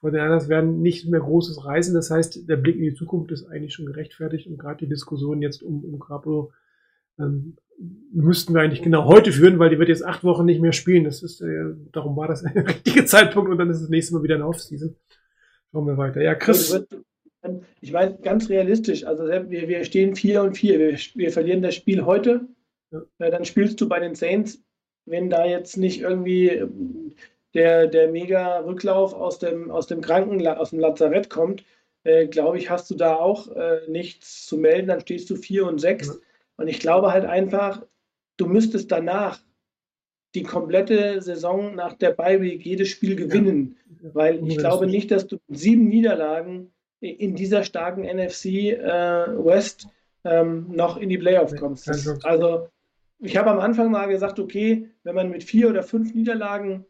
Vor 0.00 0.10
den 0.10 0.20
anderen 0.20 0.48
werden 0.48 0.82
nicht 0.82 1.08
mehr 1.08 1.20
großes 1.20 1.64
Reisen. 1.64 1.94
Das 1.94 2.10
heißt, 2.10 2.48
der 2.48 2.56
Blick 2.56 2.76
in 2.76 2.84
die 2.84 2.94
Zukunft 2.94 3.32
ist 3.32 3.46
eigentlich 3.46 3.74
schon 3.74 3.86
gerechtfertigt 3.86 4.46
und 4.46 4.58
gerade 4.58 4.78
die 4.78 4.88
Diskussion 4.88 5.42
jetzt 5.42 5.62
um, 5.62 5.84
um 5.84 5.98
Grapolo 5.98 6.52
ähm, 7.18 7.56
müssten 8.12 8.54
wir 8.54 8.62
eigentlich 8.62 8.82
genau 8.82 9.04
heute 9.04 9.32
führen, 9.32 9.58
weil 9.58 9.70
die 9.70 9.78
wird 9.78 9.88
jetzt 9.88 10.04
acht 10.04 10.24
Wochen 10.24 10.44
nicht 10.44 10.60
mehr 10.60 10.72
spielen. 10.72 11.04
Das 11.04 11.22
ist, 11.22 11.40
äh, 11.40 11.74
darum 11.92 12.16
war 12.16 12.28
das 12.28 12.44
ein 12.44 12.58
richtiger 12.58 13.06
Zeitpunkt 13.06 13.50
und 13.50 13.58
dann 13.58 13.70
ist 13.70 13.82
das 13.82 13.90
nächste 13.90 14.14
Mal 14.14 14.22
wieder 14.22 14.36
eine 14.36 14.46
Offseason. 14.46 14.96
Schauen 15.72 15.86
wir 15.86 15.96
weiter. 15.96 16.22
Ja, 16.22 16.34
Chris. 16.34 16.84
Ich 17.80 17.92
meine, 17.92 18.18
ganz 18.18 18.48
realistisch, 18.48 19.04
also 19.04 19.24
wir, 19.24 19.68
wir 19.68 19.84
stehen 19.84 20.16
4 20.16 20.42
und 20.42 20.56
4. 20.56 20.78
Wir, 20.78 20.98
wir 21.14 21.30
verlieren 21.30 21.62
das 21.62 21.74
Spiel 21.74 22.04
heute. 22.04 22.48
Ja. 22.90 23.30
Dann 23.30 23.44
spielst 23.44 23.80
du 23.80 23.88
bei 23.88 24.00
den 24.00 24.14
Saints, 24.14 24.64
wenn 25.04 25.30
da 25.30 25.44
jetzt 25.44 25.76
nicht 25.76 26.00
irgendwie 26.00 26.62
der, 27.54 27.86
der 27.86 28.08
Mega-Rücklauf 28.10 29.14
aus 29.14 29.38
dem, 29.38 29.70
aus 29.70 29.86
dem 29.86 30.00
Kranken, 30.00 30.44
aus 30.46 30.70
dem 30.70 30.80
Lazarett 30.80 31.30
kommt, 31.30 31.64
äh, 32.04 32.26
glaube 32.26 32.58
ich, 32.58 32.70
hast 32.70 32.90
du 32.90 32.94
da 32.94 33.16
auch 33.16 33.48
äh, 33.54 33.80
nichts 33.88 34.46
zu 34.46 34.58
melden. 34.58 34.88
Dann 34.88 35.00
stehst 35.00 35.30
du 35.30 35.36
4 35.36 35.66
und 35.66 35.80
6. 35.80 36.20
Und 36.56 36.68
ich 36.68 36.80
glaube 36.80 37.12
halt 37.12 37.24
einfach, 37.24 37.82
du 38.36 38.46
müsstest 38.46 38.90
danach 38.92 39.40
die 40.34 40.42
komplette 40.42 41.20
Saison 41.22 41.74
nach 41.74 41.94
der 41.94 42.16
Week 42.18 42.64
jedes 42.64 42.88
Spiel 42.88 43.16
gewinnen, 43.16 43.76
ja. 44.02 44.14
weil 44.14 44.46
ich 44.46 44.58
glaube 44.58 44.86
nicht, 44.86 45.10
dass 45.10 45.26
du 45.26 45.38
sieben 45.48 45.88
Niederlagen 45.88 46.72
in 47.00 47.34
dieser 47.34 47.64
starken 47.64 48.02
NFC 48.02 48.46
äh, 48.46 49.44
West 49.44 49.88
ähm, 50.24 50.66
noch 50.70 50.98
in 50.98 51.08
die 51.08 51.18
Playoffs 51.18 51.56
kommst. 51.56 51.88
Also 52.24 52.68
ich 53.18 53.36
habe 53.36 53.50
am 53.50 53.60
Anfang 53.60 53.90
mal 53.90 54.06
gesagt, 54.08 54.38
okay, 54.38 54.90
wenn 55.04 55.14
man 55.14 55.30
mit 55.30 55.44
vier 55.44 55.70
oder 55.70 55.82
fünf 55.82 56.14
Niederlagen 56.14 56.84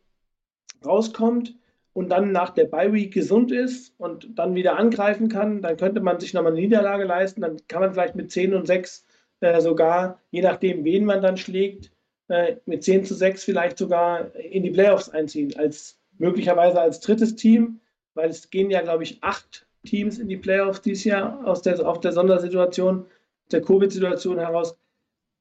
rauskommt 0.84 1.54
und 1.92 2.10
dann 2.10 2.32
nach 2.32 2.50
der 2.50 2.64
Bye 2.64 2.92
Week 2.92 3.12
gesund 3.12 3.52
ist 3.52 3.94
und 3.98 4.38
dann 4.38 4.54
wieder 4.54 4.76
angreifen 4.76 5.28
kann, 5.28 5.62
dann 5.62 5.76
könnte 5.76 6.00
man 6.00 6.18
sich 6.18 6.34
nochmal 6.34 6.52
eine 6.52 6.60
Niederlage 6.60 7.04
leisten, 7.04 7.42
dann 7.42 7.58
kann 7.68 7.80
man 7.80 7.92
vielleicht 7.92 8.16
mit 8.16 8.30
10 8.32 8.54
und 8.54 8.66
6 8.66 9.05
äh, 9.40 9.60
sogar, 9.60 10.20
je 10.30 10.42
nachdem, 10.42 10.84
wen 10.84 11.04
man 11.04 11.22
dann 11.22 11.36
schlägt, 11.36 11.92
äh, 12.28 12.56
mit 12.66 12.82
10 12.82 13.04
zu 13.04 13.14
6 13.14 13.44
vielleicht 13.44 13.78
sogar 13.78 14.34
in 14.34 14.62
die 14.62 14.70
Playoffs 14.70 15.08
einziehen, 15.08 15.56
als 15.56 15.98
möglicherweise 16.18 16.80
als 16.80 17.00
drittes 17.00 17.36
Team, 17.36 17.80
weil 18.14 18.30
es 18.30 18.50
gehen 18.50 18.70
ja, 18.70 18.80
glaube 18.80 19.04
ich, 19.04 19.22
acht 19.22 19.66
Teams 19.84 20.18
in 20.18 20.28
die 20.28 20.36
Playoffs 20.36 20.82
dieses 20.82 21.04
Jahr 21.04 21.46
aus 21.46 21.62
der, 21.62 21.86
auf 21.86 22.00
der 22.00 22.12
Sondersituation, 22.12 23.06
der 23.52 23.62
Covid-Situation 23.62 24.38
heraus. 24.38 24.76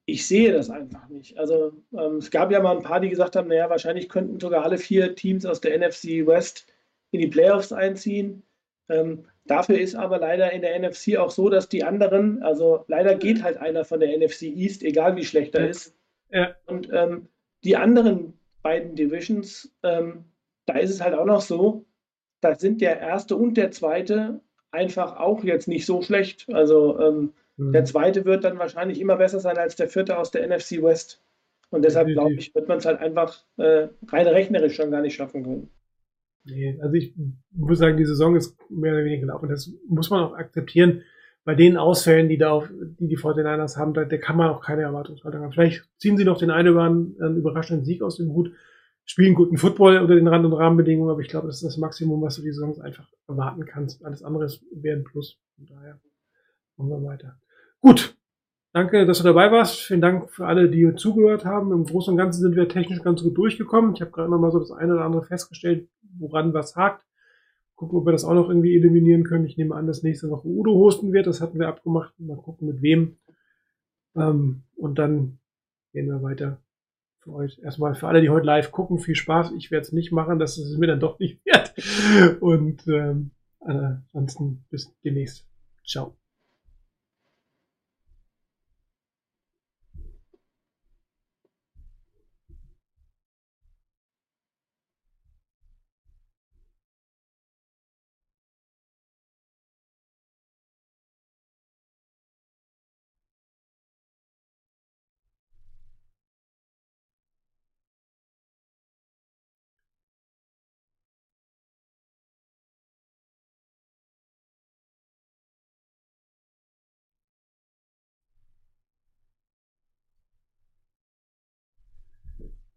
Ich 0.05 0.27
sehe 0.27 0.53
das 0.53 0.69
einfach 0.69 1.07
nicht. 1.09 1.37
Also 1.39 1.73
ähm, 1.97 2.17
es 2.17 2.29
gab 2.29 2.51
ja 2.51 2.61
mal 2.61 2.77
ein 2.77 2.83
paar, 2.83 2.99
die 2.99 3.09
gesagt 3.09 3.35
haben, 3.35 3.47
naja, 3.47 3.69
wahrscheinlich 3.69 4.07
könnten 4.07 4.39
sogar 4.39 4.63
alle 4.63 4.77
vier 4.77 5.15
Teams 5.15 5.45
aus 5.45 5.61
der 5.61 5.75
NFC 5.79 6.27
West 6.27 6.67
in 7.09 7.21
die 7.21 7.27
Playoffs 7.27 7.71
einziehen. 7.71 8.43
Ähm, 8.89 9.25
dafür 9.45 9.79
ist 9.79 9.95
aber 9.95 10.19
leider 10.19 10.51
in 10.51 10.61
der 10.61 10.79
NFC 10.79 11.17
auch 11.17 11.31
so, 11.31 11.49
dass 11.49 11.69
die 11.69 11.83
anderen, 11.83 12.41
also 12.43 12.83
leider 12.87 13.15
geht 13.15 13.43
halt 13.43 13.57
einer 13.57 13.85
von 13.85 13.99
der 13.99 14.17
NFC 14.17 14.43
East, 14.43 14.83
egal 14.83 15.15
wie 15.15 15.25
schlecht 15.25 15.55
er 15.55 15.69
ist. 15.69 15.95
Ja. 16.31 16.55
Und 16.65 16.89
ähm, 16.91 17.27
die 17.63 17.75
anderen 17.75 18.33
beiden 18.61 18.95
Divisions, 18.95 19.71
ähm, 19.83 20.25
da 20.65 20.77
ist 20.77 20.89
es 20.89 21.01
halt 21.01 21.13
auch 21.13 21.25
noch 21.25 21.41
so, 21.41 21.85
da 22.41 22.55
sind 22.55 22.81
der 22.81 22.99
erste 22.99 23.35
und 23.35 23.55
der 23.55 23.71
zweite 23.71 24.41
einfach 24.71 25.17
auch 25.17 25.43
jetzt 25.43 25.67
nicht 25.67 25.85
so 25.85 26.01
schlecht. 26.01 26.47
Also 26.51 26.99
ähm, 26.99 27.33
mhm. 27.57 27.71
der 27.71 27.85
zweite 27.85 28.25
wird 28.25 28.43
dann 28.43 28.59
wahrscheinlich 28.59 28.99
immer 28.99 29.17
besser 29.17 29.39
sein 29.39 29.57
als 29.57 29.75
der 29.75 29.87
vierte 29.87 30.17
aus 30.17 30.31
der 30.31 30.47
NFC 30.47 30.81
West. 30.81 31.21
Und 31.69 31.83
deshalb 31.83 32.07
glaube 32.07 32.33
ich, 32.35 32.53
wird 32.53 32.67
man 32.67 32.77
es 32.77 32.85
halt 32.85 32.99
einfach 32.99 33.43
äh, 33.57 33.87
rein 34.07 34.27
rechnerisch 34.27 34.75
schon 34.75 34.91
gar 34.91 35.01
nicht 35.01 35.15
schaffen 35.15 35.43
können. 35.43 35.69
Nee, 36.45 36.79
also 36.79 36.93
ich 36.93 37.15
muss 37.51 37.79
sagen, 37.79 37.97
die 37.97 38.05
Saison 38.05 38.35
ist 38.35 38.55
mehr 38.69 38.93
oder 38.93 39.03
weniger 39.03 39.21
gelaufen. 39.21 39.49
Das 39.49 39.71
muss 39.87 40.09
man 40.09 40.23
auch 40.23 40.33
akzeptieren. 40.35 41.01
Bei 41.43 41.55
den 41.55 41.77
Ausfällen, 41.77 42.29
die 42.29 42.37
da 42.37 42.51
auf, 42.51 42.69
die 42.99 43.07
die 43.07 43.17
49ers 43.17 43.77
haben, 43.77 43.93
da, 43.93 44.05
da 44.05 44.17
kann 44.17 44.37
man 44.37 44.49
auch 44.49 44.61
keine 44.61 44.83
Erwartungshaltung 44.83 45.41
haben. 45.41 45.51
Vielleicht 45.51 45.83
ziehen 45.97 46.17
sie 46.17 46.23
noch 46.23 46.37
den 46.37 46.51
einen 46.51 46.77
einen, 46.77 47.15
einen 47.21 47.37
überraschenden 47.37 47.85
Sieg 47.85 48.01
aus 48.01 48.17
dem 48.17 48.31
Hut, 48.31 48.51
spielen 49.05 49.35
guten 49.35 49.57
Football 49.57 49.97
unter 49.97 50.15
den 50.15 50.27
Rand- 50.27 50.45
und 50.45 50.53
Rahmenbedingungen, 50.53 51.11
aber 51.11 51.21
ich 51.21 51.27
glaube, 51.27 51.47
das 51.47 51.57
ist 51.57 51.65
das 51.65 51.77
Maximum, 51.77 52.21
was 52.21 52.35
du 52.35 52.41
die 52.41 52.51
Saison 52.51 52.79
einfach 52.81 53.07
erwarten 53.27 53.65
kannst. 53.65 54.03
Alles 54.03 54.23
andere 54.23 54.47
wäre 54.71 54.97
ein 54.97 55.03
Plus. 55.03 55.39
Von 55.55 55.67
daher 55.67 55.99
machen 56.77 56.89
wir 56.89 57.09
weiter. 57.09 57.39
Gut, 57.79 58.17
Danke, 58.75 59.05
dass 59.05 59.19
du 59.19 59.23
dabei 59.23 59.53
warst. 59.53 59.79
Vielen 59.79 60.01
Dank 60.01 60.29
für 60.29 60.47
alle, 60.47 60.69
die 60.69 60.93
zugehört 60.97 61.45
haben. 61.45 61.71
Im 61.71 61.85
Großen 61.85 62.11
und 62.11 62.17
Ganzen 62.17 62.41
sind 62.41 62.57
wir 62.57 62.67
technisch 62.67 63.01
ganz 63.01 63.23
gut 63.23 63.37
durchgekommen. 63.37 63.93
Ich 63.95 64.01
habe 64.01 64.11
gerade 64.11 64.29
noch 64.29 64.37
mal 64.37 64.51
so 64.51 64.59
das 64.59 64.73
eine 64.73 64.95
oder 64.95 65.05
andere 65.05 65.23
festgestellt, 65.23 65.87
woran 66.19 66.53
was 66.53 66.75
hakt. 66.75 67.05
Gucken, 67.75 67.97
ob 67.97 68.05
wir 68.05 68.11
das 68.11 68.25
auch 68.25 68.33
noch 68.33 68.49
irgendwie 68.49 68.75
eliminieren 68.75 69.23
können. 69.23 69.45
Ich 69.45 69.55
nehme 69.55 69.75
an, 69.75 69.87
dass 69.87 70.03
nächste 70.03 70.29
Woche 70.29 70.49
Udo 70.49 70.73
hosten 70.73 71.13
wird. 71.13 71.25
Das 71.25 71.39
hatten 71.39 71.57
wir 71.57 71.69
abgemacht. 71.69 72.19
Mal 72.19 72.35
gucken, 72.35 72.67
mit 72.67 72.81
wem. 72.81 73.15
Ähm, 74.13 74.63
und 74.75 74.99
dann 74.99 75.39
gehen 75.93 76.07
wir 76.07 76.21
weiter 76.21 76.59
für 77.21 77.31
euch. 77.31 77.57
Erstmal 77.63 77.95
für 77.95 78.09
alle, 78.09 78.19
die 78.19 78.29
heute 78.29 78.45
live 78.45 78.73
gucken, 78.73 78.99
viel 78.99 79.15
Spaß. 79.15 79.53
Ich 79.57 79.71
werde 79.71 79.83
es 79.83 79.93
nicht 79.93 80.11
machen. 80.11 80.37
Das 80.37 80.57
ist 80.57 80.77
mir 80.77 80.87
dann 80.87 80.99
doch 80.99 81.17
nicht 81.17 81.39
wert. 81.45 81.73
Und 82.41 82.85
ähm, 82.89 83.31
ansonsten 84.11 84.65
bis 84.69 84.93
demnächst. 85.01 85.47
Ciao. 85.87 86.17